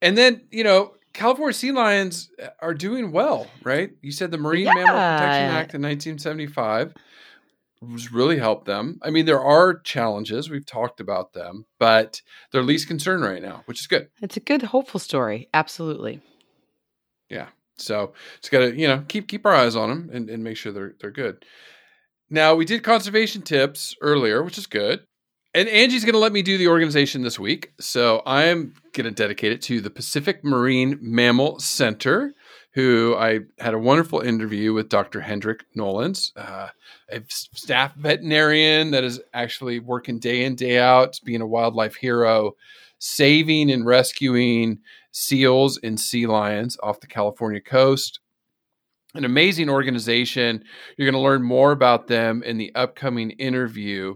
And 0.00 0.16
then, 0.16 0.42
you 0.50 0.64
know, 0.64 0.94
California 1.12 1.52
sea 1.52 1.72
lions 1.72 2.30
uh, 2.42 2.48
are 2.60 2.74
doing 2.74 3.12
well, 3.12 3.50
right? 3.64 3.90
You 4.00 4.10
said 4.12 4.30
the 4.30 4.38
Marine 4.38 4.64
Mammal 4.64 4.86
Protection 4.86 5.50
Act 5.50 5.74
in 5.74 5.82
1975 5.82 6.94
was 7.82 8.12
really 8.12 8.38
helped 8.38 8.66
them. 8.66 8.98
I 9.02 9.10
mean, 9.10 9.26
there 9.26 9.42
are 9.42 9.74
challenges. 9.80 10.48
We've 10.48 10.64
talked 10.64 11.00
about 11.00 11.32
them, 11.32 11.66
but 11.78 12.22
they're 12.52 12.62
least 12.62 12.86
concerned 12.88 13.24
right 13.24 13.42
now, 13.42 13.62
which 13.66 13.80
is 13.80 13.86
good. 13.86 14.08
it's 14.20 14.36
a 14.36 14.40
good, 14.40 14.62
hopeful 14.62 15.00
story. 15.00 15.48
Absolutely. 15.52 16.20
Yeah. 17.32 17.48
So 17.76 18.12
it's 18.38 18.50
gotta, 18.50 18.76
you 18.76 18.86
know, 18.86 19.04
keep 19.08 19.26
keep 19.26 19.46
our 19.46 19.54
eyes 19.54 19.74
on 19.74 19.88
them 19.88 20.10
and, 20.12 20.28
and 20.28 20.44
make 20.44 20.56
sure 20.56 20.70
they're 20.70 20.94
they're 21.00 21.10
good. 21.10 21.44
Now 22.30 22.54
we 22.54 22.64
did 22.64 22.82
conservation 22.82 23.42
tips 23.42 23.96
earlier, 24.00 24.42
which 24.42 24.58
is 24.58 24.66
good. 24.66 25.00
And 25.54 25.68
Angie's 25.68 26.04
gonna 26.04 26.18
let 26.18 26.32
me 26.32 26.42
do 26.42 26.58
the 26.58 26.68
organization 26.68 27.22
this 27.22 27.38
week. 27.38 27.72
So 27.80 28.22
I'm 28.26 28.74
gonna 28.92 29.10
dedicate 29.10 29.52
it 29.52 29.62
to 29.62 29.80
the 29.80 29.90
Pacific 29.90 30.44
Marine 30.44 30.98
Mammal 31.00 31.58
Center, 31.58 32.34
who 32.74 33.16
I 33.18 33.40
had 33.58 33.74
a 33.74 33.78
wonderful 33.78 34.20
interview 34.20 34.74
with 34.74 34.90
Dr. 34.90 35.22
Hendrik 35.22 35.64
Nollens, 35.74 36.32
uh, 36.36 36.68
a 37.10 37.22
staff 37.28 37.94
veterinarian 37.94 38.90
that 38.90 39.04
is 39.04 39.20
actually 39.32 39.78
working 39.78 40.18
day 40.18 40.44
in, 40.44 40.54
day 40.54 40.78
out, 40.78 41.18
being 41.24 41.40
a 41.40 41.46
wildlife 41.46 41.96
hero, 41.96 42.52
saving 43.04 43.68
and 43.68 43.84
rescuing 43.84 44.78
seals 45.10 45.76
and 45.82 45.98
sea 45.98 46.24
lions 46.24 46.78
off 46.84 47.00
the 47.00 47.06
California 47.08 47.60
coast. 47.60 48.20
An 49.14 49.24
amazing 49.24 49.68
organization. 49.68 50.62
You're 50.96 51.10
going 51.10 51.20
to 51.20 51.28
learn 51.28 51.42
more 51.42 51.72
about 51.72 52.06
them 52.06 52.44
in 52.44 52.58
the 52.58 52.72
upcoming 52.76 53.32
interview. 53.32 54.14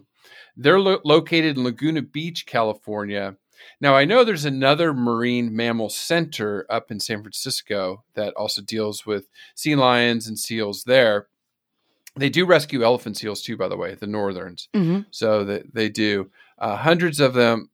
They're 0.56 0.78
lo- 0.78 1.00
located 1.04 1.56
in 1.56 1.64
Laguna 1.64 2.00
Beach, 2.00 2.46
California. 2.46 3.36
Now, 3.80 3.96
I 3.96 4.04
know 4.04 4.22
there's 4.22 4.44
another 4.44 4.94
marine 4.94 5.54
mammal 5.54 5.90
center 5.90 6.64
up 6.70 6.92
in 6.92 7.00
San 7.00 7.22
Francisco 7.22 8.04
that 8.14 8.34
also 8.34 8.62
deals 8.62 9.04
with 9.04 9.28
sea 9.56 9.74
lions 9.74 10.28
and 10.28 10.38
seals 10.38 10.84
there. 10.84 11.26
They 12.14 12.30
do 12.30 12.46
rescue 12.46 12.84
elephant 12.84 13.16
seals 13.16 13.42
too, 13.42 13.56
by 13.56 13.66
the 13.66 13.76
way, 13.76 13.96
the 13.96 14.06
northerns. 14.06 14.68
Mm-hmm. 14.72 15.00
So 15.10 15.44
that 15.44 15.74
they 15.74 15.88
do 15.88 16.30
uh, 16.58 16.76
hundreds 16.76 17.18
of 17.18 17.34
them. 17.34 17.68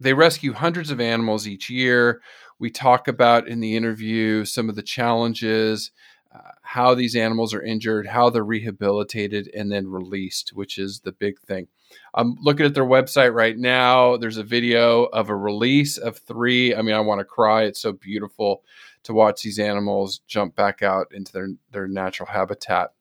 They 0.00 0.14
rescue 0.14 0.52
hundreds 0.52 0.90
of 0.90 1.00
animals 1.00 1.46
each 1.46 1.70
year. 1.70 2.20
We 2.58 2.70
talk 2.70 3.06
about 3.08 3.48
in 3.48 3.60
the 3.60 3.76
interview 3.76 4.44
some 4.44 4.68
of 4.68 4.76
the 4.76 4.82
challenges, 4.82 5.90
uh, 6.34 6.50
how 6.62 6.94
these 6.94 7.16
animals 7.16 7.54
are 7.54 7.62
injured, 7.62 8.06
how 8.06 8.28
they're 8.30 8.44
rehabilitated, 8.44 9.50
and 9.54 9.72
then 9.72 9.88
released, 9.88 10.50
which 10.50 10.78
is 10.78 11.00
the 11.00 11.12
big 11.12 11.40
thing. 11.40 11.68
I'm 12.14 12.36
looking 12.40 12.66
at 12.66 12.74
their 12.74 12.84
website 12.84 13.32
right 13.32 13.56
now. 13.56 14.16
There's 14.16 14.38
a 14.38 14.42
video 14.42 15.04
of 15.04 15.30
a 15.30 15.36
release 15.36 15.98
of 15.98 16.18
three. 16.18 16.74
I 16.74 16.82
mean, 16.82 16.94
I 16.94 17.00
want 17.00 17.20
to 17.20 17.24
cry. 17.24 17.64
It's 17.64 17.80
so 17.80 17.92
beautiful 17.92 18.62
to 19.04 19.14
watch 19.14 19.42
these 19.42 19.58
animals 19.58 20.20
jump 20.26 20.56
back 20.56 20.82
out 20.82 21.06
into 21.12 21.32
their, 21.32 21.48
their 21.70 21.88
natural 21.88 22.28
habitat. 22.28 22.92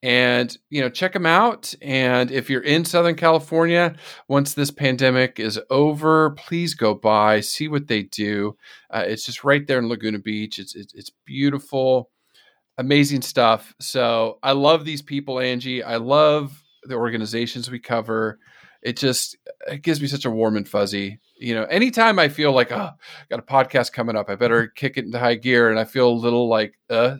and 0.02 0.56
you 0.70 0.80
know 0.80 0.88
check 0.88 1.12
them 1.12 1.26
out. 1.26 1.74
And 1.82 2.30
if 2.30 2.48
you're 2.48 2.62
in 2.62 2.84
southern 2.84 3.16
california 3.16 3.96
once 4.28 4.54
this 4.54 4.70
pandemic 4.70 5.40
is 5.40 5.60
over 5.70 6.30
please 6.30 6.74
go 6.74 6.94
by 6.94 7.40
see 7.40 7.68
what 7.68 7.88
they 7.88 8.04
do. 8.04 8.56
Uh, 8.90 9.04
it's 9.06 9.26
just 9.26 9.44
right 9.44 9.66
there 9.66 9.78
in 9.78 9.88
laguna 9.88 10.18
beach. 10.18 10.58
It's, 10.58 10.74
it's 10.74 10.94
it's 10.94 11.10
beautiful 11.24 12.10
amazing 12.78 13.22
stuff. 13.22 13.74
So 13.80 14.38
i 14.42 14.52
love 14.52 14.84
these 14.84 15.02
people 15.02 15.40
angie. 15.40 15.82
I 15.82 15.96
love 15.96 16.62
the 16.84 16.94
organizations 16.94 17.70
we 17.70 17.80
cover. 17.80 18.38
It 18.82 18.96
just 18.96 19.36
it 19.66 19.82
gives 19.82 20.00
me 20.00 20.06
such 20.06 20.24
a 20.24 20.30
warm 20.30 20.56
and 20.56 20.68
fuzzy. 20.68 21.18
You 21.40 21.54
know 21.54 21.64
anytime 21.64 22.20
i 22.20 22.28
feel 22.28 22.52
like 22.52 22.70
oh 22.70 22.90
got 23.30 23.40
a 23.40 23.42
podcast 23.42 23.92
coming 23.92 24.14
up. 24.14 24.30
I 24.30 24.36
better 24.36 24.68
kick 24.68 24.96
it 24.96 25.04
into 25.06 25.18
high 25.18 25.34
gear 25.34 25.70
and 25.70 25.78
i 25.80 25.84
feel 25.84 26.08
a 26.08 26.10
little 26.10 26.48
like 26.48 26.78
uh 26.88 27.16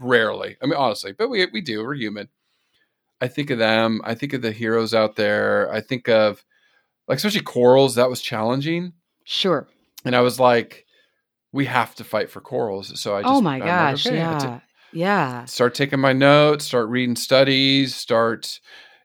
rarely 0.00 0.56
i 0.62 0.66
mean 0.66 0.74
honestly 0.74 1.12
but 1.12 1.28
we 1.28 1.46
we 1.52 1.60
do 1.60 1.82
we're 1.82 1.94
human 1.94 2.28
i 3.20 3.28
think 3.28 3.50
of 3.50 3.58
them 3.58 4.00
i 4.04 4.14
think 4.14 4.32
of 4.32 4.42
the 4.42 4.52
heroes 4.52 4.94
out 4.94 5.16
there 5.16 5.70
i 5.72 5.80
think 5.80 6.08
of 6.08 6.44
like 7.08 7.16
especially 7.16 7.40
corals 7.42 7.94
that 7.94 8.10
was 8.10 8.20
challenging 8.20 8.92
Sure. 9.24 9.66
and 10.04 10.14
i 10.14 10.20
was 10.20 10.38
like 10.40 10.84
we 11.52 11.64
have 11.66 11.94
to 11.94 12.04
fight 12.04 12.30
for 12.30 12.40
corals 12.40 12.98
so 13.00 13.16
i 13.16 13.22
just 13.22 13.32
oh 13.32 13.40
my 13.40 13.54
I'm 13.60 13.94
like, 13.94 14.06
okay, 14.06 14.16
yeah. 14.16 14.60
Yeah. 14.92 15.44
start 15.46 15.74
taking 15.74 16.00
my 16.00 16.12
notes, 16.12 16.64
start 16.64 16.88
reading 16.88 17.16
studies, 17.16 17.94
start, 17.94 18.60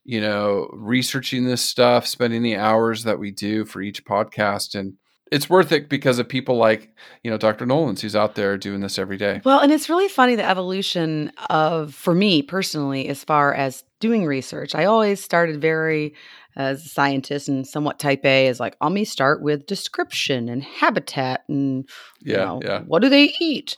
you 0.05 0.21
know, 0.21 0.69
researching 0.71 1.43
this 1.45 1.61
stuff, 1.63 2.07
spending 2.07 2.43
the 2.43 2.55
hours 2.55 3.03
that 3.03 3.19
we 3.19 3.31
do 3.31 3.65
for 3.65 3.81
each 3.81 4.05
podcast. 4.05 4.79
And 4.79 4.93
it's 5.31 5.49
worth 5.49 5.71
it 5.71 5.87
because 5.89 6.19
of 6.19 6.27
people 6.27 6.57
like, 6.57 6.93
you 7.23 7.31
know, 7.31 7.37
Dr. 7.37 7.65
Nollens 7.65 8.01
who's 8.01 8.15
out 8.15 8.35
there 8.35 8.57
doing 8.57 8.81
this 8.81 8.99
every 8.99 9.17
day. 9.17 9.41
Well, 9.45 9.59
and 9.59 9.71
it's 9.71 9.89
really 9.89 10.09
funny 10.09 10.35
the 10.35 10.47
evolution 10.47 11.31
of, 11.49 11.95
for 11.95 12.13
me 12.13 12.41
personally, 12.41 13.07
as 13.07 13.23
far 13.23 13.53
as 13.53 13.83
doing 14.01 14.25
research. 14.25 14.75
I 14.75 14.85
always 14.85 15.23
started 15.23 15.61
very, 15.61 16.13
as 16.57 16.85
a 16.85 16.89
scientist 16.89 17.47
and 17.47 17.65
somewhat 17.65 17.97
type 17.97 18.25
A, 18.25 18.47
is 18.47 18.59
like, 18.59 18.75
let 18.81 18.91
me 18.91 19.05
start 19.05 19.41
with 19.41 19.65
description 19.67 20.49
and 20.49 20.63
habitat 20.63 21.43
and, 21.47 21.87
you 22.19 22.33
Yeah, 22.33 22.45
know, 22.45 22.59
yeah. 22.63 22.79
what 22.81 23.01
do 23.01 23.07
they 23.09 23.33
eat? 23.39 23.77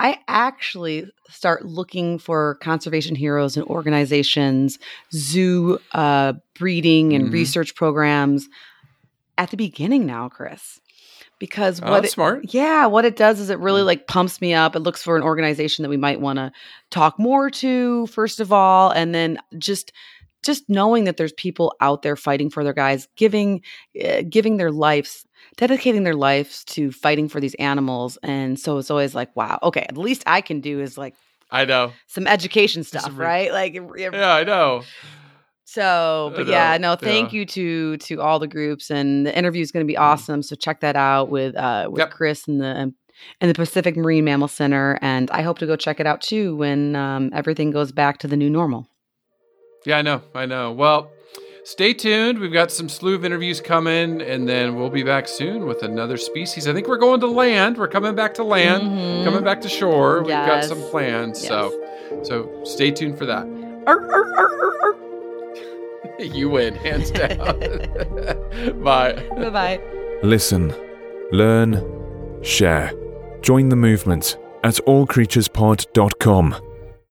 I 0.00 0.18
actually 0.26 1.06
start 1.28 1.66
looking 1.66 2.18
for 2.18 2.56
conservation 2.56 3.14
heroes 3.14 3.56
and 3.56 3.66
organizations, 3.66 4.78
zoo 5.12 5.78
uh, 5.92 6.32
breeding 6.58 7.12
and 7.12 7.28
Mhm. 7.28 7.32
research 7.32 7.74
programs 7.74 8.48
at 9.36 9.50
the 9.50 9.56
beginning 9.56 10.06
now, 10.06 10.28
Chris. 10.28 10.80
Because 11.44 11.80
Oh, 11.82 11.90
what 11.90 12.00
that's 12.02 12.12
it- 12.12 12.14
smart. 12.14 12.54
yeah, 12.54 12.86
what 12.86 13.04
it 13.04 13.16
does 13.16 13.38
is 13.38 13.50
it 13.50 13.58
really 13.58 13.82
Mm. 13.82 13.86
like 13.86 14.06
pumps 14.06 14.40
me 14.40 14.54
up. 14.54 14.74
It 14.74 14.80
looks 14.80 15.02
for 15.02 15.14
an 15.16 15.22
organization 15.22 15.82
that 15.82 15.90
we 15.90 15.98
might 15.98 16.20
want 16.20 16.38
to 16.38 16.50
talk 16.90 17.18
more 17.18 17.50
to 17.50 18.06
first 18.06 18.40
of 18.40 18.50
all, 18.50 18.90
and 18.90 19.14
then 19.14 19.38
just 19.58 19.92
just 20.42 20.64
knowing 20.68 21.04
that 21.04 21.16
there's 21.18 21.32
people 21.34 21.74
out 21.80 22.02
there 22.02 22.16
fighting 22.16 22.48
for 22.50 22.64
their 22.64 22.72
guys, 22.74 23.08
giving 23.16 23.60
uh, 24.02 24.22
giving 24.28 24.56
their 24.56 24.70
lives, 24.70 25.26
dedicating 25.58 26.02
their 26.04 26.14
lives 26.14 26.64
to 26.64 26.92
fighting 26.92 27.28
for 27.28 27.40
these 27.40 27.54
animals, 27.56 28.16
and 28.22 28.58
so 28.58 28.78
it's 28.78 28.90
always 28.90 29.14
like, 29.14 29.34
wow, 29.36 29.58
okay, 29.62 29.86
the 29.92 30.00
least 30.00 30.22
I 30.26 30.40
can 30.40 30.60
do 30.60 30.80
is 30.80 30.96
like 30.96 31.14
I 31.50 31.64
know. 31.66 31.92
some 32.06 32.26
education 32.26 32.84
stuff, 32.84 33.10
re- 33.14 33.26
right? 33.26 33.52
Like, 33.52 33.74
Yeah, 33.98 34.34
I 34.34 34.44
know. 34.44 34.82
So, 35.74 36.32
but 36.36 36.46
yeah, 36.46 36.76
no, 36.78 36.96
thank 36.96 37.32
yeah. 37.32 37.38
you 37.40 37.46
to 37.46 37.96
to 37.98 38.20
all 38.20 38.38
the 38.38 38.46
groups, 38.48 38.90
and 38.90 39.26
the 39.26 39.36
interview 39.36 39.62
is 39.62 39.72
going 39.72 39.84
to 39.84 39.90
be 39.90 39.96
awesome. 39.96 40.42
So 40.42 40.56
check 40.56 40.80
that 40.80 40.96
out 40.96 41.28
with 41.30 41.54
uh 41.56 41.88
with 41.90 41.98
Yep. 41.98 42.10
Chris 42.10 42.46
and 42.48 42.60
the 42.60 42.92
and 43.40 43.50
the 43.50 43.54
Pacific 43.54 43.96
Marine 43.96 44.24
Mammal 44.24 44.48
Center, 44.48 44.98
and 45.00 45.30
I 45.30 45.42
hope 45.42 45.58
to 45.58 45.66
go 45.66 45.76
check 45.76 46.00
it 46.00 46.06
out 46.06 46.20
too 46.20 46.56
when 46.56 46.96
um, 46.96 47.30
everything 47.32 47.70
goes 47.70 47.92
back 47.92 48.18
to 48.18 48.26
the 48.28 48.36
new 48.36 48.50
normal. 48.50 48.88
Yeah, 49.86 49.98
I 49.98 50.02
know. 50.02 50.22
I 50.34 50.46
know. 50.46 50.72
Well, 50.72 51.10
stay 51.64 51.94
tuned. 51.94 52.38
We've 52.40 52.52
got 52.52 52.70
some 52.72 52.88
slew 52.88 53.14
of 53.14 53.24
interviews 53.24 53.60
coming, 53.60 54.20
and 54.20 54.48
then 54.48 54.74
we'll 54.76 54.90
be 54.90 55.02
back 55.04 55.28
soon 55.28 55.66
with 55.66 55.82
another 55.82 56.16
species. 56.16 56.66
I 56.66 56.72
think 56.72 56.88
we're 56.88 56.98
going 56.98 57.20
to 57.20 57.26
land. 57.28 57.78
We're 57.78 57.88
coming 57.88 58.14
back 58.14 58.34
to 58.34 58.44
land, 58.44 58.82
Mhm. 58.82 59.24
coming 59.24 59.44
back 59.44 59.60
to 59.60 59.68
shore. 59.68 60.18
We've 60.20 60.28
got 60.28 60.64
some 60.64 60.80
plans. 60.90 61.42
Yes. 61.42 61.48
So, 61.48 62.24
so 62.24 62.64
stay 62.64 62.90
tuned 62.90 63.16
for 63.16 63.26
that. 63.26 63.46
Arr, 63.86 64.10
arr, 64.12 64.34
arr. 64.38 64.96
you 66.18 66.50
win, 66.50 66.74
hands 66.74 67.10
down. 67.10 67.38
Bye. 68.82 69.14
Bye 69.36 69.50
bye. 69.50 69.80
Listen, 70.22 70.74
learn, 71.32 71.82
share. 72.42 72.92
Join 73.42 73.68
the 73.68 73.76
movement 73.76 74.38
at 74.62 74.74
allcreaturespod.com. 74.86 76.73